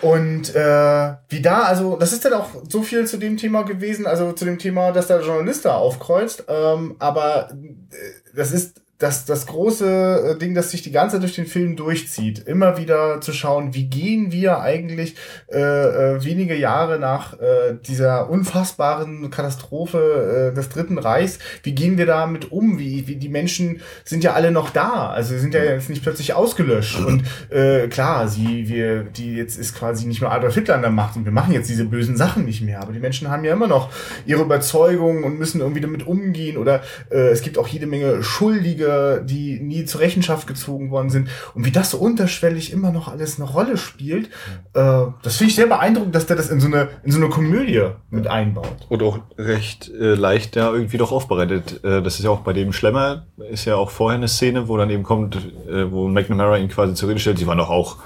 Und 0.02 0.56
äh, 0.56 1.16
wie 1.30 1.42
da, 1.42 1.64
also 1.64 1.98
das 1.98 2.14
ist 2.14 2.24
dann 2.24 2.34
auch 2.34 2.50
so 2.70 2.84
viel 2.84 3.06
zu 3.06 3.18
dem 3.18 3.38
Thema 3.38 3.64
gewesen, 3.64 4.08
also 4.08 4.32
zu 4.32 4.46
dem 4.46 4.60
Thema, 4.60 4.92
dass 4.92 5.08
der 5.08 5.22
Journalist 5.22 5.66
da 5.66 5.76
aufkreuzt. 5.76 6.46
Ähm, 6.48 6.96
aber 7.00 7.50
äh, 7.52 7.96
das 8.34 8.52
ist 8.52 8.82
das, 8.98 9.26
das 9.26 9.46
große 9.48 10.36
äh, 10.36 10.40
Ding, 10.40 10.56
das 10.56 10.72
sich 10.72 10.82
die 10.82 10.92
ganze 10.92 11.16
Zeit 11.16 11.24
durch 11.24 11.36
den 11.36 11.48
Film 11.48 11.76
durchzieht. 11.76 12.40
Immer 12.40 12.78
wieder 12.78 13.20
zu 13.20 13.34
schauen, 13.34 13.74
wie 13.74 13.88
gehen 13.88 14.32
wir 14.32 14.62
eigentlich 14.62 15.16
äh, 15.52 15.60
äh, 15.60 16.24
wenige 16.24 16.56
Jahre 16.56 16.98
nach 16.98 17.34
äh, 17.34 17.76
dieser 17.86 18.30
unfassbaren 18.30 19.30
Katastrophe 19.30 20.52
äh, 20.52 20.56
des 20.56 20.70
Dritten 20.70 20.98
Reichs, 20.98 21.40
wie 21.64 21.76
gehen 21.76 21.98
wir 21.98 22.06
damit 22.06 22.52
um? 22.52 22.80
Wie, 22.80 23.08
wie 23.08 23.18
die 23.18 23.30
Menschen 23.30 23.82
sind 24.06 24.24
ja 24.24 24.34
alle 24.34 24.52
noch 24.52 24.70
da, 24.70 25.10
also 25.10 25.34
sie 25.34 25.40
sind 25.40 25.54
ja 25.54 25.64
jetzt 25.64 25.90
nicht 25.90 26.04
plötzlich 26.04 26.34
ausgelöscht. 26.34 27.00
Und 27.00 27.24
äh, 27.50 27.88
klar, 27.88 28.30
sie, 28.30 28.70
wir, 28.70 29.04
die 29.04 29.36
jetzt 29.36 29.58
ist 29.58 29.76
quasi 29.76 30.08
nicht 30.08 30.22
mehr 30.22 30.32
Adolf 30.32 30.56
Hitler 30.56 30.76
an 30.76 30.82
der 30.82 30.92
Macht 30.92 31.18
und 31.18 31.26
wir 31.26 31.32
machen 31.32 31.54
jetzt 31.54 31.70
diese 31.70 31.86
bösen 31.86 32.16
Sachen 32.16 32.46
nicht 32.46 32.62
mehr. 32.62 32.82
Aber 32.82 32.94
die 32.94 33.00
Menschen 33.00 33.30
haben 33.30 33.44
ja 33.44 33.54
immer 33.54 33.68
noch 33.68 33.90
ihre 34.26 34.42
Überzeugungen 34.42 35.24
und 35.24 35.38
müssen 35.38 35.60
irgendwie 35.60 35.82
damit 35.82 36.08
umgehen. 36.08 36.58
Oder 36.58 36.82
äh, 37.10 37.30
es 37.30 37.42
gibt 37.42 37.58
auch 37.58 37.68
jede 37.68 37.88
Menge 37.88 38.24
Schuldige, 38.24 38.85
die 39.24 39.60
nie 39.60 39.86
zur 39.86 40.02
Rechenschaft 40.02 40.48
gezogen 40.48 40.92
worden 40.92 41.10
sind. 41.10 41.30
Und 41.54 41.66
wie 41.66 41.72
das 41.72 41.92
so 41.92 41.98
unterschwellig 41.98 42.72
immer 42.72 42.92
noch 42.92 43.08
alles 43.08 43.40
eine 43.40 43.50
Rolle 43.50 43.78
spielt, 43.78 44.28
äh, 44.74 45.04
das 45.22 45.38
finde 45.38 45.50
ich 45.50 45.56
sehr 45.56 45.68
beeindruckend, 45.68 46.16
dass 46.16 46.26
der 46.26 46.36
das 46.36 46.50
in 46.50 46.60
so 46.60 46.68
eine, 46.68 46.90
in 47.04 47.12
so 47.12 47.20
eine 47.20 47.30
Komödie 47.30 47.90
mit 48.10 48.28
einbaut. 48.28 48.88
Und 48.90 49.04
auch 49.04 49.20
recht 49.38 49.90
äh, 49.90 50.16
leicht 50.16 50.56
ja 50.56 50.72
irgendwie 50.72 50.98
doch 50.98 51.12
aufbereitet. 51.12 51.84
Äh, 51.84 52.02
das 52.02 52.20
ist 52.20 52.26
ja 52.26 52.32
auch 52.32 52.42
bei 52.42 52.54
dem 52.54 52.74
Schlemmer, 52.74 53.28
ist 53.50 53.66
ja 53.66 53.76
auch 53.76 53.90
vorher 53.90 54.18
eine 54.18 54.28
Szene, 54.28 54.68
wo 54.68 54.78
dann 54.78 54.90
eben 54.90 55.04
kommt, 55.04 55.36
äh, 55.36 55.92
wo 55.92 56.08
McNamara 56.08 56.58
ihn 56.58 56.70
quasi 56.70 56.94
zur 56.94 57.10
Rede 57.10 57.20
stellt, 57.20 57.40
sie 57.40 57.48
waren 57.48 57.58
doch 57.58 57.70
auch 57.70 57.98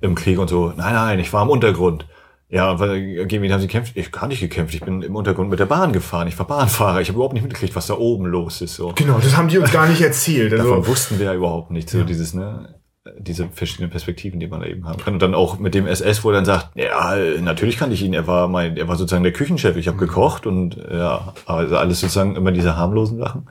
im 0.00 0.14
Krieg 0.14 0.38
und 0.38 0.48
so. 0.48 0.72
Nein, 0.76 0.94
nein, 0.94 1.18
ich 1.18 1.32
war 1.32 1.42
im 1.42 1.50
Untergrund. 1.50 2.06
Ja, 2.52 2.78
weil, 2.78 3.24
gegen 3.24 3.42
wen 3.42 3.50
haben 3.50 3.62
sie 3.62 3.66
gekämpft? 3.66 3.96
Ich 3.96 4.12
gar 4.12 4.28
nicht 4.28 4.40
gekämpft. 4.40 4.74
Ich 4.74 4.82
bin 4.82 5.00
im 5.00 5.16
Untergrund 5.16 5.48
mit 5.48 5.58
der 5.58 5.64
Bahn 5.64 5.90
gefahren. 5.90 6.28
Ich 6.28 6.38
war 6.38 6.46
Bahnfahrer. 6.46 7.00
Ich 7.00 7.08
habe 7.08 7.16
überhaupt 7.16 7.32
nicht 7.32 7.44
mitgekriegt, 7.44 7.74
was 7.74 7.86
da 7.86 7.94
oben 7.94 8.26
los 8.26 8.60
ist. 8.60 8.74
So. 8.74 8.92
Genau, 8.94 9.18
das 9.18 9.38
haben 9.38 9.48
die 9.48 9.56
uns 9.56 9.72
gar 9.72 9.88
nicht 9.88 10.02
erzählt. 10.02 10.52
Also, 10.52 10.68
Davon 10.68 10.86
wussten 10.86 11.18
wir 11.18 11.26
ja 11.26 11.34
überhaupt 11.34 11.70
nicht. 11.70 11.88
So 11.88 12.04
dieses, 12.04 12.34
ne, 12.34 12.74
diese 13.18 13.48
verschiedenen 13.48 13.90
Perspektiven, 13.90 14.38
die 14.38 14.48
man 14.48 14.60
da 14.60 14.66
eben 14.66 14.86
haben 14.86 15.02
kann. 15.02 15.14
Und 15.14 15.22
dann 15.22 15.34
auch 15.34 15.58
mit 15.58 15.72
dem 15.74 15.86
SS, 15.86 16.24
wo 16.24 16.28
er 16.28 16.34
dann 16.34 16.44
sagt, 16.44 16.76
ja, 16.76 17.16
natürlich 17.40 17.78
kannte 17.78 17.94
ich 17.94 18.02
ihn. 18.02 18.12
Er 18.12 18.26
war 18.26 18.48
mein, 18.48 18.76
er 18.76 18.86
war 18.86 18.96
sozusagen 18.96 19.22
der 19.24 19.32
Küchenchef. 19.32 19.76
Ich 19.76 19.88
habe 19.88 19.96
gekocht 19.96 20.46
und 20.46 20.76
ja, 20.76 21.32
also 21.46 21.78
alles 21.78 22.00
sozusagen 22.00 22.36
immer 22.36 22.52
diese 22.52 22.76
harmlosen 22.76 23.16
Sachen. 23.16 23.48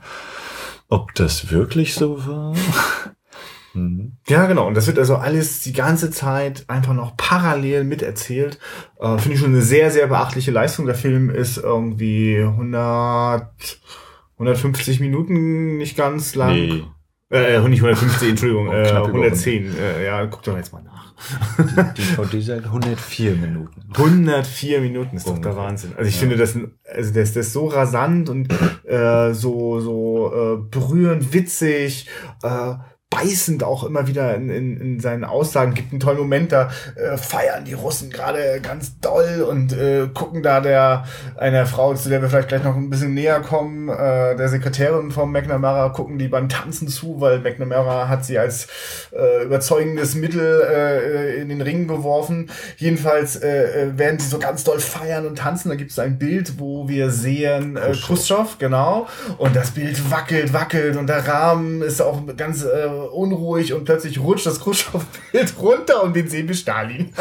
Ob 0.88 1.12
das 1.16 1.50
wirklich 1.50 1.94
so 1.94 2.24
war? 2.24 2.54
Mhm. 3.74 4.12
Ja, 4.28 4.46
genau. 4.46 4.66
Und 4.66 4.76
das 4.76 4.86
wird 4.86 4.98
also 4.98 5.16
alles 5.16 5.60
die 5.62 5.72
ganze 5.72 6.10
Zeit 6.10 6.64
einfach 6.68 6.94
noch 6.94 7.16
parallel 7.16 7.84
miterzählt. 7.84 8.58
Äh, 9.00 9.18
Finde 9.18 9.34
ich 9.34 9.40
schon 9.40 9.50
eine 9.52 9.62
sehr, 9.62 9.90
sehr 9.90 10.06
beachtliche 10.08 10.50
Leistung. 10.50 10.86
Der 10.86 10.94
Film 10.94 11.30
ist 11.30 11.56
irgendwie 11.58 12.38
100, 12.38 13.48
150 14.38 15.00
Minuten 15.00 15.76
nicht 15.78 15.96
ganz 15.96 16.34
lang. 16.34 16.54
Nee. 16.54 16.84
Äh, 17.30 17.60
nicht 17.68 17.82
150, 17.82 18.28
Entschuldigung, 18.30 18.68
Oh, 18.68 18.72
äh, 18.72 18.82
knapp 18.90 19.08
über 19.08 19.18
110. 19.20 19.74
Äh, 19.74 20.04
ja, 20.04 20.26
guck 20.26 20.42
doch 20.42 20.56
jetzt 20.56 20.72
mal 20.72 20.82
nach. 20.82 21.14
Die 21.96 22.02
DVD 22.02 22.40
sagt 22.40 22.64
104 22.66 23.36
Minuten. 23.36 23.80
104 23.94 24.80
Minuten 24.80 25.16
ist 25.16 25.28
doch 25.28 25.38
der. 25.38 25.56
Wahnsinn. 25.56 25.92
Also 25.96 26.08
ich 26.08 26.16
Ja. 26.16 26.20
finde 26.20 26.36
das, 26.36 26.54
also 26.54 27.14
das, 27.14 27.32
das 27.32 27.46
ist 27.46 27.52
so 27.52 27.68
rasant 27.68 28.28
und 28.28 28.48
äh, 28.84 29.32
so 29.32 29.80
so 29.80 30.32
äh, 30.34 30.56
berührend, 30.68 31.32
witzig, 31.32 32.08
äh, 32.42 32.74
beißend 33.12 33.62
auch 33.62 33.84
immer 33.84 34.06
wieder 34.06 34.34
in, 34.34 34.48
in, 34.48 34.80
in 34.80 35.00
seinen 35.00 35.24
Aussagen. 35.24 35.74
Gibt 35.74 35.92
einen 35.92 36.00
tollen 36.00 36.18
Moment, 36.18 36.50
da 36.50 36.70
äh, 36.96 37.18
feiern 37.18 37.64
die 37.64 37.74
Russen 37.74 38.10
gerade 38.10 38.60
ganz 38.62 38.98
doll 39.00 39.46
und 39.48 39.72
äh, 39.74 40.08
gucken 40.12 40.42
da 40.42 40.60
der 40.60 41.04
einer 41.36 41.66
Frau, 41.66 41.94
zu 41.94 42.08
der 42.08 42.22
wir 42.22 42.30
vielleicht 42.30 42.48
gleich 42.48 42.64
noch 42.64 42.74
ein 42.74 42.88
bisschen 42.88 43.12
näher 43.12 43.40
kommen, 43.40 43.90
äh, 43.90 44.34
der 44.34 44.48
Sekretärin 44.48 45.10
von 45.10 45.30
McNamara, 45.30 45.90
gucken 45.90 46.18
die 46.18 46.28
beim 46.28 46.48
Tanzen 46.48 46.88
zu, 46.88 47.20
weil 47.20 47.40
McNamara 47.40 48.08
hat 48.08 48.24
sie 48.24 48.38
als 48.38 48.68
äh, 49.12 49.44
überzeugendes 49.44 50.14
Mittel 50.14 50.62
äh, 50.62 51.40
in 51.42 51.50
den 51.50 51.60
Ring 51.60 51.86
geworfen. 51.88 52.50
Jedenfalls 52.78 53.36
äh, 53.36 53.48
äh, 53.88 53.98
werden 53.98 54.18
sie 54.20 54.28
so 54.28 54.38
ganz 54.38 54.64
doll 54.64 54.80
feiern 54.80 55.26
und 55.26 55.36
tanzen. 55.36 55.68
Da 55.68 55.74
gibt 55.74 55.90
es 55.90 55.98
ein 55.98 56.18
Bild, 56.18 56.58
wo 56.58 56.88
wir 56.88 57.10
sehen 57.10 57.76
äh, 57.76 57.92
Khrushchev, 57.92 58.56
genau. 58.58 59.06
Und 59.36 59.54
das 59.54 59.72
Bild 59.72 60.10
wackelt, 60.10 60.54
wackelt 60.54 60.96
und 60.96 61.08
der 61.08 61.28
Rahmen 61.28 61.82
ist 61.82 62.00
auch 62.00 62.22
ganz 62.36 62.64
äh, 62.64 62.88
unruhig 63.10 63.72
und 63.72 63.84
plötzlich 63.84 64.20
rutscht 64.20 64.46
das 64.46 64.60
Khrushchev-Bild 64.60 65.54
runter 65.60 66.02
und 66.02 66.14
den 66.14 66.28
sehen 66.28 66.48
wir 66.48 66.54
Stalin. 66.54 67.12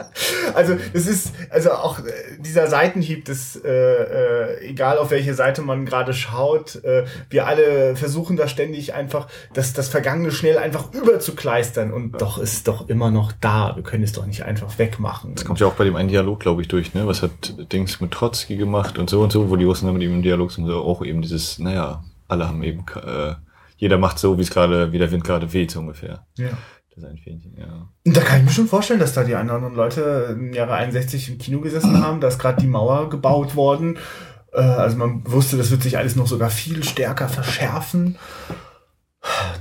also 0.54 0.76
es 0.92 1.06
ist 1.06 1.32
also 1.50 1.72
auch 1.72 2.00
äh, 2.00 2.02
dieser 2.38 2.66
Seitenhieb, 2.66 3.24
das 3.24 3.56
äh, 3.56 3.68
äh, 3.68 4.68
egal 4.68 4.98
auf 4.98 5.10
welche 5.10 5.34
Seite 5.34 5.62
man 5.62 5.86
gerade 5.86 6.12
schaut, 6.12 6.82
äh, 6.84 7.04
wir 7.30 7.46
alle 7.46 7.96
versuchen 7.96 8.36
da 8.36 8.48
ständig 8.48 8.94
einfach 8.94 9.28
das, 9.54 9.72
das 9.72 9.88
Vergangene 9.88 10.32
schnell 10.32 10.58
einfach 10.58 10.92
überzukleistern 10.92 11.92
und 11.92 12.20
doch 12.20 12.38
ist 12.38 12.68
doch 12.68 12.88
immer 12.88 13.10
noch 13.10 13.32
da. 13.32 13.74
Wir 13.76 13.82
können 13.82 14.04
es 14.04 14.12
doch 14.12 14.26
nicht 14.26 14.44
einfach 14.44 14.78
wegmachen. 14.78 15.34
Das 15.34 15.44
kommt 15.44 15.60
ja 15.60 15.66
auch 15.66 15.74
bei 15.74 15.84
dem 15.84 15.96
einen 15.96 16.08
Dialog, 16.08 16.40
glaube 16.40 16.62
ich, 16.62 16.68
durch, 16.68 16.94
ne? 16.94 17.06
Was 17.06 17.22
hat 17.22 17.72
Dings 17.72 18.00
mit 18.00 18.10
Trotzki 18.10 18.56
gemacht 18.56 18.98
und 18.98 19.10
so 19.10 19.22
und 19.22 19.32
so, 19.32 19.50
wo 19.50 19.56
die 19.56 19.64
Russen 19.64 19.86
dann 19.86 19.94
mit 19.94 20.02
ihm 20.02 20.14
im 20.14 20.22
Dialog 20.22 20.52
sind, 20.52 20.66
so 20.66 20.76
auch 20.82 21.04
eben 21.04 21.22
dieses, 21.22 21.58
naja, 21.58 22.02
alle 22.28 22.48
haben 22.48 22.62
eben, 22.62 22.84
äh, 23.04 23.34
jeder 23.78 23.96
macht 23.98 24.18
so, 24.18 24.36
wie 24.38 24.42
es 24.42 24.50
gerade, 24.50 24.92
wie 24.92 24.98
der 24.98 25.10
Wind 25.10 25.24
gerade 25.24 25.52
weht, 25.52 25.70
so 25.70 25.80
ungefähr. 25.80 26.26
Ja. 26.36 26.50
Das 26.90 27.04
ist 27.04 27.10
ein 27.10 27.16
Fähnchen, 27.18 27.56
ja. 27.56 27.88
Da 28.04 28.20
kann 28.20 28.40
ich 28.40 28.44
mir 28.44 28.50
schon 28.50 28.66
vorstellen, 28.68 29.00
dass 29.00 29.14
da 29.14 29.24
die 29.24 29.34
anderen 29.36 29.74
Leute 29.74 30.28
im 30.32 30.52
Jahre 30.52 30.74
61 30.74 31.30
im 31.30 31.38
Kino 31.38 31.60
gesessen 31.60 32.02
haben. 32.04 32.20
Da 32.20 32.28
ist 32.28 32.38
gerade 32.38 32.60
die 32.60 32.66
Mauer 32.66 33.08
gebaut 33.08 33.54
worden. 33.56 33.98
Äh, 34.52 34.60
Also 34.60 34.96
man 34.96 35.22
wusste, 35.30 35.56
das 35.56 35.70
wird 35.70 35.82
sich 35.82 35.96
alles 35.96 36.16
noch 36.16 36.26
sogar 36.26 36.50
viel 36.50 36.82
stärker 36.84 37.28
verschärfen. 37.28 38.16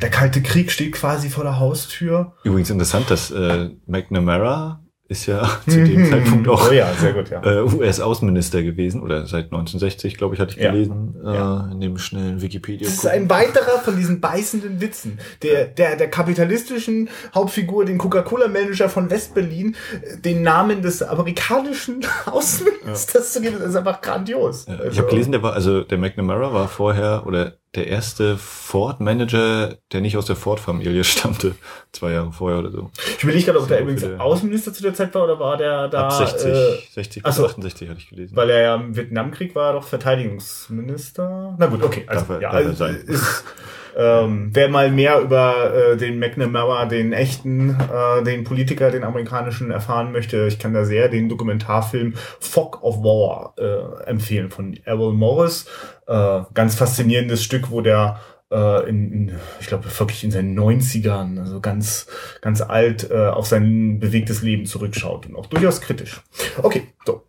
Der 0.02 0.10
Kalte 0.10 0.42
Krieg 0.42 0.72
steht 0.72 0.94
quasi 0.94 1.30
vor 1.30 1.44
der 1.44 1.60
Haustür. 1.60 2.34
Übrigens 2.44 2.70
interessant, 2.70 3.10
dass 3.12 3.32
äh, 3.32 3.70
McNamara 3.86 4.82
ist 5.10 5.26
ja 5.26 5.50
zu 5.68 5.84
dem 5.84 6.10
Zeitpunkt 6.10 6.48
auch 6.50 6.70
Oh 6.70 6.74
ja, 6.74 6.88
gut, 7.14 7.30
ja. 7.30 7.42
äh, 7.44 7.62
US-Außenminister 7.62 8.62
gewesen 8.64 9.02
oder 9.02 9.26
seit 9.26 9.46
1960, 9.46 10.18
glaube 10.18 10.36
ich, 10.36 10.42
hatte 10.42 10.56
ich 10.56 10.62
Ja. 10.64 10.72
gelesen 10.72 11.16
äh, 11.26 11.34
Ja. 11.34 11.70
in 11.72 11.80
dem 11.80 11.98
schnellen 11.98 12.42
Wikipedia. 12.42 12.88
Das 12.88 12.98
ist 12.98 13.08
ein 13.08 13.30
weiterer 13.30 13.80
von 13.80 13.96
diesen 13.96 14.20
beißenden 14.20 14.82
Witzen. 14.82 15.20
Der, 15.44 15.66
der, 15.66 15.96
der 15.96 16.10
kapitalistischen 16.10 17.10
Hauptfigur, 17.34 17.86
den 17.86 17.98
Coca-Cola-Manager 17.98 18.90
von 18.90 19.10
West-Berlin, 19.10 19.76
äh, 20.02 20.18
den 20.20 20.42
Namen 20.42 20.82
des 20.82 21.02
amerikanischen 21.02 22.06
Außenministers 22.26 23.34
zu 23.34 23.42
geben, 23.42 23.58
das 23.60 23.70
ist 23.70 23.76
einfach 23.76 24.02
grandios. 24.02 24.66
Ich 24.68 24.80
Also- 24.80 24.98
habe 25.02 25.10
gelesen, 25.10 25.32
der 25.32 25.44
war, 25.44 25.54
also 25.54 25.82
der 25.84 25.98
McNamara 25.98 26.54
war 26.54 26.68
vorher 26.68 27.24
oder 27.26 27.54
der 27.78 27.88
erste 27.88 28.38
Ford-Manager, 28.38 29.78
der 29.94 30.02
nicht 30.02 30.18
aus 30.18 30.26
der 30.26 30.36
Ford-Familie 30.36 31.04
stammte, 31.06 31.56
zwei 31.92 32.12
Jahre 32.12 32.32
vorher 32.34 32.60
oder 32.60 32.72
so. 32.72 32.92
Ich 33.18 33.24
überlege 33.24 33.46
gerade, 33.46 33.60
ob 33.62 33.68
der 33.68 33.82
übrigens 33.82 34.04
Außenminister 34.20 34.74
zu 34.74 34.84
der 34.84 34.94
Zeit 34.94 35.14
war 35.16 35.24
oder 35.24 35.40
war 35.40 35.56
der 35.58 35.88
da, 35.88 36.08
Ab 36.08 36.14
60, 36.14 36.46
äh, 36.52 36.78
60 36.94 37.24
ach 37.24 37.30
bis 37.30 37.36
so. 37.38 37.46
68 37.46 37.90
hatte 37.90 38.00
ich 38.00 38.10
gelesen. 38.10 38.36
weil 38.36 38.50
er 38.50 38.62
ja 38.62 38.76
im 38.76 38.96
Vietnamkrieg 38.96 39.56
war, 39.56 39.74
doch 39.74 39.84
Verteidigungsminister. 39.84 41.56
Na 41.58 41.66
gut, 41.68 41.84
okay. 41.84 42.04
Also, 42.08 42.22
Darf 42.26 42.30
er- 42.30 42.42
ja, 42.42 42.52
darf 42.52 42.62
er 42.62 42.68
also, 42.68 42.74
sein. 42.74 42.96
ist, 43.08 43.44
ähm, 43.98 44.52
wer 44.54 44.70
mal 44.70 44.92
mehr 44.92 45.20
über 45.22 45.74
äh, 45.74 45.98
den 45.98 46.20
McNamara, 46.20 46.86
den 46.86 47.14
echten, 47.14 47.72
äh, 47.72 48.24
den 48.24 48.44
Politiker, 48.44 48.92
den 48.92 49.04
amerikanischen 49.04 49.72
erfahren 49.72 50.12
möchte, 50.12 50.46
ich 50.48 50.60
kann 50.60 50.74
da 50.74 50.86
sehr 50.86 51.10
den 51.10 51.30
Dokumentarfilm 51.30 52.14
Fog 52.40 52.84
of 52.84 52.98
War 52.98 53.56
äh, 53.58 54.08
empfehlen 54.08 54.52
von 54.52 54.78
Errol 54.86 55.14
Morris. 55.14 55.66
Äh, 56.06 56.42
ganz 56.54 56.76
faszinierendes 56.76 57.44
Stück, 57.44 57.72
wo 57.72 57.82
der 57.82 58.20
äh, 58.52 58.88
in, 58.88 59.12
in, 59.12 59.32
ich 59.60 59.66
glaube, 59.66 59.86
wirklich 59.86 60.24
in 60.24 60.32
seinen 60.32 60.58
90ern, 60.58 61.40
also 61.40 61.60
ganz, 61.60 62.06
ganz 62.42 62.62
alt, 62.62 63.10
äh, 63.10 63.28
auf 63.28 63.48
sein 63.48 64.00
bewegtes 64.00 64.44
Leben 64.44 64.68
zurückschaut 64.68 65.26
und 65.26 65.36
auch 65.36 65.48
durchaus 65.48 65.82
kritisch. 65.82 66.22
Okay, 66.62 66.84
so. 67.04 67.24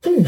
Puh. 0.00 0.24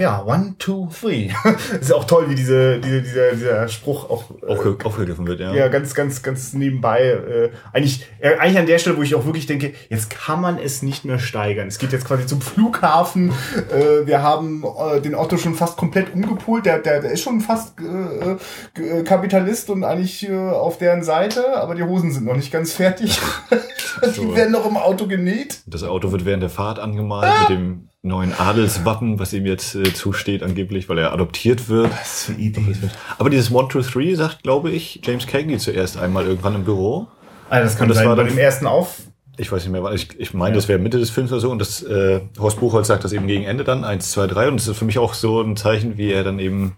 Ja, 0.00 0.24
one, 0.24 0.54
two, 0.58 0.88
three. 0.98 1.30
ist 1.80 1.92
auch 1.92 2.04
toll, 2.04 2.30
wie 2.30 2.34
diese, 2.34 2.80
diese, 2.80 3.02
dieser, 3.02 3.32
dieser 3.32 3.68
Spruch 3.68 4.08
auch, 4.08 4.24
äh, 4.42 4.84
aufgegriffen 4.84 5.26
wird, 5.26 5.40
ja. 5.40 5.52
Ja, 5.52 5.68
ganz, 5.68 5.94
ganz, 5.94 6.22
ganz 6.22 6.54
nebenbei. 6.54 7.02
Äh, 7.02 7.50
eigentlich, 7.72 8.06
äh, 8.18 8.36
eigentlich 8.36 8.58
an 8.58 8.66
der 8.66 8.78
Stelle, 8.78 8.96
wo 8.96 9.02
ich 9.02 9.14
auch 9.14 9.26
wirklich 9.26 9.46
denke, 9.46 9.74
jetzt 9.90 10.08
kann 10.08 10.40
man 10.40 10.58
es 10.58 10.82
nicht 10.82 11.04
mehr 11.04 11.18
steigern. 11.18 11.68
Es 11.68 11.78
geht 11.78 11.92
jetzt 11.92 12.06
quasi 12.06 12.26
zum 12.26 12.40
Flughafen. 12.40 13.32
Äh, 13.70 14.06
wir 14.06 14.22
haben 14.22 14.64
äh, 14.64 15.00
den 15.02 15.14
Otto 15.14 15.36
schon 15.36 15.54
fast 15.54 15.76
komplett 15.76 16.14
umgepult. 16.14 16.64
Der, 16.64 16.78
der, 16.78 17.02
der 17.02 17.12
ist 17.12 17.20
schon 17.20 17.42
fast 17.42 17.74
äh, 17.78 18.80
äh, 18.80 19.02
Kapitalist 19.04 19.68
und 19.68 19.84
eigentlich 19.84 20.26
äh, 20.26 20.34
auf 20.34 20.78
deren 20.78 21.02
Seite, 21.02 21.56
aber 21.56 21.74
die 21.74 21.82
Hosen 21.82 22.10
sind 22.10 22.24
noch 22.24 22.36
nicht 22.36 22.50
ganz 22.50 22.72
fertig. 22.72 23.20
die 24.16 24.34
werden 24.34 24.52
noch 24.52 24.66
im 24.66 24.78
Auto 24.78 25.06
genäht. 25.06 25.60
Das 25.66 25.82
Auto 25.82 26.10
wird 26.10 26.24
während 26.24 26.42
der 26.42 26.50
Fahrt 26.50 26.78
angemalt 26.78 27.30
ah. 27.30 27.40
mit 27.40 27.50
dem 27.50 27.89
neuen 28.02 28.32
Adelswappen, 28.32 29.18
was 29.18 29.32
ihm 29.32 29.46
jetzt 29.46 29.74
äh, 29.74 29.92
zusteht 29.92 30.42
angeblich, 30.42 30.88
weil 30.88 30.98
er 30.98 31.12
adoptiert 31.12 31.68
wird. 31.68 31.90
Was 31.90 32.24
für 32.24 32.32
Idee. 32.32 32.74
Aber 33.18 33.28
dieses 33.30 33.54
1, 33.54 33.72
2, 33.72 33.80
3 33.80 34.14
sagt, 34.14 34.42
glaube 34.42 34.70
ich, 34.70 35.00
James 35.04 35.26
Cagney 35.26 35.58
zuerst 35.58 35.98
einmal 35.98 36.26
irgendwann 36.26 36.54
im 36.54 36.64
Büro. 36.64 37.08
Also 37.50 37.64
das 37.64 37.76
kann 37.76 37.84
und 37.84 37.88
das 37.90 37.98
sein, 37.98 38.08
war 38.08 38.16
bei 38.16 38.24
dem 38.24 38.38
ersten 38.38 38.66
Auf... 38.66 39.02
Ich 39.36 39.50
weiß 39.50 39.62
nicht 39.64 39.72
mehr, 39.72 39.90
ich, 39.92 40.18
ich 40.18 40.34
meine, 40.34 40.50
ja. 40.50 40.56
das 40.56 40.68
wäre 40.68 40.78
Mitte 40.78 40.98
des 40.98 41.08
Films 41.08 41.32
oder 41.32 41.40
so. 41.40 41.50
Und 41.50 41.60
das 41.60 41.82
äh, 41.82 42.20
Horst 42.38 42.60
Buchholz 42.60 42.88
sagt 42.88 43.04
das 43.04 43.12
eben 43.12 43.26
gegen 43.26 43.44
Ende 43.44 43.64
dann, 43.64 43.84
1, 43.84 44.10
2, 44.10 44.26
3. 44.26 44.48
Und 44.48 44.60
das 44.60 44.68
ist 44.68 44.76
für 44.76 44.84
mich 44.84 44.98
auch 44.98 45.14
so 45.14 45.40
ein 45.40 45.56
Zeichen, 45.56 45.96
wie 45.96 46.10
er 46.10 46.24
dann 46.24 46.38
eben 46.38 46.76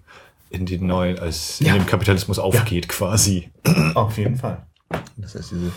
in 0.51 0.67
die 0.67 0.79
neuen, 0.79 1.19
als 1.19 1.59
ja. 1.61 1.69
in 1.69 1.81
dem 1.81 1.87
Kapitalismus 1.87 2.39
aufgeht, 2.39 2.85
ja. 2.87 2.91
quasi. 2.91 3.51
Auf 3.95 4.19
jeden 4.19 4.37
Fall. 4.37 4.67
Das 5.17 5.35
heißt, 5.35 5.53
diese 5.53 5.73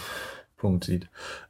Punkt 0.66 0.84
sieht. 0.84 1.08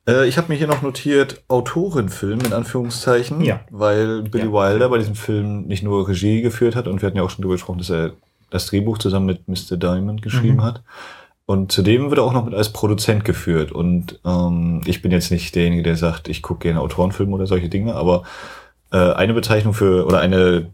Äh, 0.07 0.27
ich 0.27 0.37
habe 0.37 0.51
mir 0.51 0.57
hier 0.57 0.67
noch 0.67 0.81
notiert, 0.81 1.43
Autorenfilm 1.47 2.41
in 2.41 2.51
Anführungszeichen, 2.51 3.41
ja. 3.41 3.61
weil 3.71 4.23
Billy 4.23 4.47
ja. 4.47 4.51
Wilder 4.51 4.89
bei 4.89 4.97
diesem 4.97 5.15
Film 5.15 5.67
nicht 5.67 5.83
nur 5.83 6.07
Regie 6.07 6.41
geführt 6.41 6.75
hat 6.75 6.87
und 6.87 7.01
wir 7.01 7.07
hatten 7.07 7.17
ja 7.17 7.23
auch 7.23 7.29
schon 7.29 7.43
darüber 7.43 7.55
gesprochen, 7.55 7.77
dass 7.77 7.89
er 7.89 8.11
das 8.49 8.65
Drehbuch 8.67 8.97
zusammen 8.97 9.25
mit 9.25 9.47
Mr. 9.47 9.77
Diamond 9.77 10.21
geschrieben 10.21 10.57
mhm. 10.57 10.63
hat. 10.63 10.83
Und 11.45 11.71
zudem 11.71 12.09
wird 12.09 12.19
er 12.19 12.23
auch 12.23 12.33
noch 12.33 12.43
mit 12.43 12.53
als 12.53 12.73
Produzent 12.73 13.23
geführt. 13.23 13.71
Und 13.71 14.19
ähm, 14.25 14.81
ich 14.85 15.01
bin 15.01 15.11
jetzt 15.11 15.31
nicht 15.31 15.55
derjenige, 15.55 15.83
der 15.83 15.95
sagt, 15.95 16.27
ich 16.27 16.41
gucke 16.41 16.61
gerne 16.61 16.81
Autorenfilme 16.81 17.33
oder 17.33 17.47
solche 17.47 17.69
Dinge, 17.69 17.95
aber 17.95 18.23
äh, 18.91 19.13
eine 19.13 19.33
Bezeichnung 19.33 19.73
für 19.73 20.05
oder 20.05 20.19
eine 20.19 20.71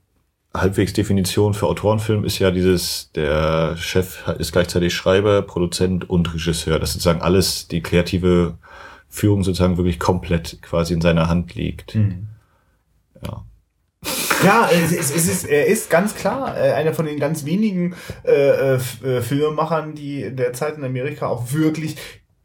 halbwegs 0.54 0.94
Definition 0.94 1.54
für 1.54 1.68
Autorenfilm 1.68 2.26
ist 2.26 2.40
ja 2.40 2.52
dieses, 2.52 3.12
der 3.14 3.78
Chef 3.78 4.28
ist 4.38 4.52
gleichzeitig 4.52 4.94
Schreiber, 4.94 5.42
Produzent 5.42 6.10
und 6.10 6.34
Regisseur. 6.34 6.80
Das 6.80 6.94
sozusagen 6.94 7.22
alles, 7.22 7.68
die 7.68 7.82
kreative 7.82 8.58
Führung 9.10 9.44
sozusagen 9.44 9.78
wirklich 9.78 10.00
komplett 10.00 10.62
quasi 10.62 10.94
in 10.94 11.02
seiner 11.02 11.28
Hand 11.28 11.56
liegt. 11.56 11.96
Mhm. 11.96 12.28
Ja. 13.26 13.46
Ja, 14.44 14.70
es 14.72 14.92
ist, 14.92 15.16
es 15.16 15.28
ist, 15.28 15.44
er 15.46 15.68
ist 15.68 15.92
ganz 15.92 16.16
klar 16.16 16.58
äh, 16.58 16.72
einer 16.72 16.94
von 16.94 17.06
den 17.06 17.20
ganz 17.20 17.46
wenigen 17.46 17.94
äh, 18.24 18.76
äh, 18.76 19.22
Filmemachern, 19.22 19.94
die 19.94 20.24
in 20.24 20.36
der 20.36 20.54
Zeit 20.54 20.78
in 20.78 20.84
Amerika 20.84 21.28
auch 21.28 21.54
wirklich 21.54 21.98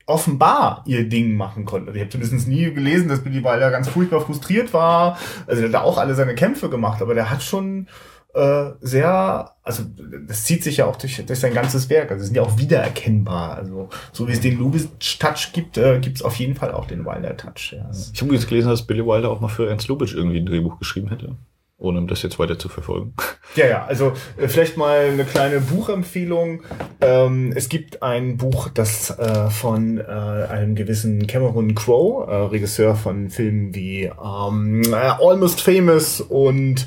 offenbar 0.06 0.84
ihr 0.86 1.08
Ding 1.08 1.36
machen 1.36 1.64
konnten. 1.64 1.88
Also 1.88 1.96
ich 1.96 2.02
habe 2.02 2.10
zumindest 2.10 2.48
nie 2.48 2.72
gelesen, 2.72 3.08
dass 3.08 3.22
Billy 3.22 3.42
Wilder 3.42 3.70
ganz 3.70 3.88
furchtbar 3.88 4.20
frustriert 4.20 4.72
war. 4.72 5.18
Also 5.46 5.60
der 5.60 5.68
hat 5.68 5.74
da 5.74 5.80
auch 5.82 5.98
alle 5.98 6.14
seine 6.14 6.34
Kämpfe 6.34 6.70
gemacht, 6.70 7.02
aber 7.02 7.14
der 7.14 7.28
hat 7.28 7.42
schon 7.42 7.88
äh, 8.34 8.70
sehr, 8.80 9.52
also 9.62 9.82
das 10.28 10.44
zieht 10.44 10.62
sich 10.62 10.76
ja 10.76 10.86
auch 10.86 10.96
durch, 10.96 11.24
durch 11.26 11.38
sein 11.40 11.54
ganzes 11.54 11.90
Werk. 11.90 12.12
Also 12.12 12.24
sind 12.24 12.36
ja 12.36 12.42
auch 12.42 12.56
wiedererkennbar. 12.56 13.56
Also 13.56 13.88
so 14.12 14.28
wie 14.28 14.32
es 14.32 14.40
den 14.40 14.58
Lubitsch-Touch 14.58 15.52
gibt, 15.52 15.76
äh, 15.76 15.98
gibt 15.98 16.16
es 16.16 16.22
auf 16.22 16.36
jeden 16.36 16.54
Fall 16.54 16.72
auch 16.72 16.86
den 16.86 17.04
Wilder-Touch. 17.04 17.72
Ja. 17.72 17.90
Ich 17.90 18.20
habe 18.20 18.26
übrigens 18.26 18.46
gelesen, 18.46 18.68
dass 18.68 18.86
Billy 18.86 19.04
Wilder 19.04 19.30
auch 19.30 19.40
mal 19.40 19.48
für 19.48 19.68
Ernst 19.68 19.88
Lubitsch 19.88 20.14
irgendwie 20.14 20.38
ein 20.38 20.46
Drehbuch 20.46 20.78
geschrieben 20.78 21.08
hätte 21.08 21.36
ohne 21.78 22.06
das 22.06 22.22
jetzt 22.22 22.38
weiter 22.38 22.58
zu 22.58 22.68
verfolgen. 22.68 23.14
Ja, 23.54 23.66
ja, 23.66 23.84
also 23.84 24.12
äh, 24.36 24.48
vielleicht 24.48 24.76
mal 24.76 25.10
eine 25.12 25.24
kleine 25.24 25.60
Buchempfehlung. 25.60 26.62
Ähm, 27.00 27.52
es 27.54 27.68
gibt 27.68 28.02
ein 28.02 28.36
Buch, 28.36 28.68
das 28.68 29.10
äh, 29.18 29.50
von 29.50 29.98
äh, 29.98 30.02
einem 30.02 30.74
gewissen 30.74 31.26
Cameron 31.26 31.74
Crowe, 31.74 32.26
äh, 32.30 32.34
Regisseur 32.46 32.96
von 32.96 33.30
Filmen 33.30 33.74
wie 33.74 34.04
ähm, 34.04 34.82
äh, 34.90 34.94
Almost 34.94 35.60
Famous 35.60 36.20
und 36.20 36.86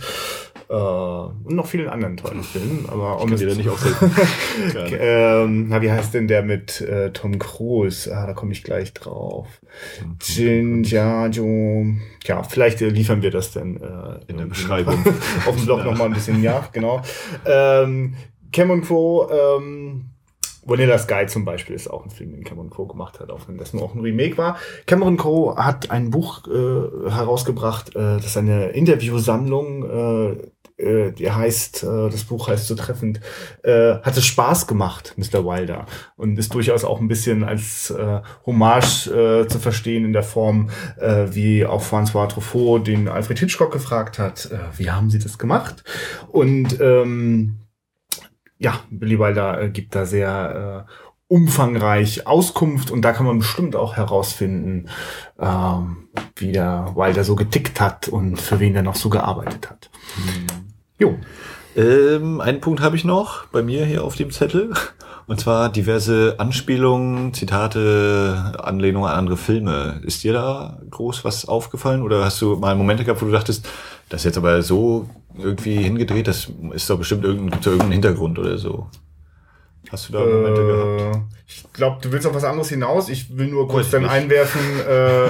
äh, 0.69 0.73
und 0.73 1.55
noch 1.55 1.65
vielen 1.65 1.89
anderen 1.89 2.15
tollen 2.15 2.43
Filmen. 2.43 2.85
Aber 2.87 3.15
ich 3.15 3.21
Almost, 3.23 3.57
nicht 3.57 3.69
auch 3.69 3.79
ähm, 4.91 5.67
na, 5.69 5.81
wie 5.81 5.91
heißt 5.91 6.13
denn 6.13 6.27
der 6.27 6.43
mit 6.43 6.79
äh, 6.81 7.11
Tom 7.11 7.39
Cruise? 7.39 8.15
Ah, 8.15 8.27
da 8.27 8.33
komme 8.33 8.51
ich 8.51 8.63
gleich 8.63 8.93
drauf. 8.93 9.47
Jinjajo. 10.21 11.85
Ja, 12.25 12.43
vielleicht 12.43 12.81
äh, 12.81 12.89
liefern 12.89 13.21
wir 13.21 13.31
das 13.31 13.51
dann 13.51 13.77
äh, 13.77 14.19
in 14.27 14.37
der 14.37 14.45
Beschreibung 14.45 15.03
auf 15.47 15.55
dem 15.55 15.65
Blog 15.65 15.79
ja. 15.79 15.85
nochmal 15.85 16.07
ein 16.07 16.13
bisschen 16.13 16.43
ja, 16.43 16.67
genau. 16.71 17.01
Ähm, 17.45 18.15
Cameron 18.51 18.81
Crowe, 18.81 19.59
ähm, 19.59 20.05
Vanilla 20.69 20.97
Sky 20.97 21.25
zum 21.27 21.45
Beispiel 21.45 21.75
ist 21.75 21.89
auch 21.89 22.03
ein 22.03 22.09
Film, 22.09 22.31
den 22.31 22.43
Cameron 22.43 22.69
Crowe 22.69 22.87
gemacht 22.87 23.19
hat, 23.19 23.29
auch 23.29 23.47
wenn 23.47 23.57
das 23.57 23.73
nur 23.73 23.83
auch 23.83 23.95
ein 23.95 24.01
Remake 24.01 24.37
war. 24.37 24.57
Cameron 24.85 25.17
Crowe 25.17 25.55
hat 25.55 25.91
ein 25.91 26.11
Buch 26.11 26.47
äh, 26.47 27.09
herausgebracht, 27.09 27.95
äh, 27.95 28.17
das 28.17 28.27
ist 28.27 28.37
eine 28.37 28.69
Interviewsammlung, 28.69 30.37
äh, 30.37 30.49
äh, 30.79 31.11
die 31.11 31.29
heißt, 31.29 31.83
äh, 31.83 32.09
das 32.09 32.23
Buch 32.23 32.47
heißt 32.47 32.67
so 32.67 32.75
treffend, 32.75 33.19
äh, 33.63 33.95
hat 33.95 34.17
es 34.17 34.25
Spaß 34.25 34.67
gemacht, 34.67 35.13
Mr. 35.17 35.45
Wilder. 35.45 35.85
Und 36.15 36.39
ist 36.39 36.53
durchaus 36.53 36.83
auch 36.83 36.99
ein 36.99 37.07
bisschen 37.07 37.43
als 37.43 37.91
äh, 37.91 38.21
Hommage 38.45 39.07
äh, 39.07 39.47
zu 39.47 39.59
verstehen 39.59 40.05
in 40.05 40.13
der 40.13 40.23
Form, 40.23 40.69
äh, 40.99 41.27
wie 41.31 41.65
auch 41.65 41.83
François 41.83 42.27
Truffaut 42.27 42.87
den 42.87 43.07
Alfred 43.07 43.39
Hitchcock 43.39 43.71
gefragt 43.71 44.19
hat, 44.19 44.49
äh, 44.51 44.57
wie 44.77 44.89
haben 44.89 45.09
sie 45.09 45.19
das 45.19 45.37
gemacht? 45.37 45.83
Und 46.31 46.79
ähm, 46.79 47.57
ja, 48.59 48.81
Billy 48.89 49.17
Wilder 49.17 49.61
äh, 49.61 49.69
gibt 49.69 49.95
da 49.95 50.05
sehr 50.05 50.85
äh, 50.87 50.91
umfangreich 51.27 52.27
Auskunft 52.27 52.91
und 52.91 53.01
da 53.03 53.13
kann 53.13 53.25
man 53.25 53.39
bestimmt 53.39 53.75
auch 53.75 53.95
herausfinden, 53.95 54.89
ähm, 55.39 56.09
wie 56.35 56.51
der 56.51 56.93
Wilder 56.95 57.23
so 57.23 57.35
getickt 57.35 57.79
hat 57.79 58.07
und 58.07 58.39
für 58.39 58.59
wen 58.59 58.75
er 58.75 58.83
noch 58.83 58.95
so 58.95 59.09
gearbeitet 59.09 59.69
hat. 59.69 59.89
Mhm. 60.17 60.47
Jo. 60.97 61.17
Ähm, 61.75 62.41
einen 62.41 62.61
Punkt 62.61 62.81
habe 62.81 62.95
ich 62.95 63.05
noch 63.05 63.45
bei 63.47 63.61
mir 63.61 63.85
hier 63.85 64.03
auf 64.03 64.15
dem 64.15 64.31
Zettel. 64.31 64.73
Und 65.27 65.39
zwar 65.39 65.71
diverse 65.71 66.35
Anspielungen, 66.39 67.35
Zitate, 67.35 68.55
Anlehnungen 68.63 69.11
an 69.11 69.15
andere 69.15 69.37
Filme. 69.37 70.01
Ist 70.03 70.23
dir 70.23 70.33
da 70.33 70.81
groß 70.89 71.23
was 71.23 71.47
aufgefallen? 71.47 72.01
Oder 72.01 72.25
hast 72.25 72.41
du 72.41 72.55
mal 72.55 72.75
Momente 72.75 73.03
gehabt, 73.03 73.21
wo 73.21 73.27
du 73.27 73.31
dachtest, 73.31 73.69
das 74.09 74.21
ist 74.21 74.25
jetzt 74.25 74.37
aber 74.37 74.61
so 74.61 75.07
irgendwie 75.37 75.77
hingedreht, 75.77 76.27
das 76.27 76.51
ist 76.73 76.89
doch 76.89 76.97
bestimmt 76.97 77.23
irgendein, 77.23 77.51
gibt's 77.51 77.67
irgendeinen 77.67 77.93
Hintergrund 77.93 78.39
oder 78.39 78.57
so? 78.57 78.89
Hast 79.91 80.09
du 80.09 80.13
da 80.13 80.19
Momente 80.19 80.61
äh, 80.61 80.65
gehabt? 80.65 81.19
Ich 81.47 81.73
glaube, 81.73 81.97
du 82.01 82.11
willst 82.11 82.27
auf 82.27 82.35
was 82.35 82.43
anderes 82.43 82.69
hinaus. 82.69 83.09
Ich 83.09 83.35
will 83.37 83.47
nur 83.47 83.67
kurz 83.67 83.89
dann 83.89 84.05
einwerfen, 84.05 84.61
äh, 84.87 85.29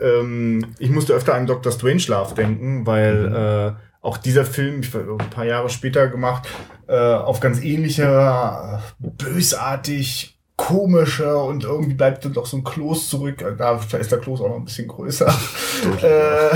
ähm, 0.00 0.66
ich 0.78 0.90
musste 0.90 1.12
öfter 1.12 1.34
an 1.34 1.46
Dr. 1.46 1.70
Strangelove 1.70 2.34
denken, 2.34 2.86
weil 2.86 3.28
mhm. 3.28 3.36
äh, 3.36 3.72
auch 4.02 4.16
dieser 4.16 4.44
Film, 4.44 4.80
ich 4.80 4.94
ein 4.94 5.18
paar 5.30 5.44
Jahre 5.44 5.68
später 5.68 6.08
gemacht, 6.08 6.48
äh, 6.88 6.96
auf 6.96 7.40
ganz 7.40 7.62
ähnliche, 7.62 8.80
bösartig, 8.98 10.39
komische 10.60 11.34
und 11.36 11.64
irgendwie 11.64 11.94
bleibt 11.94 12.22
dann 12.22 12.34
doch 12.34 12.44
so 12.44 12.58
ein 12.58 12.64
Kloß 12.64 13.08
zurück. 13.08 13.42
Da 13.56 13.80
ist 13.98 14.12
der 14.12 14.18
Kloß 14.18 14.42
auch 14.42 14.50
noch 14.50 14.56
ein 14.56 14.66
bisschen 14.66 14.88
größer. 14.88 15.26
äh, 16.02 16.50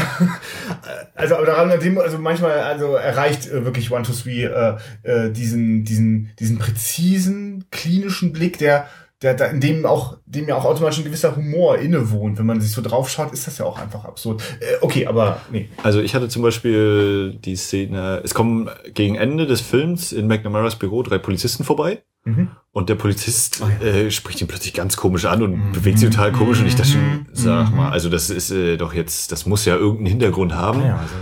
also 1.14 1.36
aber 1.36 1.46
daran, 1.46 1.70
also 1.70 2.18
manchmal, 2.18 2.60
also 2.60 2.96
erreicht 2.96 3.48
äh, 3.48 3.64
wirklich 3.64 3.90
One, 3.90 4.02
Two, 4.02 4.12
Three 4.12 4.44
äh, 4.44 4.76
äh, 5.04 5.30
diesen, 5.30 5.84
diesen, 5.84 6.30
diesen 6.38 6.58
präzisen, 6.58 7.64
klinischen 7.70 8.34
Blick, 8.34 8.58
der 8.58 8.88
der, 9.22 9.32
der, 9.32 9.52
in 9.52 9.60
dem 9.60 9.86
auch, 9.86 10.18
dem 10.26 10.48
ja 10.48 10.54
auch 10.54 10.66
automatisch 10.66 10.98
ein 10.98 11.04
gewisser 11.04 11.34
Humor 11.34 11.78
innewohnt. 11.78 12.38
Wenn 12.38 12.44
man 12.44 12.60
sich 12.60 12.72
so 12.72 12.82
drauf 12.82 13.08
schaut, 13.08 13.32
ist 13.32 13.46
das 13.46 13.56
ja 13.56 13.64
auch 13.64 13.80
einfach 13.80 14.04
absurd. 14.04 14.42
Äh, 14.60 14.74
okay, 14.82 15.06
aber 15.06 15.40
nee. 15.50 15.70
Also 15.82 16.02
ich 16.02 16.14
hatte 16.14 16.28
zum 16.28 16.42
Beispiel 16.42 17.38
die 17.42 17.56
Szene, 17.56 18.20
es 18.22 18.34
kommen 18.34 18.68
gegen 18.92 19.14
Ende 19.14 19.46
des 19.46 19.62
Films 19.62 20.12
in 20.12 20.26
McNamara's 20.26 20.76
Büro 20.76 21.02
drei 21.02 21.16
Polizisten 21.16 21.64
vorbei. 21.64 22.02
Mhm. 22.24 22.48
Und 22.72 22.88
der 22.88 22.96
Polizist 22.96 23.62
oh 23.62 23.68
ja. 23.68 23.86
äh, 23.86 24.10
spricht 24.10 24.40
ihn 24.40 24.48
plötzlich 24.48 24.74
ganz 24.74 24.96
komisch 24.96 25.26
an 25.26 25.42
und 25.42 25.52
mhm. 25.52 25.72
bewegt 25.72 25.98
sich 25.98 26.10
total 26.10 26.32
komisch. 26.32 26.60
Und 26.60 26.66
ich 26.66 26.74
dachte 26.74 26.90
schon, 26.90 27.02
mhm. 27.02 27.26
sag 27.32 27.74
mal, 27.74 27.90
also 27.90 28.08
das 28.08 28.30
ist 28.30 28.50
äh, 28.50 28.76
doch 28.76 28.94
jetzt, 28.94 29.30
das 29.30 29.46
muss 29.46 29.64
ja 29.64 29.76
irgendeinen 29.76 30.06
Hintergrund 30.08 30.54
haben. 30.54 30.80
Ja, 30.80 30.96
also 30.96 31.14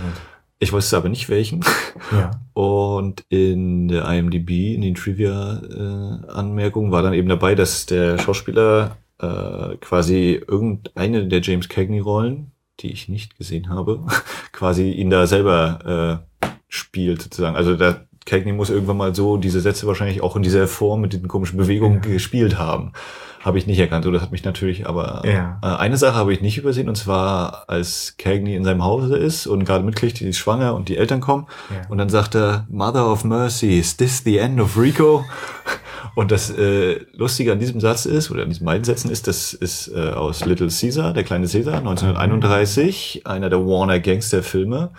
ich 0.59 0.71
wusste 0.71 0.97
aber 0.97 1.09
nicht 1.09 1.29
welchen. 1.29 1.63
Ja. 2.11 2.31
Und 2.53 3.23
in 3.29 3.87
der 3.87 4.05
IMDb, 4.09 4.75
in 4.75 4.81
den 4.81 4.93
Trivia-Anmerkungen, 4.93 6.89
äh, 6.89 6.91
war 6.91 7.01
dann 7.01 7.13
eben 7.13 7.29
dabei, 7.29 7.55
dass 7.55 7.85
der 7.85 8.19
Schauspieler 8.19 8.97
äh, 9.19 9.77
quasi 9.77 10.41
irgendeine 10.47 11.27
der 11.27 11.41
James 11.41 11.69
Cagney-Rollen, 11.69 12.51
die 12.81 12.91
ich 12.91 13.09
nicht 13.09 13.37
gesehen 13.37 13.69
habe, 13.69 14.05
quasi 14.51 14.91
ihn 14.91 15.09
da 15.09 15.25
selber 15.27 16.21
äh, 16.41 16.47
spielt 16.67 17.21
sozusagen. 17.21 17.55
Also 17.55 17.75
da 17.75 18.01
Cagney 18.25 18.53
muss 18.53 18.69
irgendwann 18.69 18.97
mal 18.97 19.13
so 19.13 19.37
diese 19.37 19.59
Sätze 19.61 19.85
wahrscheinlich 19.87 20.21
auch 20.21 20.35
in 20.35 20.43
dieser 20.43 20.67
Form 20.67 21.01
mit 21.01 21.13
den 21.13 21.27
komischen 21.27 21.57
Bewegungen 21.57 22.01
Ja. 22.03 22.09
gespielt 22.11 22.57
haben. 22.57 22.93
Habe 23.41 23.57
ich 23.57 23.67
nicht 23.67 23.79
erkannt. 23.79 24.05
So, 24.05 24.11
das 24.11 24.21
hat 24.21 24.31
mich 24.31 24.45
natürlich, 24.45 24.87
aber 24.87 25.21
Ja. 25.25 25.59
äh, 25.61 25.65
eine 25.77 25.97
Sache 25.97 26.15
habe 26.15 26.31
ich 26.31 26.39
nicht 26.41 26.57
übersehen, 26.57 26.87
und 26.87 26.95
zwar, 26.95 27.65
als 27.67 28.15
Cagney 28.17 28.55
in 28.55 28.63
seinem 28.63 28.85
Hause 28.85 29.17
ist 29.17 29.47
und 29.47 29.65
gerade 29.65 29.83
mitkriegt, 29.83 30.21
die 30.21 30.29
ist 30.29 30.37
schwanger 30.37 30.73
und 30.75 30.87
die 30.87 30.95
Eltern 30.95 31.19
kommen. 31.19 31.47
Ja. 31.69 31.89
Und 31.89 31.97
dann 31.97 32.07
sagt 32.07 32.35
er, 32.35 32.65
Mother 32.69 33.11
of 33.11 33.25
Mercy, 33.25 33.77
is 33.79 33.97
this 33.97 34.21
the 34.23 34.37
end 34.37 34.61
of 34.61 34.77
Rico? 34.77 35.25
Und 36.15 36.31
das 36.31 36.51
äh, 36.51 36.99
Lustige 37.13 37.51
an 37.53 37.59
diesem 37.59 37.79
Satz 37.81 38.05
ist, 38.05 38.29
oder 38.29 38.43
an 38.43 38.49
diesen 38.49 38.65
beiden 38.65 38.83
Sätzen 38.83 39.09
ist, 39.09 39.25
das 39.25 39.51
ist 39.53 39.87
äh, 39.87 40.11
aus 40.11 40.45
Little 40.45 40.67
Caesar, 40.67 41.11
der 41.11 41.23
kleine 41.23 41.47
Caesar, 41.47 41.77
1931, 41.77 43.23
einer 43.25 43.49
der 43.49 43.65
Warner 43.65 43.99
Gangster-Filme. 43.99 44.91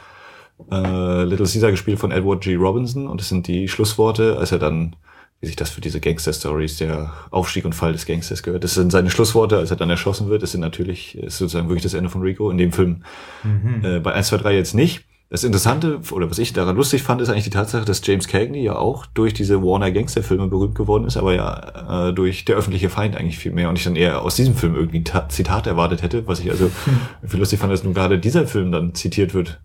Äh, 0.70 1.24
Little 1.24 1.46
Caesar 1.46 1.70
gespielt 1.70 1.98
von 1.98 2.10
Edward 2.10 2.42
G. 2.42 2.54
Robinson 2.54 3.06
und 3.06 3.20
das 3.20 3.28
sind 3.28 3.46
die 3.46 3.68
Schlussworte, 3.68 4.36
als 4.38 4.52
er 4.52 4.58
dann, 4.58 4.96
wie 5.40 5.46
sich 5.46 5.56
das 5.56 5.70
für 5.70 5.80
diese 5.80 6.00
Gangster-Stories, 6.00 6.78
der 6.78 7.12
Aufstieg 7.30 7.64
und 7.64 7.74
Fall 7.74 7.92
des 7.92 8.06
Gangsters 8.06 8.42
gehört. 8.42 8.64
Das 8.64 8.74
sind 8.74 8.92
seine 8.92 9.10
Schlussworte, 9.10 9.58
als 9.58 9.70
er 9.70 9.76
dann 9.76 9.90
erschossen 9.90 10.28
wird. 10.28 10.42
Das 10.42 10.52
sind 10.52 10.60
natürlich, 10.60 11.18
ist 11.18 11.38
sozusagen 11.38 11.68
wirklich 11.68 11.82
das 11.82 11.94
Ende 11.94 12.08
von 12.10 12.22
Rico. 12.22 12.50
In 12.50 12.58
dem 12.58 12.72
Film 12.72 13.02
Mhm. 13.42 13.84
äh, 13.84 14.00
bei 14.00 14.12
1, 14.12 14.28
2, 14.28 14.36
3 14.38 14.54
jetzt 14.54 14.74
nicht. 14.74 15.04
Das 15.30 15.42
Interessante, 15.42 16.00
oder 16.12 16.30
was 16.30 16.38
ich 16.38 16.52
daran 16.52 16.76
lustig 16.76 17.02
fand, 17.02 17.20
ist 17.20 17.28
eigentlich 17.28 17.44
die 17.44 17.50
Tatsache, 17.50 17.84
dass 17.84 18.06
James 18.06 18.28
Cagney 18.28 18.62
ja 18.62 18.76
auch 18.76 19.04
durch 19.06 19.34
diese 19.34 19.62
Warner 19.62 19.90
Gangster-Filme 19.90 20.46
berühmt 20.46 20.76
geworden 20.76 21.06
ist, 21.06 21.16
aber 21.16 21.34
ja 21.34 22.08
äh, 22.10 22.12
durch 22.12 22.44
Der 22.44 22.54
öffentliche 22.56 22.88
Feind 22.88 23.16
eigentlich 23.16 23.38
viel 23.38 23.50
mehr 23.50 23.68
und 23.68 23.76
ich 23.76 23.82
dann 23.84 23.96
eher 23.96 24.22
aus 24.22 24.36
diesem 24.36 24.54
Film 24.54 24.76
irgendwie 24.76 24.98
ein 24.98 25.04
Ta 25.04 25.28
Zitat 25.28 25.66
erwartet 25.66 26.02
hätte, 26.02 26.26
was 26.28 26.38
ich 26.38 26.50
also 26.50 26.70
viel 27.26 27.40
lustig 27.40 27.58
fand, 27.58 27.72
dass 27.72 27.82
nun 27.82 27.94
gerade 27.94 28.18
dieser 28.18 28.46
Film 28.46 28.70
dann 28.70 28.94
zitiert 28.94 29.34
wird, 29.34 29.58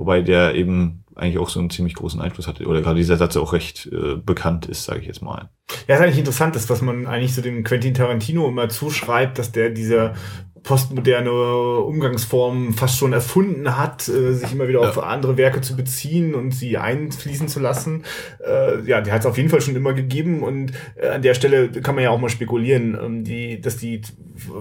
wobei 0.00 0.22
der 0.22 0.54
eben 0.54 1.04
eigentlich 1.14 1.38
auch 1.38 1.50
so 1.50 1.60
einen 1.60 1.68
ziemlich 1.68 1.94
großen 1.94 2.20
Einfluss 2.20 2.48
hatte, 2.48 2.66
oder 2.66 2.80
gerade 2.80 2.96
dieser 2.96 3.18
Satz 3.18 3.36
auch 3.36 3.52
recht 3.52 3.86
äh, 3.92 4.16
bekannt 4.16 4.64
ist, 4.64 4.84
sage 4.84 5.00
ich 5.00 5.06
jetzt 5.06 5.20
mal. 5.20 5.50
Ja, 5.86 5.96
ist 5.96 6.00
eigentlich 6.00 6.18
interessant, 6.18 6.56
das, 6.56 6.70
was 6.70 6.80
man 6.80 7.06
eigentlich 7.06 7.34
so 7.34 7.42
dem 7.42 7.62
Quentin 7.62 7.92
Tarantino 7.92 8.48
immer 8.48 8.70
zuschreibt, 8.70 9.38
dass 9.38 9.52
der 9.52 9.68
diese 9.68 10.14
postmoderne 10.62 11.30
Umgangsform 11.30 12.74
fast 12.74 12.98
schon 12.98 13.12
erfunden 13.12 13.76
hat, 13.78 14.08
äh, 14.08 14.32
sich 14.34 14.52
immer 14.52 14.68
wieder 14.68 14.82
Ja. 14.82 14.88
auf 14.90 15.02
andere 15.02 15.36
Werke 15.36 15.60
zu 15.60 15.76
beziehen 15.76 16.34
und 16.34 16.52
sie 16.52 16.76
einfließen 16.78 17.48
zu 17.48 17.60
lassen. 17.60 18.04
Äh, 18.46 18.82
ja, 18.86 19.00
der 19.00 19.12
hat 19.14 19.20
es 19.20 19.26
auf 19.26 19.36
jeden 19.36 19.48
Fall 19.48 19.60
schon 19.60 19.76
immer 19.76 19.92
gegeben 19.94 20.42
und 20.42 20.72
äh, 20.96 21.08
an 21.08 21.22
der 21.22 21.34
Stelle 21.34 21.68
kann 21.68 21.94
man 21.94 22.04
ja 22.04 22.10
auch 22.10 22.20
mal 22.20 22.28
spekulieren, 22.28 22.96
ähm, 23.02 23.24
die, 23.24 23.60
dass 23.60 23.76
die 23.78 24.02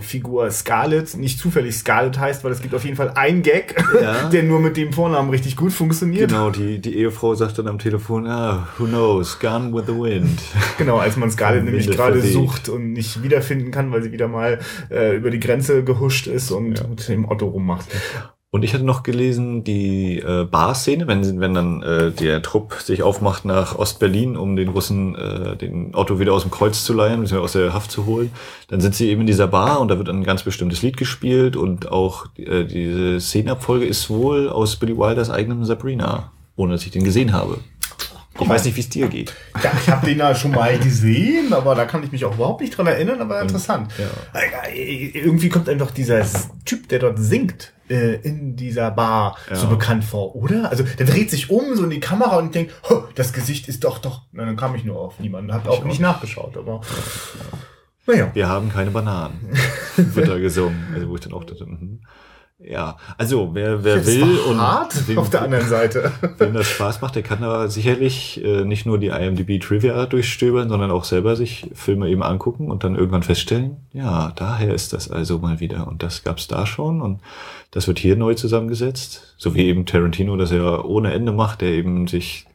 Figur 0.02 0.52
Scarlett 0.52 1.16
nicht 1.16 1.40
zufällig 1.40 1.76
Scarlett 1.76 2.20
heißt, 2.20 2.44
weil 2.44 2.52
es 2.52 2.62
gibt 2.62 2.74
auf 2.76 2.84
jeden 2.84 2.98
Fall 2.98 3.12
einen 3.16 3.44
Gag, 3.44 3.76
Ja. 4.02 4.28
der 4.32 4.44
nur 4.44 4.60
mit 4.60 4.76
dem 4.78 4.92
Vornamen 4.92 5.30
richtig 5.30 5.56
gut 5.56 5.72
funktioniert. 5.72 6.30
Genau, 6.30 6.50
die, 6.50 6.80
die 6.80 6.98
Ehefrau 6.98 7.34
sagt 7.36 7.58
dann 7.60 7.68
am 7.68 7.80
Telefon, 7.80 8.28
ah, 8.28 8.68
who 8.78 8.86
knows, 8.86 9.40
gone 9.40 9.74
with 9.74 9.84
the 9.88 9.94
wind. 9.94 10.42
Genau, 10.78 10.98
als 10.98 11.18
man 11.18 11.30
Scarlett 11.30 11.60
Vom 11.64 11.66
nämlich 11.72 11.90
gerade 11.92 12.22
sucht 12.22 12.70
und 12.70 12.94
nicht 12.94 13.22
wiederfinden 13.24 13.72
kann, 13.72 13.92
weil 13.92 14.02
sie 14.02 14.12
wieder 14.14 14.28
mal 14.30 14.60
äh, 14.90 15.16
über 15.18 15.30
die 15.30 15.40
Grenze 15.40 15.84
gehuscht 15.94 16.28
ist 16.28 16.52
und 16.52 16.78
Ja. 16.78 16.88
mit 16.88 17.08
dem 17.08 17.30
Otto 17.30 17.48
rummacht. 17.48 17.88
Und 18.52 18.64
ich 18.64 18.74
hatte 18.74 18.84
noch 18.84 19.04
gelesen, 19.04 19.64
die 19.64 20.18
äh, 20.20 20.44
Bar-Szene, 20.46 21.06
wenn, 21.06 21.40
wenn 21.40 21.54
dann 21.54 21.84
äh, 21.84 22.12
der 22.12 22.42
Trupp 22.42 22.74
sich 22.82 23.04
aufmacht 23.04 23.46
nach 23.46 23.78
Ostberlin, 23.78 24.36
um 24.36 24.56
den 24.56 24.70
Russen 24.70 25.14
äh, 25.16 25.56
den 25.56 25.94
Otto 25.94 26.20
wieder 26.20 26.34
aus 26.34 26.42
dem 26.42 26.50
Kreuz 26.50 26.84
zu 26.84 26.94
leihen, 26.94 27.22
beziehungsweise 27.22 27.44
aus 27.44 27.52
der 27.52 27.74
Haft 27.76 27.92
zu 27.92 28.08
holen, 28.08 28.32
dann 28.70 28.82
sind 28.82 28.96
sie 28.96 29.08
eben 29.10 29.22
in 29.22 29.28
dieser 29.28 29.46
Bar 29.48 29.80
und 29.82 29.90
da 29.90 30.00
wird 30.00 30.10
ein 30.10 30.24
ganz 30.24 30.42
bestimmtes 30.42 30.82
Lied 30.82 30.98
gespielt 30.98 31.56
und 31.56 31.92
auch 31.92 32.26
äh, 32.38 32.64
diese 32.66 33.20
Szenenabfolge 33.20 33.86
ist 33.86 34.10
wohl 34.10 34.50
aus 34.50 34.78
Billy 34.78 34.98
Wilders 34.98 35.30
eigenem 35.30 35.64
Sabrina, 35.64 36.32
ohne 36.56 36.72
dass 36.74 36.86
ich 36.86 36.92
den 36.92 37.04
gesehen 37.04 37.34
habe. 37.34 37.58
Ich 38.42 38.50
weiß 38.50 38.66
nicht, 38.66 38.76
wie 38.76 38.82
es 38.82 38.90
dir 38.90 39.08
geht. 39.08 39.34
Ja, 39.64 39.72
ich 39.82 39.90
habe 39.90 40.06
den 40.06 40.20
ja 40.20 40.34
schon 40.36 40.52
mal 40.52 40.78
gesehen, 40.80 41.54
aber 41.54 41.76
da 41.76 41.86
kann 41.86 42.04
ich 42.04 42.12
mich 42.12 42.24
auch 42.26 42.36
überhaupt 42.36 42.62
nicht 42.62 42.78
dran 42.78 42.88
erinnern, 42.88 43.22
aber 43.22 43.42
interessant. 43.42 43.92
ja. 43.98 44.40
Äh, 44.74 45.08
Irgendwie 45.20 45.50
kommt 45.50 45.68
einem 45.70 45.80
doch 45.80 45.92
dieser 45.92 46.26
Typ, 46.66 46.88
der 46.90 47.00
dort 47.00 47.20
singt, 47.20 47.74
äh, 47.90 48.16
in 48.16 48.56
dieser 48.56 48.92
Bar 48.92 49.38
Ja. 49.50 49.56
so 49.56 49.68
bekannt 49.68 50.04
vor, 50.04 50.36
oder? 50.36 50.70
Also 50.70 50.84
der 50.84 51.06
dreht 51.06 51.30
sich 51.32 51.50
um 51.50 51.76
so 51.76 51.84
in 51.84 51.90
die 51.90 52.00
Kamera 52.00 52.38
und 52.38 52.54
denkt, 52.56 52.74
"Huh, 52.90 53.04
das 53.16 53.34
Gesicht 53.34 53.68
ist 53.68 53.84
doch 53.84 53.98
doch. 54.00 54.24
Na, 54.32 54.46
dann 54.46 54.56
kam 54.58 54.76
ich 54.76 54.84
nur 54.84 55.00
auf 55.00 55.20
niemanden, 55.20 55.52
hab 55.54 55.68
auch 55.68 55.80
auch 55.80 55.84
nicht 55.86 56.00
nachgeschaut, 56.00 56.56
aber 56.58 56.82
naja. 58.06 58.30
Wir 58.34 58.48
haben 58.50 58.72
keine 58.72 58.92
Bananen, 58.92 59.52
wird 59.96 60.28
da 60.28 60.38
gesungen. 60.40 60.88
Also 60.94 61.10
wo 61.10 61.16
ich 61.16 61.22
dann 61.22 61.34
auch 61.34 61.44
dachte, 61.44 61.66
mhm. 61.66 62.02
Ja, 62.62 62.98
also 63.18 63.52
wer, 63.54 63.86
wer 63.86 63.98
Das 63.98 64.08
will 64.08 64.38
und 64.50 64.60
hart 64.60 64.94
auf 65.16 65.30
der 65.30 65.44
anderen 65.44 65.68
Seite. 65.68 66.12
Wem 66.38 66.54
das 66.54 66.68
Spaß 66.68 67.00
macht, 67.00 67.16
der 67.16 67.24
kann 67.24 67.42
da 67.42 67.70
sicherlich 67.70 68.44
äh, 68.44 68.66
nicht 68.66 68.86
nur 68.86 68.98
die 68.98 69.08
IMDb 69.08 69.62
Trivia 69.62 70.06
durchstöbern, 70.06 70.68
sondern 70.68 70.92
auch 70.92 71.06
selber 71.06 71.38
sich 71.38 71.72
Filme 71.74 72.10
eben 72.10 72.22
angucken 72.22 72.70
und 72.70 72.84
dann 72.84 72.96
irgendwann 72.96 73.24
feststellen, 73.24 73.78
ja, 73.94 74.34
daher 74.36 74.74
ist 74.74 74.92
das 74.92 75.10
also 75.10 75.40
mal 75.40 75.62
wieder. 75.62 75.88
Und 75.88 76.04
das 76.04 76.24
gab's 76.24 76.48
da 76.48 76.66
schon 76.66 77.02
und 77.02 77.22
das 77.72 77.88
wird 77.88 77.98
hier 77.98 78.18
neu 78.18 78.34
zusammengesetzt, 78.34 79.36
so 79.38 79.56
wie 79.56 79.66
eben 79.66 79.86
Tarantino 79.86 80.36
das 80.36 80.52
ja 80.52 80.84
ohne 80.84 81.14
Ende 81.14 81.32
macht, 81.32 81.62
der 81.62 81.70
eben 81.70 82.08
sich 82.08 82.46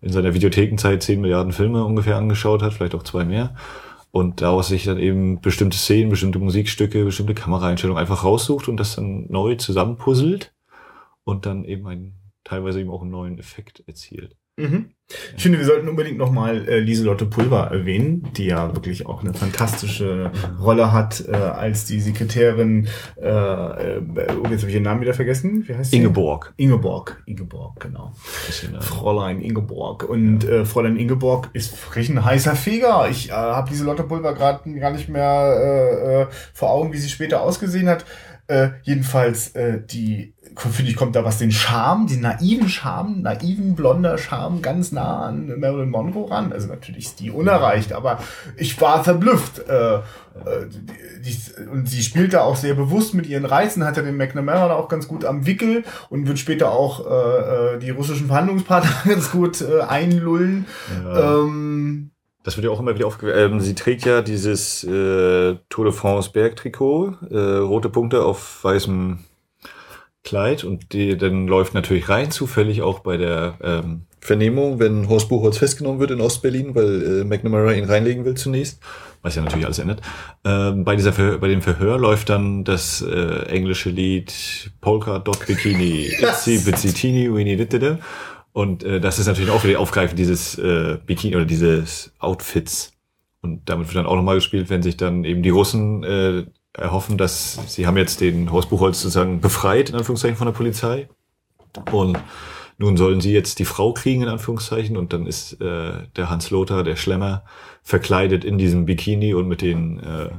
in 0.00 0.12
seiner 0.12 0.32
Videothekenzeit 0.32 1.02
10 1.02 1.20
Milliarden 1.20 1.52
Filme 1.52 1.84
ungefähr 1.84 2.16
angeschaut 2.16 2.62
hat, 2.62 2.72
vielleicht 2.72 2.94
auch 2.94 3.04
zwei 3.04 3.24
mehr 3.24 3.54
und 4.12 4.42
daraus 4.42 4.68
sich 4.68 4.84
dann 4.84 4.98
eben 4.98 5.40
bestimmte 5.40 5.76
Szenen, 5.76 6.10
bestimmte 6.10 6.38
Musikstücke, 6.38 7.04
bestimmte 7.04 7.34
Kameraeinstellungen 7.34 8.00
einfach 8.00 8.24
raussucht 8.24 8.68
und 8.68 8.76
das 8.76 8.94
dann 8.94 9.26
neu 9.28 9.56
zusammenpuzzelt 9.56 10.54
und 11.24 11.46
dann 11.46 11.64
eben 11.64 11.86
einen 11.86 12.14
teilweise 12.44 12.80
eben 12.80 12.90
auch 12.90 13.02
einen 13.02 13.10
neuen 13.10 13.38
Effekt 13.38 13.82
erzielt. 13.86 14.36
Mhm. 14.56 14.90
Ich 15.36 15.42
finde, 15.42 15.58
wir 15.58 15.66
sollten 15.66 15.88
unbedingt 15.88 16.18
nochmal 16.18 16.66
äh, 16.68 16.78
Lieselotte 16.78 17.26
Pulver 17.26 17.70
erwähnen, 17.70 18.28
die 18.36 18.46
ja 18.46 18.74
wirklich 18.74 19.06
auch 19.06 19.22
eine 19.22 19.34
fantastische 19.34 20.30
Rolle 20.60 20.92
hat 20.92 21.24
äh, 21.28 21.34
als 21.34 21.84
die 21.84 22.00
Sekretärin, 22.00 22.88
äh, 23.20 23.28
äh, 23.28 24.00
oh, 24.00 24.48
jetzt 24.48 24.60
habe 24.60 24.68
ich 24.68 24.74
ihren 24.74 24.84
Namen 24.84 25.00
wieder 25.00 25.14
vergessen. 25.14 25.64
Wie 25.66 25.74
heißt 25.74 25.90
sie? 25.90 25.98
Ingeborg. 25.98 26.54
Ingeborg, 26.56 27.22
Ingeborg, 27.26 27.80
genau. 27.80 28.12
Fräulein 28.80 29.40
Ingeborg. 29.40 30.08
Und 30.08 30.44
äh, 30.44 30.64
Fräulein 30.64 30.96
Ingeborg 30.96 31.50
ist 31.52 31.72
wirklich 31.86 32.08
ein 32.08 32.24
heißer 32.24 32.56
Feger. 32.56 33.08
Ich 33.10 33.30
äh, 33.30 33.32
habe 33.32 33.70
Lieselotte 33.70 34.04
Pulver 34.04 34.34
gerade 34.34 34.70
gar 34.78 34.92
nicht 34.92 35.08
mehr 35.08 35.56
äh, 35.56 36.22
äh, 36.22 36.26
vor 36.54 36.70
Augen, 36.70 36.92
wie 36.92 36.98
sie 36.98 37.10
später 37.10 37.42
ausgesehen 37.42 37.88
hat. 37.88 38.04
Äh, 38.48 38.70
jedenfalls, 38.82 39.54
äh, 39.54 39.80
die, 39.84 40.31
finde 40.56 40.90
ich, 40.90 40.96
kommt 40.96 41.16
da 41.16 41.24
was 41.24 41.38
den 41.38 41.52
Charme, 41.52 42.06
den 42.06 42.20
naiven 42.20 42.68
Charme, 42.68 43.22
naiven 43.22 43.74
blonder 43.74 44.18
Charme 44.18 44.62
ganz 44.62 44.92
nah 44.92 45.26
an 45.26 45.58
Marilyn 45.58 45.90
Monroe 45.90 46.30
ran. 46.30 46.52
Also 46.52 46.68
natürlich 46.68 47.06
ist 47.06 47.20
die 47.20 47.30
unerreicht, 47.30 47.92
aber 47.92 48.18
ich 48.56 48.80
war 48.80 49.02
verblüfft. 49.04 49.66
Äh, 49.68 49.96
äh, 49.96 50.00
die, 50.68 51.30
die, 51.30 51.66
und 51.70 51.88
sie 51.88 52.02
spielt 52.02 52.32
da 52.32 52.42
auch 52.42 52.56
sehr 52.56 52.74
bewusst 52.74 53.14
mit 53.14 53.26
ihren 53.26 53.44
Reizen, 53.44 53.84
hat 53.84 53.96
ja 53.96 54.02
den 54.02 54.16
McNamara 54.16 54.74
auch 54.74 54.88
ganz 54.88 55.08
gut 55.08 55.24
am 55.24 55.46
Wickel 55.46 55.84
und 56.08 56.26
wird 56.26 56.38
später 56.38 56.72
auch 56.72 57.06
äh, 57.06 57.78
die 57.78 57.90
russischen 57.90 58.26
Verhandlungspartner 58.28 58.92
ganz 59.06 59.30
gut 59.30 59.62
einlullen. 59.88 60.66
ja. 61.04 61.40
Ähm, 61.40 62.10
Das 62.44 62.56
wird 62.56 62.64
ja 62.64 62.70
auch 62.70 62.80
immer 62.80 62.94
wieder 62.94 63.06
aufgewärmt. 63.06 63.54
Ähm, 63.54 63.60
sie 63.60 63.74
trägt 63.74 64.04
ja 64.04 64.22
dieses 64.22 64.82
äh, 64.84 65.56
Tour 65.68 65.84
de 65.84 65.92
France 65.92 66.30
Bergtrikot, 66.32 67.14
äh, 67.30 67.38
rote 67.58 67.88
Punkte 67.88 68.24
auf 68.24 68.64
weißem 68.64 69.18
Kleid 70.24 70.62
und 70.64 70.92
die 70.92 71.16
dann 71.16 71.48
läuft 71.48 71.74
natürlich 71.74 72.08
rein 72.08 72.30
zufällig 72.30 72.82
auch 72.82 73.00
bei 73.00 73.16
der 73.16 73.58
ähm, 73.62 74.02
Vernehmung, 74.20 74.78
wenn 74.78 75.08
Horst 75.08 75.28
Buchholz 75.28 75.58
festgenommen 75.58 75.98
wird 75.98 76.12
in 76.12 76.20
Ostberlin, 76.20 76.76
weil 76.76 77.22
äh, 77.22 77.24
McNamara 77.24 77.72
ihn 77.72 77.84
reinlegen 77.84 78.24
will 78.24 78.34
zunächst, 78.34 78.80
was 79.22 79.34
ja 79.34 79.42
natürlich 79.42 79.64
alles 79.64 79.80
ändert. 79.80 80.00
Ähm, 80.44 80.84
bei 80.84 80.94
dieser 80.94 81.12
Ver 81.12 81.38
bei 81.38 81.48
dem 81.48 81.60
Verhör 81.60 81.98
läuft 81.98 82.28
dann 82.28 82.62
das 82.62 83.02
äh, 83.02 83.46
englische 83.46 83.90
Lied 83.90 84.70
Polka 84.80 85.18
Dot 85.18 85.44
Bikini, 85.46 86.12
Itsy 86.20 86.58
Bitsy 86.58 86.92
Teeny 86.92 87.34
Weeny 87.34 87.56
Dittede. 87.56 87.98
Und 88.52 88.84
äh, 88.84 89.00
das 89.00 89.18
ist 89.18 89.26
natürlich 89.26 89.50
auch 89.50 89.64
wieder 89.64 89.80
aufgreifen 89.80 90.16
dieses 90.16 90.56
äh, 90.56 90.98
Bikini 91.04 91.34
oder 91.34 91.46
dieses 91.46 92.12
Outfits. 92.20 92.92
Und 93.40 93.68
damit 93.68 93.88
wird 93.88 93.96
dann 93.96 94.06
auch 94.06 94.14
nochmal 94.14 94.36
gespielt, 94.36 94.70
wenn 94.70 94.82
sich 94.82 94.96
dann 94.96 95.24
eben 95.24 95.42
die 95.42 95.50
Russen 95.50 96.04
äh, 96.04 96.44
erhoffen, 96.74 97.18
dass 97.18 97.58
sie 97.66 97.86
haben 97.86 97.96
jetzt 97.96 98.20
den 98.20 98.50
Horst 98.50 98.70
Buchholz 98.70 99.00
sozusagen 99.00 99.40
befreit, 99.40 99.90
in 99.90 99.96
Anführungszeichen, 99.96 100.36
von 100.36 100.46
der 100.46 100.52
Polizei. 100.52 101.08
Und 101.90 102.18
nun 102.78 102.96
sollen 102.96 103.20
sie 103.20 103.32
jetzt 103.32 103.58
die 103.58 103.64
Frau 103.64 103.92
kriegen, 103.92 104.22
in 104.22 104.28
Anführungszeichen, 104.28 104.96
und 104.96 105.12
dann 105.12 105.26
ist 105.26 105.60
äh, 105.60 105.92
der 106.16 106.30
Hans 106.30 106.50
Lothar, 106.50 106.82
der 106.84 106.96
Schlemmer, 106.96 107.44
verkleidet 107.82 108.44
in 108.44 108.58
diesem 108.58 108.86
Bikini 108.86 109.34
und 109.34 109.48
mit 109.48 109.60
den, 109.62 110.00
äh, 110.00 110.30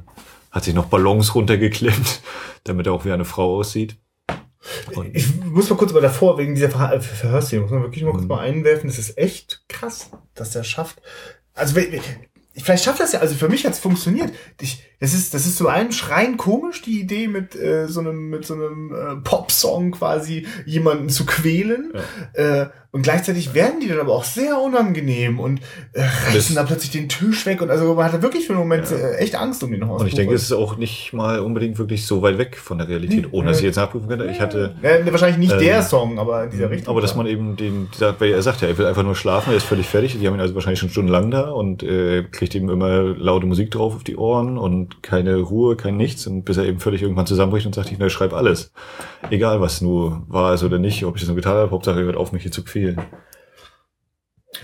hat 0.51 0.63
sich 0.63 0.73
noch 0.73 0.85
Ballons 0.85 1.35
runtergeklemmt, 1.35 2.21
damit 2.63 2.87
er 2.87 2.93
auch 2.93 3.05
wie 3.05 3.11
eine 3.11 3.25
Frau 3.25 3.57
aussieht. 3.57 3.97
Und 4.95 5.15
ich 5.15 5.27
muss 5.43 5.69
mal 5.69 5.75
kurz 5.75 5.91
mal 5.93 6.01
davor, 6.01 6.37
wegen 6.37 6.55
dieser 6.55 6.69
Ver 6.69 7.01
Verhörszene, 7.01 7.61
muss 7.63 7.71
man 7.71 7.81
wirklich 7.81 8.03
mal 8.03 8.11
kurz 8.11 8.23
Mhm. 8.23 8.29
mal 8.29 8.39
einwerfen. 8.39 8.89
Das 8.89 8.97
ist 8.97 9.17
echt 9.17 9.63
krass, 9.67 10.11
dass 10.35 10.51
der 10.51 10.63
schafft. 10.63 11.01
Also, 11.53 11.79
vielleicht 12.55 12.83
schafft 12.83 12.99
das 13.01 13.11
ja, 13.11 13.19
also 13.19 13.35
für 13.35 13.49
mich 13.49 13.65
hat 13.65 13.73
es 13.73 13.79
funktioniert. 13.79 14.31
Ich, 14.61 14.81
Das 15.03 15.13
ist, 15.13 15.33
das 15.33 15.45
ist 15.45 15.57
so 15.57 15.67
ein 15.67 15.91
Schrein 15.91 16.37
komisch, 16.37 16.81
die 16.81 17.01
Idee 17.01 17.27
mit 17.27 17.57
äh, 17.57 17.89
so 17.89 17.99
einem, 17.99 18.29
mit 18.29 18.45
so 18.45 18.53
einem 18.53 18.95
äh, 18.95 19.15
Popsong 19.21 19.91
quasi 19.91 20.47
jemanden 20.65 21.09
zu 21.09 21.25
quälen. 21.25 21.91
Ja. 22.37 22.61
Äh, 22.61 22.69
und 22.93 23.01
gleichzeitig 23.01 23.55
werden 23.55 23.79
die 23.81 23.87
dann 23.87 23.99
aber 23.99 24.13
auch 24.13 24.23
sehr 24.23 24.61
unangenehm 24.61 25.39
und 25.39 25.61
äh, 25.93 26.03
reißen 26.31 26.55
da 26.55 26.61
plötzlich 26.61 26.91
den 26.91 27.09
Tisch 27.09 27.43
weg 27.47 27.63
und 27.63 27.71
also 27.71 27.95
man 27.95 28.05
hat 28.05 28.13
da 28.13 28.21
wirklich 28.21 28.45
für 28.45 28.53
einen 28.53 28.59
Moment 28.59 28.87
ja. 28.91 28.95
äh, 28.95 29.15
echt 29.15 29.35
Angst 29.35 29.63
um 29.63 29.71
den 29.71 29.87
Horst. 29.87 30.03
Und 30.03 30.07
ich 30.07 30.13
denke, 30.13 30.35
es 30.35 30.43
ist 30.43 30.51
auch 30.51 30.77
nicht 30.77 31.11
mal 31.11 31.39
unbedingt 31.39 31.79
wirklich 31.79 32.05
so 32.05 32.21
weit 32.21 32.37
weg 32.37 32.55
von 32.55 32.77
der 32.77 32.87
Realität, 32.87 33.29
ohne 33.31 33.47
dass 33.47 33.57
ich 33.57 33.63
jetzt 33.63 33.77
nachprüfen 33.77 34.07
könnte. 34.07 34.25
Ich 34.25 34.39
hatte 34.39 34.75
ja, 34.83 35.11
wahrscheinlich 35.11 35.39
nicht 35.39 35.53
ähm, 35.53 35.59
der 35.59 35.81
Song, 35.81 36.19
aber 36.19 36.43
in 36.43 36.51
dieser 36.51 36.69
Richtung. 36.69 36.91
Aber 36.91 37.01
dass 37.01 37.15
man 37.15 37.25
eben 37.25 37.55
den, 37.55 37.89
weil 38.19 38.31
er 38.31 38.43
sagt 38.43 38.61
ja, 38.61 38.67
er 38.67 38.77
will 38.77 38.85
einfach 38.85 39.01
nur 39.01 39.15
schlafen, 39.15 39.49
er 39.49 39.57
ist 39.57 39.65
völlig 39.65 39.87
fertig. 39.87 40.19
Die 40.19 40.27
haben 40.27 40.35
ihn 40.35 40.39
also 40.39 40.53
wahrscheinlich 40.53 40.79
schon 40.79 40.89
stundenlang 40.89 41.31
da 41.31 41.49
und 41.49 41.81
äh, 41.81 42.23
kriegt 42.31 42.53
eben 42.53 42.69
immer 42.69 43.01
laute 43.01 43.47
Musik 43.47 43.71
drauf 43.71 43.95
auf 43.95 44.03
die 44.03 44.17
Ohren 44.17 44.59
und 44.59 44.92
keine 45.01 45.37
Ruhe, 45.37 45.75
kein 45.75 45.97
Nichts 45.97 46.27
und 46.27 46.43
bis 46.43 46.57
er 46.57 46.65
eben 46.65 46.79
völlig 46.79 47.01
irgendwann 47.01 47.27
zusammenbricht 47.27 47.65
und 47.65 47.75
sagt, 47.75 47.91
ich, 47.91 47.97
na, 47.97 48.07
ich 48.07 48.13
schreib 48.13 48.33
alles, 48.33 48.71
egal 49.29 49.61
was 49.61 49.81
nur 49.81 50.23
war 50.27 50.53
es 50.53 50.63
oder 50.63 50.79
nicht, 50.79 51.03
ob 51.05 51.15
ich 51.15 51.21
das 51.21 51.27
nur 51.27 51.35
getan 51.35 51.55
habe, 51.55 51.71
Hauptsache 51.71 51.99
er 51.99 52.05
hört 52.05 52.17
auf 52.17 52.31
mich 52.31 52.43
hier 52.43 52.51
zu 52.51 52.63
quälen. 52.63 53.01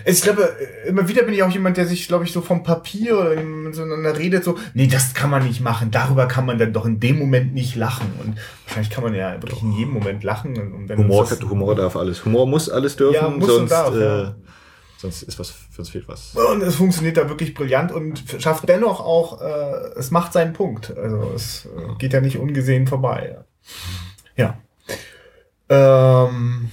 Ich 0.05 0.21
glaube, 0.21 0.49
immer 0.87 1.07
wieder 1.07 1.23
bin 1.23 1.33
ich 1.33 1.43
auch 1.43 1.49
jemand, 1.49 1.77
der 1.77 1.85
sich, 1.85 2.07
glaube 2.07 2.23
ich, 2.23 2.31
so 2.31 2.41
vom 2.41 2.63
Papier 2.63 3.19
oder 3.19 3.73
so 3.73 3.83
einer 3.83 4.17
redet, 4.17 4.43
so, 4.43 4.55
nee, 4.73 4.87
das 4.87 5.13
kann 5.13 5.29
man 5.29 5.45
nicht 5.45 5.61
machen, 5.61 5.91
darüber 5.91 6.27
kann 6.27 6.45
man 6.45 6.57
dann 6.57 6.73
doch 6.73 6.85
in 6.85 6.99
dem 6.99 7.17
Moment 7.17 7.53
nicht 7.53 7.75
lachen. 7.75 8.07
Und 8.23 8.37
wahrscheinlich 8.65 8.91
kann 8.91 9.03
man 9.03 9.13
ja 9.13 9.33
wirklich 9.41 9.61
in 9.63 9.71
jedem 9.73 9.93
Moment 9.93 10.23
lachen. 10.23 10.55
Und 10.57 10.95
Humor, 10.95 11.27
Humor 11.49 11.75
darf 11.75 11.95
alles. 11.95 12.23
Humor 12.23 12.47
muss 12.47 12.69
alles 12.69 12.95
dürfen, 12.95 13.15
ja, 13.15 13.29
muss 13.29 13.47
sonst, 13.47 13.71
darf, 13.71 13.95
äh, 13.95 13.99
ja. 13.99 14.35
Sonst 14.99 15.23
ist 15.23 15.39
was, 15.39 15.53
sonst 15.71 15.89
fehlt 15.89 16.07
was. 16.07 16.35
Und 16.35 16.61
es 16.61 16.75
funktioniert 16.75 17.15
da 17.15 17.29
wirklich 17.29 17.53
brillant 17.53 17.91
und 17.91 18.21
schafft 18.39 18.67
dennoch 18.67 18.99
auch, 18.99 19.41
äh, 19.41 19.97
es 19.97 20.11
macht 20.11 20.33
seinen 20.33 20.53
Punkt. 20.53 20.95
Also 20.97 21.31
es 21.33 21.65
äh, 21.65 21.95
geht 21.97 22.11
ja 22.11 22.19
nicht 22.19 22.37
ungesehen 22.37 22.85
vorbei. 22.85 23.37
Ja. 24.35 24.57
Ähm, 25.69 26.69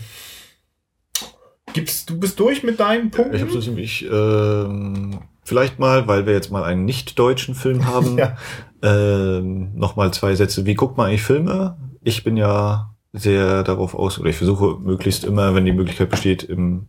Gibt's, 1.72 2.06
du 2.06 2.18
bist 2.18 2.40
durch 2.40 2.62
mit 2.62 2.80
deinen 2.80 3.10
Punkten? 3.10 3.36
Ich 3.36 3.42
habe 3.42 3.52
so 3.52 3.60
ziemlich, 3.60 4.04
ähm, 4.10 5.20
vielleicht 5.44 5.78
mal, 5.78 6.08
weil 6.08 6.26
wir 6.26 6.32
jetzt 6.32 6.50
mal 6.50 6.64
einen 6.64 6.84
nicht-deutschen 6.84 7.54
Film 7.54 7.86
haben, 7.92 8.18
ja. 8.18 8.36
ähm, 8.82 9.72
noch 9.74 9.94
mal 9.94 10.12
zwei 10.12 10.34
Sätze. 10.34 10.66
Wie 10.66 10.74
guckt 10.74 10.96
man 10.96 11.08
eigentlich 11.08 11.22
Filme? 11.22 11.76
Ich 12.02 12.24
bin 12.24 12.36
ja 12.36 12.94
sehr 13.12 13.62
darauf 13.62 13.94
aus, 13.94 14.18
oder 14.18 14.30
ich 14.30 14.36
versuche 14.36 14.80
möglichst 14.80 15.24
immer, 15.24 15.54
wenn 15.54 15.64
die 15.64 15.72
Möglichkeit 15.72 16.10
besteht, 16.10 16.42
im 16.42 16.88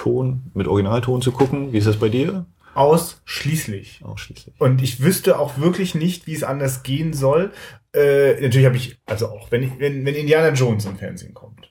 Originalton, 0.00 0.50
mit 0.54 0.66
Originalton 0.66 1.22
zu 1.22 1.32
gucken. 1.32 1.72
Wie 1.72 1.78
ist 1.78 1.86
das 1.86 1.96
bei 1.96 2.08
dir? 2.08 2.46
Ausschließlich. 2.74 4.00
Ausschließlich. 4.04 4.54
Und 4.58 4.80
ich 4.82 5.00
wüsste 5.02 5.38
auch 5.38 5.58
wirklich 5.58 5.94
nicht, 5.94 6.26
wie 6.26 6.34
es 6.34 6.44
anders 6.44 6.82
gehen 6.82 7.12
soll. 7.12 7.52
Äh, 7.92 8.40
natürlich 8.40 8.66
habe 8.66 8.76
ich, 8.76 9.00
also 9.06 9.28
auch, 9.28 9.50
wenn, 9.50 9.78
wenn, 9.78 10.04
wenn 10.04 10.14
Indiana 10.14 10.50
Jones 10.50 10.84
im 10.86 10.96
Fernsehen 10.96 11.34
kommt 11.34 11.70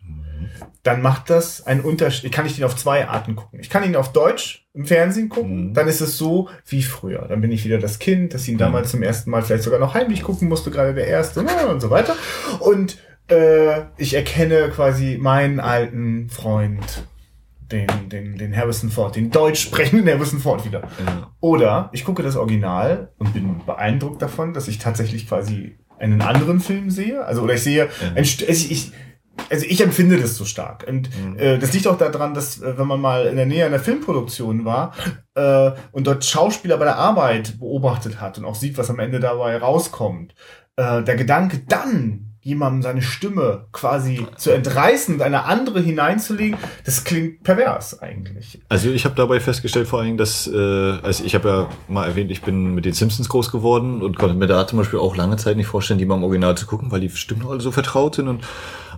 dann 0.83 1.01
macht 1.01 1.29
das 1.29 1.67
einen 1.67 1.81
Unterschied. 1.81 2.31
Kann 2.31 2.45
ich 2.45 2.55
den 2.55 2.63
auf 2.63 2.75
zwei 2.75 3.07
Arten 3.07 3.35
gucken. 3.35 3.59
Ich 3.59 3.69
kann 3.69 3.83
ihn 3.83 3.95
auf 3.95 4.13
Deutsch 4.13 4.65
im 4.73 4.85
Fernsehen 4.85 5.27
gucken, 5.29 5.69
mhm. 5.69 5.73
dann 5.73 5.87
ist 5.87 5.99
es 5.99 6.17
so 6.17 6.49
wie 6.65 6.81
früher. 6.81 7.27
Dann 7.27 7.41
bin 7.41 7.51
ich 7.51 7.65
wieder 7.65 7.79
das 7.79 7.99
Kind, 7.99 8.33
das 8.33 8.47
ihn 8.47 8.55
mhm. 8.55 8.59
damals 8.59 8.91
zum 8.91 9.03
ersten 9.03 9.29
Mal 9.29 9.41
vielleicht 9.41 9.63
sogar 9.63 9.79
noch 9.79 9.93
heimlich 9.93 10.23
gucken 10.23 10.47
musste, 10.47 10.71
gerade 10.71 10.93
der 10.93 11.07
erste 11.07 11.43
ne, 11.43 11.67
und 11.69 11.81
so 11.81 11.89
weiter. 11.89 12.15
Und 12.59 12.97
äh, 13.29 13.81
ich 13.97 14.13
erkenne 14.13 14.69
quasi 14.69 15.17
meinen 15.19 15.59
alten 15.59 16.29
Freund, 16.29 17.03
den, 17.71 17.87
den, 18.09 18.37
den 18.37 18.55
Harrison 18.55 18.89
Ford, 18.89 19.15
den 19.15 19.31
deutsch 19.31 19.61
sprechenden 19.61 20.07
Harrison 20.07 20.39
Ford 20.39 20.65
wieder. 20.65 20.81
Mhm. 20.81 21.25
Oder 21.39 21.89
ich 21.93 22.03
gucke 22.03 22.23
das 22.23 22.35
Original 22.35 23.11
und 23.17 23.33
bin 23.33 23.61
beeindruckt 23.65 24.21
davon, 24.21 24.53
dass 24.53 24.67
ich 24.67 24.77
tatsächlich 24.77 25.27
quasi 25.27 25.77
einen 25.99 26.21
anderen 26.21 26.59
Film 26.59 26.89
sehe. 26.89 27.23
Also, 27.25 27.41
oder 27.41 27.53
ich 27.55 27.63
sehe, 27.63 27.89
ein, 28.15 28.17
also 28.17 28.39
ich, 28.47 28.71
ich 28.71 28.91
also 29.49 29.65
ich 29.67 29.81
empfinde 29.81 30.17
das 30.17 30.35
so 30.35 30.45
stark. 30.45 30.85
Und 30.87 31.09
mhm. 31.17 31.37
äh, 31.37 31.57
das 31.57 31.73
liegt 31.73 31.87
auch 31.87 31.97
daran, 31.97 32.33
dass 32.33 32.61
äh, 32.61 32.77
wenn 32.77 32.87
man 32.87 32.99
mal 32.99 33.25
in 33.25 33.35
der 33.35 33.45
Nähe 33.45 33.65
einer 33.65 33.79
Filmproduktion 33.79 34.65
war 34.65 34.93
äh, 35.35 35.71
und 35.91 36.07
dort 36.07 36.25
Schauspieler 36.25 36.77
bei 36.77 36.85
der 36.85 36.97
Arbeit 36.97 37.59
beobachtet 37.59 38.19
hat 38.19 38.37
und 38.37 38.45
auch 38.45 38.55
sieht, 38.55 38.77
was 38.77 38.89
am 38.89 38.99
Ende 38.99 39.19
dabei 39.19 39.57
rauskommt, 39.57 40.33
äh, 40.75 41.03
der 41.03 41.15
Gedanke 41.15 41.59
dann 41.67 42.28
jemandem 42.49 42.81
seine 42.81 43.01
Stimme 43.01 43.67
quasi 43.71 44.25
zu 44.35 44.51
entreißen 44.51 45.15
und 45.15 45.21
eine 45.21 45.45
andere 45.45 45.79
hineinzulegen, 45.79 46.57
das 46.83 47.03
klingt 47.03 47.43
pervers 47.43 48.01
eigentlich. 48.01 48.59
Also 48.69 48.89
ich 48.89 49.05
habe 49.05 49.15
dabei 49.15 49.39
festgestellt 49.39 49.87
vor 49.87 50.03
Dingen, 50.03 50.17
dass, 50.17 50.47
äh, 50.47 50.57
also 51.01 51.23
ich 51.23 51.35
habe 51.35 51.47
ja 51.47 51.69
mal 51.87 52.05
erwähnt, 52.05 52.31
ich 52.31 52.41
bin 52.41 52.75
mit 52.75 52.85
den 52.85 52.93
Simpsons 52.93 53.29
groß 53.29 53.51
geworden 53.51 54.01
und 54.01 54.17
konnte 54.17 54.35
mir 54.35 54.47
da 54.47 54.67
zum 54.67 54.79
Beispiel 54.79 54.99
auch 54.99 55.15
lange 55.15 55.37
Zeit 55.37 55.57
nicht 55.57 55.67
vorstellen, 55.67 55.99
die 55.99 56.05
mal 56.05 56.15
im 56.15 56.23
Original 56.23 56.57
zu 56.57 56.65
gucken, 56.65 56.91
weil 56.91 57.01
die 57.01 57.09
Stimmen 57.09 57.45
alle 57.47 57.61
so 57.61 57.71
vertraut 57.71 58.15
sind 58.15 58.27
und 58.27 58.43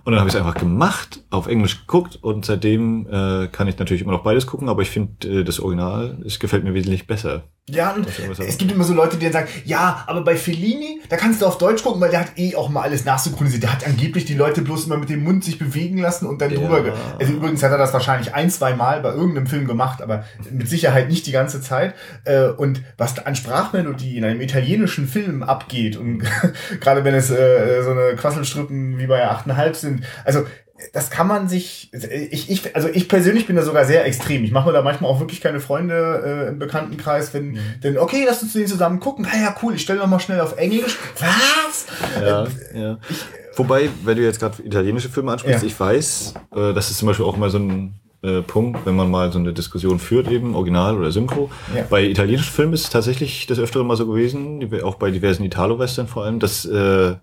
und 0.04 0.12
dann 0.12 0.20
habe 0.20 0.28
ich 0.28 0.34
es 0.34 0.40
einfach 0.40 0.54
gemacht, 0.54 1.22
auf 1.30 1.46
Englisch 1.46 1.82
geguckt 1.82 2.18
und 2.20 2.44
seitdem 2.44 3.06
äh, 3.06 3.46
kann 3.46 3.68
ich 3.68 3.78
natürlich 3.78 4.02
immer 4.02 4.10
noch 4.10 4.24
beides 4.24 4.48
gucken, 4.48 4.68
aber 4.68 4.82
ich 4.82 4.90
finde 4.90 5.40
äh, 5.40 5.44
das 5.44 5.60
Original, 5.60 6.18
es 6.26 6.40
gefällt 6.40 6.64
mir 6.64 6.74
wesentlich 6.74 7.06
besser. 7.06 7.44
Ja, 7.72 7.92
und 7.92 8.06
es 8.38 8.58
gibt 8.58 8.70
immer 8.70 8.84
so 8.84 8.92
Leute, 8.92 9.16
die 9.16 9.24
dann 9.24 9.32
sagen, 9.32 9.48
ja, 9.64 10.04
aber 10.06 10.22
bei 10.22 10.36
Fellini, 10.36 11.00
da 11.08 11.16
kannst 11.16 11.40
du 11.40 11.46
auf 11.46 11.58
Deutsch 11.58 11.82
gucken, 11.82 12.00
weil 12.00 12.10
der 12.10 12.20
hat 12.20 12.38
eh 12.38 12.54
auch 12.54 12.68
mal 12.68 12.82
alles 12.82 13.04
nachsynchronisiert. 13.04 13.62
Der 13.62 13.72
hat 13.72 13.86
angeblich 13.86 14.24
die 14.24 14.34
Leute 14.34 14.62
bloß 14.62 14.86
immer 14.86 14.98
mit 14.98 15.08
dem 15.08 15.24
Mund 15.24 15.44
sich 15.44 15.58
bewegen 15.58 15.98
lassen 15.98 16.26
und 16.26 16.40
dann 16.40 16.50
ja. 16.50 16.58
drüber. 16.58 16.94
Also 17.18 17.32
übrigens 17.32 17.62
hat 17.62 17.70
er 17.70 17.78
das 17.78 17.92
wahrscheinlich 17.92 18.34
ein, 18.34 18.50
zwei 18.50 18.74
Mal 18.74 19.00
bei 19.00 19.10
irgendeinem 19.10 19.46
Film 19.46 19.66
gemacht, 19.66 20.02
aber 20.02 20.24
mit 20.50 20.68
Sicherheit 20.68 21.08
nicht 21.08 21.26
die 21.26 21.32
ganze 21.32 21.60
Zeit. 21.60 21.94
Äh, 22.24 22.48
und 22.48 22.82
was 22.98 23.14
da 23.14 23.22
an 23.22 23.34
Sprachmelodie 23.34 24.18
in 24.18 24.24
einem 24.24 24.40
italienischen 24.40 25.08
Film 25.08 25.42
abgeht 25.42 25.96
und 25.96 26.22
gerade 26.80 27.04
wenn 27.04 27.14
es 27.14 27.30
äh, 27.30 27.82
so 27.82 27.90
eine 27.90 28.16
Quasselstrippen 28.16 28.98
wie 28.98 29.06
bei 29.06 29.30
8,5 29.30 29.74
sind, 29.74 30.04
also 30.24 30.44
das 30.92 31.10
kann 31.10 31.26
man 31.26 31.48
sich, 31.48 31.90
ich, 31.92 32.50
ich, 32.50 32.74
also 32.76 32.88
ich 32.88 33.08
persönlich 33.08 33.46
bin 33.46 33.56
da 33.56 33.62
sogar 33.62 33.84
sehr 33.84 34.04
extrem. 34.04 34.44
Ich 34.44 34.50
mache 34.50 34.68
mir 34.68 34.72
da 34.72 34.82
manchmal 34.82 35.10
auch 35.10 35.20
wirklich 35.20 35.40
keine 35.40 35.60
Freunde 35.60 36.46
äh, 36.46 36.48
im 36.48 36.58
Bekanntenkreis, 36.58 37.32
wenn, 37.34 37.52
mhm. 37.52 37.58
denn 37.82 37.98
okay, 37.98 38.24
lass 38.26 38.42
uns 38.42 38.52
den 38.52 38.66
zusammen 38.66 39.00
gucken. 39.00 39.26
Ah 39.30 39.36
ja, 39.36 39.54
cool, 39.62 39.74
ich 39.74 39.82
stelle 39.82 40.00
noch 40.00 40.06
mal 40.06 40.20
schnell 40.20 40.40
auf 40.40 40.56
Englisch. 40.56 40.98
Was? 41.18 41.86
Ja, 42.20 42.44
äh, 42.44 42.80
ja. 42.80 42.98
Ich, 43.08 43.18
Wobei, 43.56 43.90
wenn 44.04 44.16
du 44.16 44.22
jetzt 44.22 44.40
gerade 44.40 44.62
italienische 44.62 45.08
Filme 45.08 45.32
ansprichst, 45.32 45.62
ja. 45.62 45.66
ich 45.66 45.78
weiß, 45.78 46.34
äh, 46.54 46.72
das 46.72 46.90
ist 46.90 46.98
zum 46.98 47.08
Beispiel 47.08 47.26
auch 47.26 47.36
mal 47.36 47.50
so 47.50 47.58
ein 47.58 47.94
äh, 48.22 48.40
Punkt, 48.40 48.86
wenn 48.86 48.96
man 48.96 49.10
mal 49.10 49.32
so 49.32 49.38
eine 49.38 49.52
Diskussion 49.52 49.98
führt, 49.98 50.30
eben 50.30 50.54
Original 50.54 50.96
oder 50.96 51.10
Synchro. 51.10 51.50
Ja. 51.74 51.84
Bei 51.88 52.04
italienischen 52.04 52.52
Filmen 52.52 52.72
ist 52.72 52.84
es 52.84 52.90
tatsächlich 52.90 53.46
das 53.46 53.58
öftere 53.58 53.84
mal 53.84 53.96
so 53.96 54.06
gewesen, 54.06 54.66
auch 54.82 54.94
bei 54.94 55.10
diversen 55.10 55.44
Italo-Western 55.44 56.06
vor 56.06 56.24
allem, 56.24 56.38
dass 56.38 56.64
äh, 56.64 57.16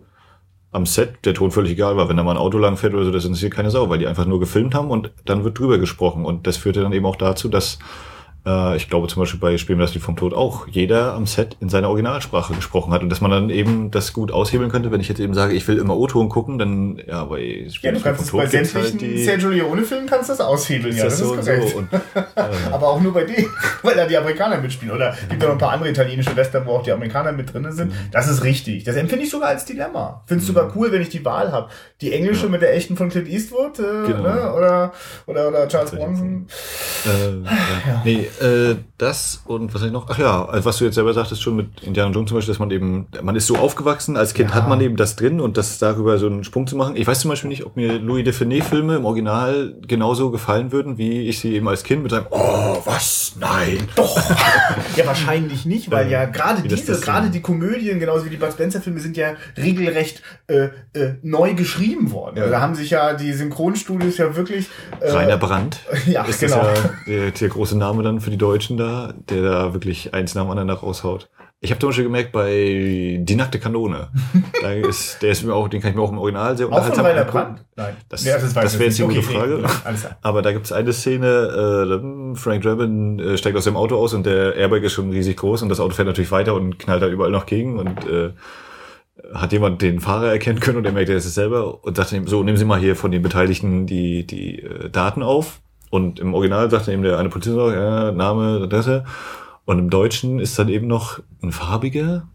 am 0.72 0.86
Set 0.86 1.26
der 1.26 1.34
Ton 1.34 1.52
völlig 1.52 1.72
egal 1.72 1.98
war. 1.98 2.10
Wenn 2.10 2.18
da 2.18 2.24
mal 2.24 2.32
ein 2.32 2.38
Auto 2.38 2.58
lang 2.58 2.78
fährt 2.78 2.94
oder 2.94 3.06
so, 3.06 3.12
das 3.12 3.26
interessiert 3.26 3.54
keine 3.54 3.72
Sau, 3.72 3.90
weil 3.90 4.00
die 4.00 4.08
einfach 4.08 4.26
nur 4.26 4.40
gefilmt 4.40 4.76
haben 4.76 4.92
und 4.92 5.12
dann 5.26 5.44
wird 5.44 5.58
drüber 5.58 5.78
gesprochen. 5.78 6.26
Und 6.26 6.46
das 6.48 6.58
führte 6.58 6.82
dann 6.82 6.94
eben 6.94 7.06
auch 7.06 7.16
dazu, 7.16 7.50
dass 7.50 7.80
äh, 8.46 8.76
ich 8.76 8.90
glaube 8.90 9.08
zum 9.08 9.22
Beispiel 9.22 9.40
bei 9.40 9.58
Spielen 9.58 9.80
das 9.80 9.94
Lied 9.94 10.04
vom 10.04 10.16
Tod 10.16 10.34
auch 10.34 10.68
jeder 10.68 11.14
am 11.14 11.26
Set 11.26 11.58
in 11.60 11.70
seiner 11.70 11.90
Originalsprache 11.90 12.54
gesprochen 12.54 12.94
hat 12.94 13.02
und 13.02 13.10
dass 13.10 13.22
man 13.22 13.32
dann 13.32 13.50
eben 13.50 13.92
das 13.92 14.14
gut 14.14 14.32
aushebeln 14.32 14.70
könnte, 14.70 14.92
wenn 14.92 15.02
ich 15.02 15.10
jetzt 15.10 15.20
eben 15.20 15.34
sage, 15.34 15.54
ich 15.54 15.68
will 15.68 15.78
immer 15.78 15.98
O-Ton 15.98 16.30
gucken, 16.30 16.58
dann 16.58 17.02
ja, 17.06 17.26
bei 17.26 17.68
Spielen 17.72 17.96
ja, 17.96 18.00
du 18.00 18.04
kannst 18.04 18.22
vom 18.22 18.30
Tod 18.30 18.52
bei 18.52 18.58
halt 18.58 18.68
sämtlichen 18.68 19.00
halt 19.00 19.20
Sergio 19.20 19.50
Leone 19.50 19.84
Filmen 19.84 20.08
kannst 20.08 20.30
du 20.30 20.34
das 20.34 20.42
aushebeln, 20.42 20.96
ja, 20.96 21.06
das, 21.06 21.18
das 21.18 21.28
so 21.28 21.36
ist 21.36 21.46
korrekt. 21.46 21.70
So 21.70 21.78
und, 21.80 21.94
äh, 22.16 22.44
Aber 22.72 22.90
auch 22.90 23.02
nur 23.02 23.14
bei 23.14 23.26
denen, 23.26 23.48
weil 23.84 23.96
da 23.96 24.06
die 24.06 24.18
Amerikaner 24.18 24.60
mitspielen 24.60 24.96
oder 24.96 25.16
gibt 25.30 25.42
ja 25.42 25.48
noch 25.48 25.56
ein 25.56 25.60
paar 25.60 25.72
andere 25.72 25.90
italienische 25.90 26.36
Western, 26.36 26.66
wo 26.66 26.72
auch 26.72 26.84
die 26.84 26.92
Amerikaner 26.92 27.32
mit 27.32 27.54
drin 27.54 27.70
sind. 27.72 27.90
Mhm. 27.90 27.96
Das 28.12 28.30
ist 28.30 28.44
richtig. 28.44 28.84
Das 28.84 28.96
empfinde 28.96 29.26
ich 29.26 29.32
sogar 29.32 29.50
als 29.50 29.66
Dilemma. 29.66 30.24
Finde 30.26 30.44
es 30.44 30.50
mhm. 30.50 30.54
sogar 30.54 30.76
cool, 30.76 30.92
wenn 30.92 31.02
ich 31.02 31.10
die 31.10 31.24
Wahl 31.26 31.52
habe. 31.52 31.70
Die 32.02 32.14
englische 32.14 32.46
ja. 32.46 32.50
mit 32.50 32.62
der 32.62 32.76
echten 32.76 32.96
von 32.96 33.10
Clint 33.10 33.28
Eastwood 33.28 33.80
äh, 33.80 34.08
genau. 34.08 34.22
ne? 34.22 34.54
oder, 34.54 34.94
oder 35.26 35.50
oder 35.50 35.68
Charles 35.68 35.92
Bronson. 35.92 36.48
Äh, 37.06 37.90
ja. 37.90 38.02
Nee, 38.04 38.29
äh, 38.42 38.76
das 38.98 39.42
und 39.46 39.74
was 39.74 39.82
ich 39.84 39.92
noch, 39.92 40.10
ach 40.10 40.18
ja, 40.18 40.46
also 40.46 40.66
was 40.66 40.78
du 40.78 40.86
jetzt 40.86 40.96
selber 40.96 41.14
sagtest 41.14 41.42
schon 41.42 41.56
mit 41.56 41.82
Indiana 41.82 42.12
Jones 42.12 42.30
zum 42.30 42.38
Beispiel, 42.38 42.54
dass 42.54 42.60
man 42.60 42.72
eben, 42.72 43.08
man 43.22 43.36
ist 43.36 43.48
so 43.48 43.56
aufgewachsen, 43.56 44.18
als 44.18 44.34
Kind 44.34 44.50
ja. 44.50 44.56
hat 44.56 44.68
man 44.68 44.82
eben 44.82 44.96
das 44.96 45.16
drin 45.16 45.40
und 45.40 45.58
das 45.58 45.80
darüber 45.80 46.18
so 46.18 46.28
einen 46.28 46.44
Sprung 46.44 46.68
zu 46.68 46.76
machen. 46.76 46.96
Ich 46.96 47.08
weiß 47.08 47.22
zum 47.22 47.30
Beispiel 47.30 47.50
nicht, 47.50 47.66
ob 47.66 47.76
mir 47.76 48.00
Louis 48.00 48.24
Define 48.24 48.62
Filme 48.62 48.96
im 48.96 49.06
Original 49.06 49.76
genauso 49.88 50.32
gefallen 50.32 50.72
würden, 50.72 50.98
wie 50.98 51.28
ich 51.28 51.40
sie 51.40 51.54
eben 51.54 51.68
als 51.68 51.84
Kind 51.84 52.04
mit 52.04 52.14
einem, 52.14 52.26
oh, 52.30 52.82
was, 52.86 53.34
nein. 53.40 53.88
Doch. 53.96 54.18
ja, 54.96 55.06
wahrscheinlich 55.06 55.66
nicht, 55.66 55.92
weil 55.92 56.10
ja 56.10 56.26
gerade 56.26 56.62
diese, 56.62 57.00
gerade 57.00 57.30
die 57.30 57.42
Komödien, 57.42 58.00
genauso 58.00 58.26
wie 58.26 58.30
die 58.30 58.38
Bud 58.38 58.52
Spencer 58.52 58.82
Filme 58.82 59.00
sind 59.00 59.18
ja 59.18 59.34
regelrecht 59.58 60.22
äh, 60.48 60.70
äh, 60.94 61.16
neu 61.22 61.54
geschrieben 61.54 62.12
worden. 62.12 62.38
Ja. 62.38 62.48
Da 62.48 62.62
haben 62.62 62.76
sich 62.76 62.90
ja 62.90 63.14
die 63.14 63.34
Synchronstudios 63.34 64.18
ja 64.18 64.36
wirklich 64.36 64.68
äh, 65.00 65.12
Rainer 65.12 65.38
Brandt 65.38 65.80
ja, 66.06 66.24
ist 66.24 66.40
genau. 66.40 66.64
das 66.64 66.84
ja 66.84 66.90
der, 67.08 67.32
der 67.32 67.50
große 67.50 67.78
Name 67.78 68.04
dann 68.04 68.19
für 68.20 68.30
die 68.32 68.38
Deutschen 68.38 68.78
da, 68.78 69.14
der 69.30 69.42
da 69.44 69.74
wirklich 69.74 70.14
eins 70.14 70.36
nach 70.36 70.44
dem 70.44 70.52
anderen 70.52 70.68
nach 70.68 70.84
raushaut. 70.84 71.30
Ich 71.62 71.72
habe 71.72 71.80
zum 71.82 71.90
Beispiel 71.90 72.06
gemerkt, 72.06 72.32
bei 72.32 73.18
Die 73.22 73.36
nackte 73.36 73.60
Kanone, 73.60 74.10
da 74.62 74.72
ist, 74.72 75.22
der 75.22 75.32
ist 75.32 75.44
mir 75.44 75.54
auch, 75.54 75.68
den 75.68 75.82
kann 75.82 75.90
ich 75.90 75.96
mir 75.98 76.02
auch 76.02 76.12
im 76.12 76.18
Original 76.18 76.56
sehr 76.56 76.68
Auch 76.68 76.70
von 76.72 76.78
unterhaltsam 76.92 77.06
Rainer. 77.06 77.26
Brandt? 77.26 77.66
Nein. 77.76 77.98
Das, 78.08 78.24
Ja, 78.24 78.38
das, 78.38 78.52
ich 78.52 78.56
wäre 78.56 78.86
jetzt 78.86 78.98
die 78.98 79.04
nicht. 79.06 79.16
gute 79.18 79.28
Okay, 79.28 79.38
Frage. 79.38 79.58
nee, 79.62 79.68
alles 79.84 80.02
klar. 80.02 80.18
Aber 80.22 80.42
da 80.42 80.54
gibt's 80.54 80.72
eine 80.72 80.94
Szene, 80.94 81.28
äh, 81.28 82.36
Frank 82.38 82.64
Drebin 82.64 83.20
äh, 83.20 83.38
steigt 83.38 83.58
aus 83.58 83.66
dem 83.66 83.76
Auto 83.76 83.98
aus 83.98 84.14
und 84.14 84.26
der 84.26 84.56
Airbag 84.56 84.84
ist 84.84 84.94
schon 84.94 85.12
riesig 85.12 85.36
groß 85.36 85.62
und 85.64 85.68
das 85.70 85.82
Auto 85.82 85.96
fährt 85.96 86.08
natürlich 86.08 86.32
weiter 86.32 86.54
und 86.54 86.80
knallt 86.80 87.02
da 87.02 87.08
überall 87.10 87.32
noch 87.32 87.46
gegen 87.46 87.78
und 87.78 88.08
äh, 88.08 88.30
hat 89.34 89.52
jemand 89.52 89.82
den 89.82 90.00
Fahrer 90.00 90.32
erkennen 90.32 90.62
können 90.62 90.78
und 90.78 90.86
er 90.86 90.94
merkt, 90.94 91.10
er 91.10 91.18
ist 91.18 91.26
es 91.26 91.36
selber 91.36 91.84
und 91.84 91.98
sagt 91.98 92.14
ihm, 92.14 92.26
so, 92.26 92.42
nehmen 92.42 92.58
Sie 92.58 92.64
mal 92.64 92.80
hier 92.80 92.96
von 92.96 93.12
den 93.12 93.22
Beteiligten 93.22 93.86
die, 93.86 94.26
die 94.26 94.62
äh, 94.62 94.90
Daten 94.90 95.24
auf. 95.24 95.60
Und 95.90 96.20
im 96.20 96.34
Original 96.34 96.70
sagt 96.70 96.88
dann 96.88 96.94
eben 96.94 97.04
der 97.04 97.18
eine 97.18 97.30
Polizist 97.30 97.56
noch, 97.56 97.72
ja, 97.72 98.12
Name, 98.12 98.62
Adresse. 98.64 99.06
Und 99.66 99.80
im 99.80 99.90
Deutschen 99.90 100.40
ist 100.40 100.58
dann 100.58 100.70
eben 100.70 100.88
noch 100.88 101.20
ein 101.44 101.52
farbiger. 101.52 102.28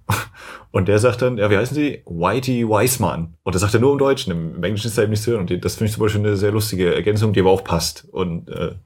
Und 0.70 0.88
der 0.88 0.98
sagt 0.98 1.22
dann, 1.22 1.38
ja, 1.38 1.50
wie 1.50 1.56
heißen 1.56 1.74
Sie? 1.74 2.02
Whitey 2.06 2.68
Weissmann. 2.68 3.34
Und 3.42 3.54
das 3.54 3.62
sagt 3.62 3.74
er 3.74 3.80
nur 3.80 3.92
im 3.92 3.98
Deutschen. 3.98 4.32
Im 4.32 4.62
Englischen 4.62 4.88
ist 4.88 4.98
da 4.98 5.02
eben 5.02 5.10
nichts 5.10 5.24
zu 5.24 5.32
hören. 5.32 5.40
Und 5.42 5.64
das 5.64 5.76
finde 5.76 5.86
ich 5.86 5.94
zum 5.94 6.02
Beispiel 6.02 6.20
eine 6.20 6.36
sehr 6.36 6.52
lustige 6.52 6.94
Ergänzung, 6.94 7.32
die 7.32 7.40
aber 7.40 7.50
auch 7.50 7.64
passt. 7.64 8.06
Und 8.10 8.48
äh, 8.48 8.76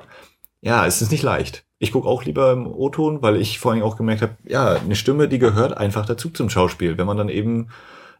ja, 0.60 0.86
es 0.86 1.02
ist 1.02 1.12
nicht 1.12 1.22
leicht. 1.22 1.64
Ich 1.78 1.92
gucke 1.92 2.08
auch 2.08 2.24
lieber 2.24 2.52
im 2.52 2.66
O-Ton, 2.66 3.22
weil 3.22 3.36
ich 3.36 3.58
vor 3.58 3.72
allem 3.72 3.82
auch 3.82 3.96
gemerkt 3.96 4.22
habe, 4.22 4.36
ja, 4.46 4.74
eine 4.74 4.96
Stimme, 4.96 5.28
die 5.28 5.38
gehört 5.38 5.76
einfach 5.76 6.04
dazu 6.04 6.30
zum 6.30 6.50
Schauspiel. 6.50 6.98
Wenn 6.98 7.06
man 7.06 7.16
dann 7.16 7.28
eben 7.28 7.68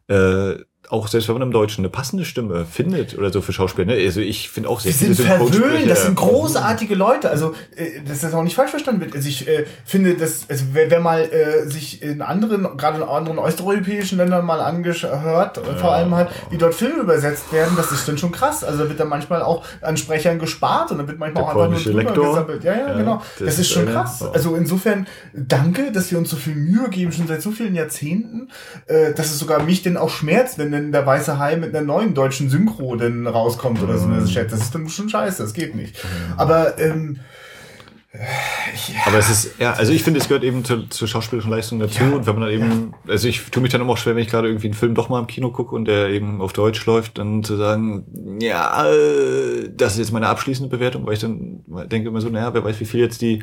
äh, 0.09 0.55
auch 0.91 1.09
selbst 1.09 1.29
wenn 1.29 1.35
man 1.35 1.43
im 1.43 1.51
Deutschen 1.51 1.83
eine 1.83 1.91
passende 1.91 2.25
Stimme 2.25 2.65
findet 2.65 3.19
oder 3.19 3.31
so 3.31 3.43
für 3.43 3.53
Schauspiel, 3.53 3.85
ne? 3.85 3.93
Also 3.95 4.21
ich 4.21 4.49
finde 4.49 4.71
auch 4.71 4.81
sehr 4.81 4.93
Die 4.93 4.97
sind 4.97 5.17
viele 5.17 5.29
verwöhnt, 5.29 5.55
Synchronsprecher- 5.55 5.87
das 5.89 6.03
sind 6.05 6.15
großartige 6.15 6.95
Leute. 6.95 7.29
Also, 7.29 7.53
äh, 7.77 8.01
dass 8.09 8.21
das 8.21 8.33
auch 8.33 8.43
nicht 8.43 8.55
falsch 8.55 8.71
verstanden 8.71 9.03
wird. 9.03 9.15
Also 9.15 9.29
ich 9.29 9.47
äh, 9.49 9.67
finde, 9.85 10.15
dass, 10.15 10.47
also 10.49 10.65
wer, 10.73 10.91
wer 10.91 11.01
mal 11.01 11.23
äh, 11.31 11.69
sich 11.69 12.01
in 12.03 12.23
anderen, 12.23 12.63
gerade 12.79 12.99
in 12.99 13.03
anderen 13.03 13.39
osteuropäischen 13.39 14.17
Ländern 14.17 14.47
mal 14.47 14.61
angehört, 14.61 15.59
äh, 15.59 15.77
vor 15.79 15.93
allem 15.93 16.15
halt, 16.15 16.29
wie 16.51 16.57
dort 16.57 16.75
Filme 16.75 17.03
übersetzt 17.03 17.53
werden, 17.53 17.75
das 17.77 17.93
ist 17.93 18.09
dann 18.09 18.17
schon 18.17 18.33
krass. 18.33 18.65
Also 18.65 18.85
da 18.85 18.89
wird 18.89 18.99
dann 19.01 19.09
manchmal 19.09 19.43
auch 19.43 19.65
an 19.83 19.97
Sprechern 19.99 20.39
gespart 20.39 20.91
und 20.91 20.99
dann 20.99 21.09
wird 21.09 21.19
manchmal 21.19 21.43
Der 21.45 21.53
auch 21.55 21.63
einfach 21.63 21.85
nur 21.85 21.95
Lektor. 21.95 22.29
gesammelt. 22.31 22.65
Ja, 22.65 22.73
ja, 22.75 22.89
Ja, 22.89 22.97
genau. 22.97 23.23
das 23.39 23.47
Das, 23.47 23.59
ist 23.59 23.69
schon 23.71 23.83
eine- 23.83 23.93
krass. 23.93 24.21
ja. 24.21 24.31
Also 24.31 24.55
insofern 24.57 25.07
danke, 25.35 25.93
dass 25.93 26.11
wir 26.11 26.17
uns 26.19 26.31
so 26.31 26.37
viel 26.37 26.55
Mühe 26.55 26.89
geben, 26.89 27.13
schon 27.13 27.27
seit 27.27 27.43
so 27.43 27.51
vielen 27.51 27.75
Jahrzehnten, 27.75 28.49
äh, 28.87 29.13
dass 29.13 29.27
es 29.27 29.39
sogar 29.39 29.63
mich 29.65 29.83
denn 29.83 29.99
auch 29.99 30.09
schmerzt, 30.11 30.57
wenn 30.57 30.68
dann 30.73 30.93
der 30.93 31.05
Weiße 31.07 31.39
Hai 31.39 31.57
mit 31.57 31.75
einer 31.75 31.85
neuen 31.87 32.15
deutschen 32.15 32.49
Synchro 32.51 32.97
dann 32.97 33.27
rauskommt 33.27 33.83
oder 33.83 33.99
so. 33.99 34.07
Mhm. 34.09 34.15
Das 34.21 34.25
ist- 34.31 34.53
das 34.53 34.61
ist 34.61 34.75
dann 34.75 34.89
schon 34.89 35.09
scheiße, 35.09 35.43
das 35.43 35.53
geht 35.55 35.75
nicht. 35.75 35.97
Aber 36.37 36.79
ähm, 36.79 37.19
Aber 39.07 39.19
es 39.19 39.29
ist, 39.29 39.61
ja, 39.61 39.75
also 39.75 39.93
ich 39.93 40.03
finde, 40.03 40.19
es 40.19 40.29
gehört 40.29 40.43
eben 40.43 40.65
zur, 40.65 40.89
zur 40.89 41.07
schauspielerischen 41.07 41.51
Leistung 41.51 41.79
dazu. 41.79 42.03
Ja, 42.03 42.11
und 42.11 42.27
wenn 42.27 42.35
man 42.35 42.45
dann 42.45 42.53
eben, 42.53 42.95
also 43.07 43.29
ich 43.29 43.43
tue 43.51 43.63
mich 43.63 43.71
dann 43.71 43.83
immer 43.83 43.93
auch 43.93 43.99
schwer, 43.99 44.17
wenn 44.17 44.23
ich 44.23 44.31
gerade 44.31 44.49
irgendwie 44.49 44.69
einen 44.69 44.75
Film 44.75 44.95
doch 44.95 45.11
mal 45.11 45.21
im 45.21 45.27
Kino 45.27 45.51
gucke 45.51 45.75
und 45.77 45.85
der 45.85 46.09
eben 46.09 46.41
auf 46.41 46.55
Deutsch 46.55 46.85
läuft, 46.87 47.19
dann 47.19 47.45
zu 47.45 47.57
sagen, 47.57 48.39
ja, 48.41 48.89
äh, 48.91 49.69
das 49.77 49.93
ist 49.93 49.99
jetzt 49.99 50.13
meine 50.13 50.27
abschließende 50.29 50.75
Bewertung, 50.75 51.07
weil 51.07 51.13
ich 51.15 51.21
dann 51.21 51.61
denke 51.91 52.09
immer 52.09 52.23
so, 52.23 52.31
naja, 52.31 52.53
wer 52.55 52.65
weiß, 52.65 52.81
wie 52.81 52.87
viel 52.87 53.01
jetzt 53.01 53.21
die, 53.21 53.43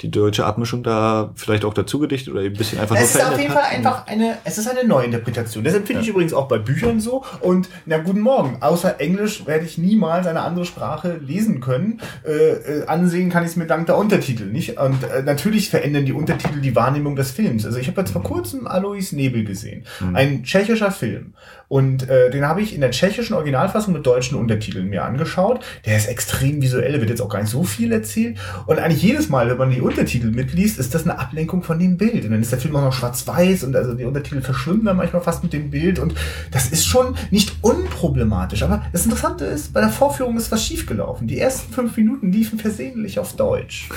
die 0.00 0.10
deutsche 0.10 0.44
Abmischung 0.44 0.82
da 0.82 1.30
vielleicht 1.36 1.64
auch 1.64 1.72
dazu 1.72 2.00
gedichtet 2.00 2.34
oder 2.34 2.42
ein 2.42 2.52
bisschen 2.52 2.80
einfach 2.80 2.96
es 2.96 3.14
ist 3.14 3.22
nur 3.22 3.32
auf 3.32 3.38
jeden 3.38 3.52
Fall 3.52 3.62
einfach 3.62 4.06
eine, 4.06 4.38
es 4.44 4.58
ist 4.58 4.68
eine 4.68 4.86
Neuinterpretation. 4.86 5.62
Das 5.62 5.74
empfinde 5.74 6.02
ich 6.02 6.08
übrigens 6.08 6.34
auch 6.34 6.48
bei 6.48 6.58
Büchern 6.58 6.98
so. 6.98 7.24
Und 7.40 7.68
na 7.86 7.98
guten 7.98 8.20
Morgen. 8.20 8.58
Außer 8.60 9.00
Englisch 9.00 9.46
werde 9.46 9.64
ich 9.64 9.78
niemals 9.78 10.26
eine 10.26 10.40
andere 10.40 10.64
Sprache 10.64 11.18
lesen 11.24 11.60
können. 11.60 12.00
Äh, 12.26 12.32
äh, 12.32 12.86
ansehen 12.86 13.30
kann 13.30 13.44
ich 13.44 13.50
es 13.50 13.56
mir 13.56 13.66
dank 13.66 13.86
der 13.86 13.96
Untertitel 13.96 14.46
nicht. 14.46 14.78
Und 14.78 15.04
äh, 15.04 15.22
natürlich 15.22 15.70
verändern 15.70 16.04
die 16.04 16.12
Untertitel 16.12 16.60
die 16.60 16.74
Wahrnehmung 16.74 17.14
des 17.14 17.30
Films. 17.30 17.64
Also 17.64 17.78
ich 17.78 17.86
habe 17.86 18.00
jetzt 18.00 18.10
vor 18.10 18.22
kurzem 18.22 18.66
Alois 18.66 19.12
Nebel 19.12 19.44
gesehen. 19.44 19.84
Ein 20.12 20.42
tschechischer 20.42 20.90
Film. 20.90 21.34
Und 21.74 22.08
äh, 22.08 22.30
den 22.30 22.46
habe 22.46 22.62
ich 22.62 22.72
in 22.72 22.82
der 22.82 22.92
tschechischen 22.92 23.34
Originalfassung 23.34 23.92
mit 23.92 24.06
deutschen 24.06 24.38
Untertiteln 24.38 24.88
mir 24.90 25.04
angeschaut. 25.04 25.64
Der 25.84 25.96
ist 25.96 26.06
extrem 26.06 26.62
visuell, 26.62 27.00
wird 27.00 27.10
jetzt 27.10 27.20
auch 27.20 27.28
gar 27.28 27.40
nicht 27.40 27.50
so 27.50 27.64
viel 27.64 27.90
erzählt. 27.90 28.38
Und 28.66 28.78
eigentlich 28.78 29.02
jedes 29.02 29.28
Mal, 29.28 29.50
wenn 29.50 29.56
man 29.56 29.70
die 29.72 29.80
Untertitel 29.80 30.30
mitliest, 30.30 30.78
ist 30.78 30.94
das 30.94 31.02
eine 31.02 31.18
Ablenkung 31.18 31.64
von 31.64 31.80
dem 31.80 31.96
Bild. 31.96 32.24
Und 32.24 32.30
dann 32.30 32.40
ist 32.40 32.52
der 32.52 32.60
Film 32.60 32.76
auch 32.76 32.82
noch 32.82 32.92
schwarz-weiß 32.92 33.64
und 33.64 33.74
also 33.74 33.94
die 33.94 34.04
Untertitel 34.04 34.40
verschwimmen 34.40 34.84
dann 34.84 34.96
manchmal 34.96 35.20
fast 35.20 35.42
mit 35.42 35.52
dem 35.52 35.70
Bild. 35.70 35.98
Und 35.98 36.14
das 36.52 36.68
ist 36.68 36.86
schon 36.86 37.16
nicht 37.32 37.56
unproblematisch. 37.60 38.62
Aber 38.62 38.86
das 38.92 39.04
Interessante 39.04 39.44
ist, 39.44 39.72
bei 39.72 39.80
der 39.80 39.90
Vorführung 39.90 40.36
ist 40.36 40.52
was 40.52 40.64
schiefgelaufen. 40.64 41.26
Die 41.26 41.40
ersten 41.40 41.72
fünf 41.72 41.96
Minuten 41.96 42.30
liefen 42.30 42.60
versehentlich 42.60 43.18
auf 43.18 43.34
Deutsch. 43.34 43.88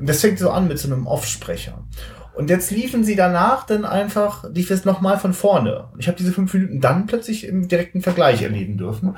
Und 0.00 0.08
das 0.08 0.22
fängt 0.22 0.40
so 0.40 0.50
an 0.50 0.66
mit 0.66 0.80
so 0.80 0.92
einem 0.92 1.06
Off-Sprecher. 1.06 1.84
Und 2.36 2.50
jetzt 2.50 2.70
liefen 2.70 3.02
sie 3.02 3.16
danach 3.16 3.64
dann 3.64 3.86
einfach, 3.86 4.44
lief 4.52 4.70
es 4.70 4.84
nochmal 4.84 5.18
von 5.18 5.32
vorne. 5.32 5.88
Ich 5.98 6.06
habe 6.06 6.18
diese 6.18 6.32
fünf 6.32 6.52
Minuten 6.52 6.80
dann 6.80 7.06
plötzlich 7.06 7.46
im 7.46 7.66
direkten 7.66 8.02
Vergleich 8.02 8.42
erleben 8.42 8.76
dürfen. 8.76 9.16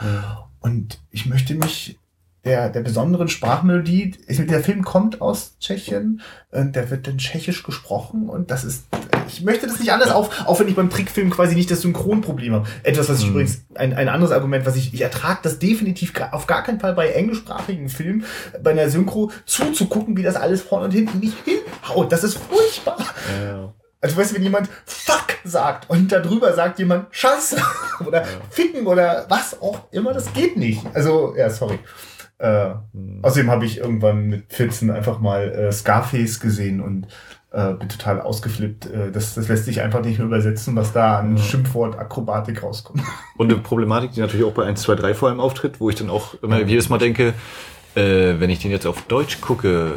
Und 0.60 1.00
ich 1.10 1.26
möchte 1.26 1.54
mich 1.54 1.98
der, 2.44 2.70
der 2.70 2.80
besonderen 2.80 3.28
Sprachmelodie, 3.28 4.14
der 4.28 4.62
Film 4.62 4.84
kommt 4.84 5.20
aus 5.20 5.56
Tschechien, 5.58 6.20
und 6.52 6.76
der 6.76 6.90
wird 6.90 7.06
dann 7.08 7.18
tschechisch 7.18 7.64
gesprochen 7.64 8.28
und 8.28 8.50
das 8.50 8.64
ist, 8.64 8.86
ich 9.28 9.42
möchte 9.42 9.66
das 9.66 9.78
nicht 9.78 9.92
anders 9.92 10.10
auf, 10.10 10.46
auch 10.46 10.58
wenn 10.60 10.68
ich 10.68 10.76
beim 10.76 10.90
Trickfilm 10.90 11.30
quasi 11.30 11.54
nicht 11.54 11.70
das 11.70 11.82
Synchronproblem 11.82 12.54
habe. 12.54 12.68
Etwas, 12.82 13.08
was 13.08 13.20
ich 13.20 13.28
übrigens, 13.28 13.64
ein, 13.74 13.94
ein 13.94 14.08
anderes 14.08 14.32
Argument, 14.32 14.66
was 14.66 14.76
ich, 14.76 14.92
ich 14.94 15.00
ertrage 15.00 15.40
das 15.42 15.58
definitiv 15.58 16.12
auf 16.32 16.46
gar 16.46 16.62
keinen 16.62 16.80
Fall 16.80 16.94
bei 16.94 17.10
englischsprachigen 17.10 17.88
Filmen, 17.88 18.24
bei 18.62 18.70
einer 18.72 18.88
Synchro 18.88 19.30
zuzugucken, 19.46 20.16
wie 20.16 20.22
das 20.22 20.36
alles 20.36 20.62
vorne 20.62 20.86
und 20.86 20.92
hinten 20.92 21.18
nicht 21.20 21.36
hinhaut. 21.44 22.10
Das 22.12 22.24
ist 22.24 22.38
furchtbar. 22.38 22.98
Ja. 23.42 23.74
Also 24.00 24.16
weißt 24.16 24.30
du, 24.30 24.36
wenn 24.36 24.42
jemand 24.44 24.68
Fuck 24.86 25.38
sagt 25.44 25.90
und 25.90 26.12
darüber 26.12 26.52
sagt 26.52 26.78
jemand 26.78 27.06
Scheiße 27.10 27.60
oder 28.06 28.24
Ficken 28.50 28.86
oder 28.86 29.26
was 29.28 29.60
auch 29.60 29.90
immer, 29.90 30.12
das 30.12 30.32
geht 30.32 30.56
nicht. 30.56 30.82
Also, 30.94 31.34
ja, 31.36 31.50
sorry. 31.50 31.78
Äh, 32.38 32.74
außerdem 33.22 33.50
habe 33.50 33.66
ich 33.66 33.78
irgendwann 33.78 34.28
mit 34.28 34.52
14 34.52 34.92
einfach 34.92 35.18
mal 35.18 35.50
äh, 35.50 35.72
Scarface 35.72 36.38
gesehen 36.38 36.80
und 36.80 37.08
äh, 37.50 37.72
bin 37.74 37.88
total 37.88 38.20
ausgeflippt. 38.20 38.86
Äh, 38.86 39.10
das, 39.10 39.34
das 39.34 39.48
lässt 39.48 39.64
sich 39.64 39.80
einfach 39.80 40.02
nicht 40.02 40.18
mehr 40.18 40.26
übersetzen, 40.26 40.76
was 40.76 40.92
da 40.92 41.18
an 41.18 41.38
Schimpfwort 41.38 41.98
Akrobatik 41.98 42.62
rauskommt. 42.62 43.02
Und 43.36 43.50
eine 43.50 43.60
Problematik, 43.60 44.12
die 44.12 44.20
natürlich 44.20 44.44
auch 44.44 44.52
bei 44.52 44.64
1, 44.64 44.82
2, 44.82 44.94
3 44.96 45.14
vor 45.14 45.28
allem 45.28 45.40
auftritt, 45.40 45.80
wo 45.80 45.88
ich 45.88 45.96
dann 45.96 46.10
auch 46.10 46.34
immer 46.42 46.60
jedes 46.60 46.88
Mal 46.88 46.98
denke, 46.98 47.34
äh, 47.98 48.40
wenn 48.40 48.50
ich 48.50 48.60
den 48.60 48.70
jetzt 48.70 48.86
auf 48.86 49.02
Deutsch 49.02 49.40
gucke, 49.40 49.94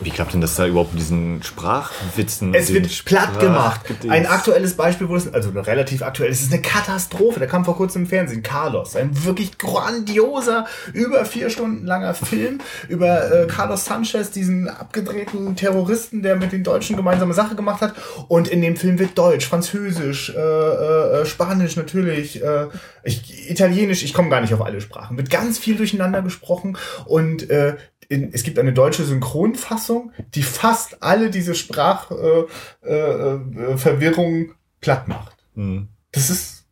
wie 0.00 0.10
klappt 0.10 0.34
denn 0.34 0.40
das 0.40 0.56
da 0.56 0.66
überhaupt 0.66 0.92
mit 0.92 1.00
diesen 1.00 1.42
Sprachwitzen? 1.42 2.54
Es 2.54 2.72
wird 2.72 3.04
platt 3.04 3.40
gemacht. 3.40 3.80
Ein 4.08 4.26
aktuelles 4.26 4.74
Beispiel, 4.74 5.08
wo 5.08 5.16
es, 5.16 5.32
also 5.32 5.50
relativ 5.50 6.02
aktuell, 6.02 6.30
es 6.30 6.42
ist 6.42 6.52
eine 6.52 6.62
Katastrophe. 6.62 7.38
Der 7.38 7.48
kam 7.48 7.64
vor 7.64 7.76
kurzem 7.76 8.02
im 8.02 8.08
Fernsehen. 8.08 8.42
Carlos, 8.42 8.96
ein 8.96 9.24
wirklich 9.24 9.58
grandioser, 9.58 10.66
über 10.92 11.24
vier 11.24 11.50
Stunden 11.50 11.86
langer 11.86 12.14
Film 12.14 12.60
über 12.88 13.32
äh, 13.32 13.46
Carlos 13.46 13.84
Sanchez, 13.84 14.30
diesen 14.30 14.68
abgedrehten 14.68 15.56
Terroristen, 15.56 16.22
der 16.22 16.36
mit 16.36 16.52
den 16.52 16.62
Deutschen 16.62 16.96
gemeinsame 16.96 17.34
Sache 17.34 17.54
gemacht 17.54 17.80
hat. 17.80 17.94
Und 18.28 18.48
in 18.48 18.60
dem 18.60 18.76
Film 18.76 18.98
wird 18.98 19.16
Deutsch, 19.16 19.46
Französisch, 19.46 20.30
äh, 20.30 20.38
äh, 20.38 21.22
äh, 21.22 21.26
Spanisch 21.26 21.76
natürlich, 21.76 22.42
äh, 22.42 22.66
ich, 23.04 23.50
Italienisch, 23.50 24.02
ich 24.02 24.12
komme 24.14 24.28
gar 24.28 24.40
nicht 24.40 24.54
auf 24.54 24.62
alle 24.62 24.80
Sprachen, 24.80 25.16
wird 25.16 25.30
ganz 25.30 25.58
viel 25.58 25.76
durcheinander 25.76 26.22
gesprochen 26.22 26.76
und 27.06 27.23
äh, 27.50 27.76
in, 28.08 28.32
es 28.32 28.42
gibt 28.42 28.58
eine 28.58 28.72
deutsche 28.72 29.04
Synchronfassung, 29.04 30.12
die 30.34 30.42
fast 30.42 31.02
alle 31.02 31.30
diese 31.30 31.54
Sprachverwirrungen 31.54 33.66
äh, 33.66 33.72
äh, 33.72 33.76
Verwirrungen 33.76 34.54
platt 34.80 35.08
macht. 35.08 35.36
Hm. 35.54 35.88
Das 36.12 36.30
ist, 36.30 36.64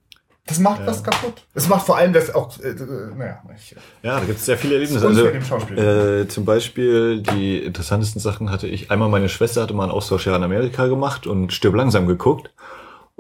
das 0.47 0.59
macht 0.59 0.87
was 0.87 1.03
kaputt. 1.03 1.47
Das 1.55 1.69
macht 1.69 1.87
vor 1.87 1.97
allem 1.97 2.13
das 2.13 2.35
auch, 2.35 2.59
äh, 2.61 2.69
äh, 2.69 3.15
naja, 3.17 3.43
ich, 3.57 3.75
Ja, 4.03 4.21
da 4.21 4.27
gibt 4.27 4.39
es 4.39 4.45
sehr 4.45 4.59
viele 4.59 4.75
Erlebnisse. 4.75 5.07
Also, 5.07 5.27
äh, 5.27 6.29
zum 6.29 6.45
Beispiel 6.45 7.23
die 7.23 7.59
interessantesten 7.59 8.21
Sachen 8.21 8.51
hatte 8.51 8.67
ich. 8.67 8.91
Einmal 8.91 9.09
meine 9.09 9.29
Schwester 9.29 9.63
hatte 9.63 9.75
mal 9.75 9.85
einen 9.85 9.93
Austausch 9.93 10.27
ja 10.27 10.37
in 10.37 10.43
Amerika 10.43 10.87
gemacht 10.87 11.27
und 11.27 11.53
stirb 11.53 11.75
langsam 11.75 12.07
geguckt. 12.07 12.51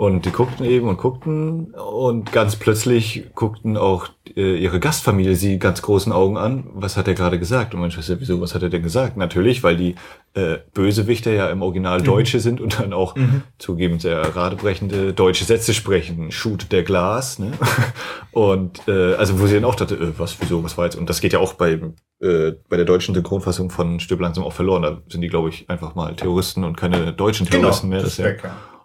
Und 0.03 0.26
die 0.26 0.32
guckten 0.32 0.66
eben 0.66 0.88
und 0.88 0.96
guckten 0.96 1.74
und 1.74 2.32
ganz 2.32 2.57
plötzlich 2.57 3.26
guckten 3.36 3.76
auch 3.76 4.09
äh, 4.36 4.57
ihre 4.57 4.80
Gastfamilie 4.80 5.36
sie 5.36 5.61
ganz 5.61 5.80
großen 5.80 6.11
Augen 6.11 6.36
an. 6.36 6.64
Was 6.74 6.96
hat 6.96 7.07
er 7.07 7.14
gerade 7.14 7.38
gesagt? 7.38 7.72
Und 7.72 7.78
meine 7.78 7.92
Schwester, 7.92 8.16
wieso, 8.18 8.40
was 8.40 8.53
hat 8.53 8.64
er 8.64 8.68
denn 8.68 8.82
gesagt? 8.82 9.16
Natürlich, 9.16 9.62
weil 9.62 9.76
die 9.76 9.94
äh, 10.34 10.59
Bösewichter 10.74 11.30
ja 11.30 11.48
im 11.50 11.62
Original 11.62 12.03
Deutsche 12.03 12.40
sind 12.40 12.61
und 12.61 12.80
dann 12.80 12.92
auch 12.92 13.14
zugeben 13.59 14.00
sehr 14.00 14.34
radebrechende 14.34 15.12
deutsche 15.12 15.44
Sätze 15.44 15.72
sprechen. 15.72 16.32
Shoot 16.32 16.72
der 16.72 16.82
Glas, 16.82 17.38
ne? 17.38 17.53
Und 18.32 18.88
äh, 18.88 19.14
also 19.14 19.38
wo 19.38 19.46
sie 19.46 19.55
dann 19.55 19.64
auch 19.64 19.76
dachte, 19.76 19.94
äh, 19.94 20.18
was, 20.18 20.36
wieso, 20.40 20.64
was 20.64 20.76
war 20.78 20.86
jetzt? 20.86 20.96
Und 20.96 21.11
das 21.11 21.20
geht 21.20 21.32
ja 21.32 21.38
auch 21.38 21.53
bei, 21.53 21.78
äh, 22.20 22.53
bei 22.68 22.76
der 22.76 22.86
deutschen 22.86 23.14
Synchronfassung 23.14 23.70
von 23.70 24.00
Stirb 24.00 24.20
langsam 24.20 24.42
auch 24.42 24.55
verloren. 24.55 24.82
Da 24.82 25.00
sind 25.09 25.20
die, 25.20 25.28
glaube 25.28 25.50
ich, 25.50 25.70
einfach 25.70 25.94
mal 25.94 26.16
Terroristen 26.16 26.64
und 26.64 26.76
keine 26.76 27.12
deutschen 27.12 27.46
Genau, 27.46 27.59
Terroristen 27.61 27.88
mehr. 27.90 28.00
das 28.00 28.18
ist 28.18 28.18
ja. 28.18 28.32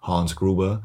Hans 0.07 0.35
Gruber. 0.35 0.81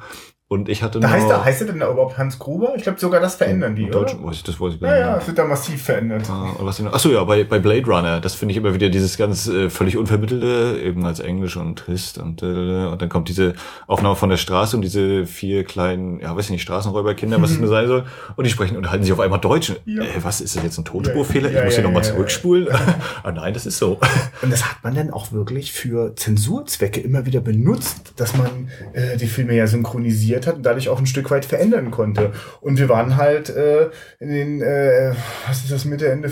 Und 0.52 0.68
ich 0.68 0.82
hatte 0.82 1.00
Da 1.00 1.08
noch... 1.08 1.14
heißt 1.14 1.30
er, 1.30 1.44
heißt 1.46 1.62
er 1.62 1.66
denn 1.68 1.80
da 1.80 1.90
überhaupt 1.90 2.18
Hans 2.18 2.38
Gruber? 2.38 2.74
Ich 2.76 2.82
glaube, 2.82 3.00
sogar 3.00 3.22
das 3.22 3.36
verändern 3.36 3.74
die, 3.74 3.84
Im 3.84 3.94
oder? 3.94 4.14
Ich, 4.30 4.42
das 4.42 4.60
weiß 4.60 4.74
ich 4.74 4.80
gar 4.80 4.90
Ja, 4.90 4.96
nicht. 4.96 5.06
ja, 5.06 5.16
es 5.16 5.26
wird 5.26 5.38
da 5.38 5.46
massiv 5.46 5.82
verändert. 5.82 6.28
Ah, 6.28 6.50
was 6.60 6.76
denn 6.76 6.84
noch? 6.84 6.92
Achso, 6.92 7.08
ja, 7.08 7.24
bei, 7.24 7.44
bei 7.44 7.58
Blade 7.58 7.86
Runner, 7.86 8.20
das 8.20 8.34
finde 8.34 8.52
ich 8.52 8.58
immer 8.58 8.74
wieder 8.74 8.90
dieses 8.90 9.16
ganz 9.16 9.48
äh, 9.48 9.70
völlig 9.70 9.96
unvermittelte, 9.96 10.78
eben 10.84 11.06
als 11.06 11.20
Englisch 11.20 11.56
und 11.56 11.78
trist 11.78 12.18
und, 12.18 12.42
äh, 12.42 12.44
und 12.44 13.00
dann 13.00 13.08
kommt 13.08 13.30
diese 13.30 13.54
Aufnahme 13.86 14.14
von 14.14 14.28
der 14.28 14.36
Straße 14.36 14.76
und 14.76 14.82
diese 14.82 15.24
vier 15.24 15.64
kleinen, 15.64 16.20
ja, 16.20 16.36
weiß 16.36 16.44
ich 16.44 16.50
nicht, 16.50 16.62
Straßenräuberkinder, 16.62 17.40
was 17.40 17.52
es 17.52 17.58
nur 17.58 17.68
sein 17.68 17.86
soll, 17.86 18.04
und 18.36 18.44
die 18.44 18.50
sprechen 18.50 18.76
und 18.76 18.90
halten 18.90 19.04
sich 19.04 19.12
auf 19.14 19.20
einmal 19.20 19.40
Deutsch. 19.40 19.72
Ja. 19.86 20.02
Äh, 20.02 20.08
was, 20.22 20.42
ist 20.42 20.54
das 20.54 20.62
jetzt 20.62 20.76
ein 20.76 20.84
Tonspurfehler? 20.84 21.50
Ja, 21.50 21.60
ich 21.60 21.64
muss 21.64 21.76
ja, 21.76 21.80
hier 21.80 21.88
nochmal 21.88 22.02
ja, 22.02 22.08
ja. 22.08 22.14
zurückspulen? 22.14 22.68
ah 23.22 23.32
nein, 23.32 23.54
das 23.54 23.64
ist 23.64 23.78
so. 23.78 23.98
Und 24.42 24.52
das 24.52 24.68
hat 24.70 24.84
man 24.84 24.94
dann 24.94 25.10
auch 25.10 25.32
wirklich 25.32 25.72
für 25.72 26.14
Zensurzwecke 26.14 27.00
immer 27.00 27.24
wieder 27.24 27.40
benutzt, 27.40 28.12
dass 28.16 28.36
man 28.36 28.68
äh, 28.92 29.16
die 29.16 29.28
Filme 29.28 29.54
ja 29.54 29.66
synchronisiert 29.66 30.41
hat 30.46 30.56
und 30.56 30.62
dadurch 30.64 30.88
auch 30.88 30.98
ein 30.98 31.06
Stück 31.06 31.30
weit 31.30 31.44
verändern 31.44 31.90
konnte. 31.90 32.32
Und 32.60 32.78
wir 32.78 32.88
waren 32.88 33.16
halt 33.16 33.50
äh, 33.50 33.90
in 34.18 34.28
den, 34.28 34.62
äh, 34.62 35.14
was 35.46 35.64
ist 35.64 35.72
das, 35.72 35.84
Mitte, 35.84 36.08
Ende, 36.08 36.30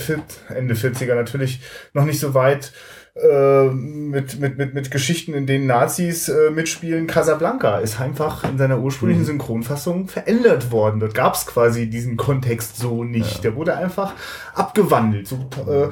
Ende 0.48 0.74
40er 0.74 1.14
natürlich 1.14 1.60
noch 1.94 2.04
nicht 2.04 2.20
so 2.20 2.34
weit 2.34 2.72
äh, 3.16 3.64
mit, 3.64 4.38
mit, 4.38 4.56
mit, 4.56 4.72
mit 4.72 4.90
Geschichten, 4.90 5.34
in 5.34 5.46
denen 5.46 5.66
Nazis 5.66 6.28
äh, 6.28 6.50
mitspielen. 6.50 7.08
Casablanca 7.08 7.78
ist 7.78 8.00
einfach 8.00 8.44
in 8.44 8.56
seiner 8.56 8.78
ursprünglichen 8.78 9.24
Synchronfassung 9.24 10.06
verändert 10.06 10.70
worden. 10.70 11.00
Dort 11.00 11.14
gab 11.14 11.34
es 11.34 11.44
quasi 11.44 11.90
diesen 11.90 12.16
Kontext 12.16 12.76
so 12.76 13.02
nicht. 13.02 13.42
Der 13.42 13.56
wurde 13.56 13.76
einfach 13.76 14.14
abgewandelt. 14.54 15.26
So, 15.26 15.36
äh, 15.68 15.88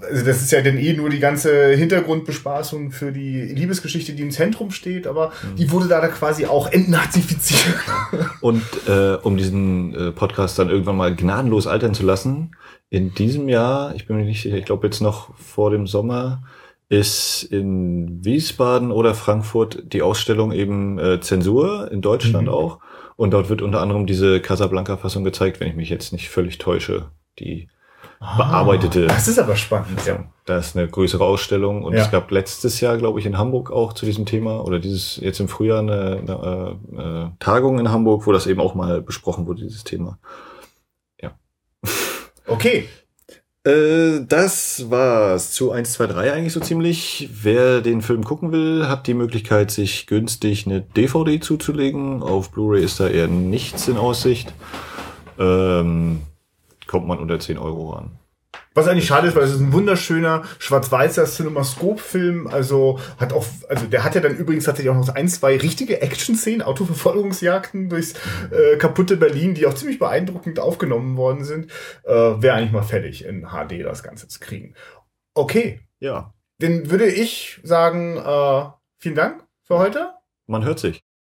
also 0.00 0.24
das 0.24 0.42
ist 0.42 0.52
ja 0.52 0.60
dann 0.62 0.78
eh 0.78 0.92
nur 0.92 1.10
die 1.10 1.18
ganze 1.18 1.70
Hintergrundbespaßung 1.74 2.90
für 2.90 3.12
die 3.12 3.42
Liebesgeschichte, 3.42 4.12
die 4.12 4.22
im 4.22 4.30
Zentrum 4.30 4.70
steht, 4.70 5.06
aber 5.06 5.32
die 5.58 5.70
wurde 5.70 5.88
da, 5.88 6.00
da 6.00 6.08
quasi 6.08 6.46
auch 6.46 6.70
entnazifiziert. 6.70 7.74
Und 8.40 8.62
äh, 8.88 9.14
um 9.22 9.36
diesen 9.36 9.94
äh, 9.94 10.12
Podcast 10.12 10.58
dann 10.58 10.68
irgendwann 10.70 10.96
mal 10.96 11.14
gnadenlos 11.14 11.66
altern 11.66 11.94
zu 11.94 12.04
lassen, 12.04 12.54
in 12.88 13.14
diesem 13.14 13.48
Jahr, 13.48 13.94
ich 13.94 14.06
bin 14.06 14.16
mir 14.16 14.24
nicht 14.24 14.42
sicher, 14.42 14.56
ich 14.56 14.64
glaube 14.64 14.86
jetzt 14.86 15.00
noch 15.00 15.36
vor 15.36 15.70
dem 15.70 15.86
Sommer, 15.86 16.42
ist 16.88 17.42
in 17.42 18.24
Wiesbaden 18.24 18.92
oder 18.92 19.14
Frankfurt 19.14 19.92
die 19.92 20.02
Ausstellung 20.02 20.52
eben 20.52 20.98
äh, 20.98 21.20
Zensur, 21.20 21.90
in 21.90 22.00
Deutschland 22.00 22.46
Mhm. 22.46 22.54
auch. 22.54 22.78
Und 23.16 23.32
dort 23.32 23.48
wird 23.48 23.62
unter 23.62 23.80
anderem 23.80 24.06
diese 24.06 24.40
Casablanca-Fassung 24.40 25.24
gezeigt, 25.24 25.58
wenn 25.58 25.68
ich 25.68 25.74
mich 25.74 25.88
jetzt 25.88 26.12
nicht 26.12 26.28
völlig 26.28 26.58
täusche. 26.58 27.06
Die 27.38 27.68
bearbeitete. 28.20 29.06
Das 29.06 29.28
ist 29.28 29.38
aber 29.38 29.56
spannend, 29.56 30.04
ja. 30.06 30.24
Da 30.44 30.58
ist 30.58 30.76
eine 30.76 30.86
größere 30.88 31.24
Ausstellung 31.24 31.82
und 31.84 31.94
Ja. 31.94 32.02
es 32.02 32.10
gab 32.10 32.30
letztes 32.30 32.80
Jahr, 32.80 32.96
glaube 32.98 33.18
ich, 33.20 33.26
in 33.26 33.36
Hamburg 33.36 33.70
auch 33.70 33.92
zu 33.92 34.06
diesem 34.06 34.26
Thema 34.26 34.64
oder 34.64 34.78
dieses 34.78 35.16
jetzt 35.16 35.40
im 35.40 35.48
Frühjahr 35.48 35.80
eine, 35.80 36.18
eine 36.22 36.78
äh, 36.94 37.00
äh, 37.00 37.26
Tagung 37.40 37.78
in 37.78 37.90
Hamburg, 37.90 38.26
wo 38.26 38.32
das 38.32 38.46
eben 38.46 38.60
auch 38.60 38.74
mal 38.74 39.02
besprochen 39.02 39.46
wurde, 39.46 39.62
dieses 39.62 39.84
Thema. 39.84 40.18
Okay. 42.48 42.88
Äh, 43.64 44.20
das 44.28 44.88
war's 44.88 45.50
zu 45.50 45.72
1, 45.72 45.94
2, 45.94 46.06
3 46.06 46.32
eigentlich 46.32 46.52
so 46.52 46.60
ziemlich. 46.60 47.28
Wer 47.42 47.80
den 47.80 48.02
Film 48.02 48.22
gucken 48.22 48.52
will, 48.52 48.86
hat 48.86 49.08
die 49.08 49.14
Möglichkeit, 49.14 49.72
sich 49.72 50.06
günstig 50.06 50.66
eine 50.66 50.80
DVD 50.80 51.40
zuzulegen. 51.40 52.22
Auf 52.22 52.52
Blu-ray 52.52 52.84
ist 52.84 53.00
da 53.00 53.08
eher 53.08 53.26
nichts 53.26 53.88
in 53.88 53.96
Aussicht. 53.96 54.54
Ähm, 55.40 56.20
kommt 56.86 57.06
man 57.06 57.18
unter 57.18 57.38
10 57.38 57.58
Euro 57.58 57.90
ran. 57.90 58.18
Was 58.74 58.88
eigentlich 58.88 59.06
schade 59.06 59.28
ist, 59.28 59.36
weil 59.36 59.44
es 59.44 59.52
ist 59.52 59.60
ein 59.60 59.72
wunderschöner 59.72 60.42
schwarz-weißer 60.58 61.24
Cinemascope-Film. 61.24 62.46
Also 62.46 63.00
hat 63.18 63.32
auch, 63.32 63.46
also 63.70 63.86
der 63.86 64.04
hat 64.04 64.14
ja 64.14 64.20
dann 64.20 64.36
übrigens 64.36 64.64
tatsächlich 64.64 64.90
auch 64.90 64.96
noch 64.98 65.14
ein, 65.14 65.28
zwei 65.28 65.56
richtige 65.56 66.02
Action-Szenen, 66.02 66.60
Autoverfolgungsjagden 66.60 67.88
durchs 67.88 68.14
äh, 68.50 68.76
kaputte 68.76 69.16
Berlin, 69.16 69.54
die 69.54 69.66
auch 69.66 69.74
ziemlich 69.74 69.98
beeindruckend 69.98 70.58
aufgenommen 70.58 71.16
worden 71.16 71.44
sind. 71.44 71.70
Äh, 72.04 72.12
Wäre 72.12 72.54
eigentlich 72.54 72.72
mal 72.72 72.82
fertig 72.82 73.24
in 73.24 73.46
HD 73.48 73.82
das 73.82 74.02
Ganze 74.02 74.28
zu 74.28 74.40
kriegen. 74.40 74.74
Okay, 75.34 75.80
Ja, 75.98 76.34
dann 76.58 76.90
würde 76.90 77.06
ich 77.06 77.60
sagen, 77.62 78.16
äh, 78.18 78.64
vielen 78.98 79.14
Dank 79.14 79.42
für 79.62 79.78
heute. 79.78 80.12
man 80.46 80.64
hört 80.64 80.78
sich. 80.78 81.00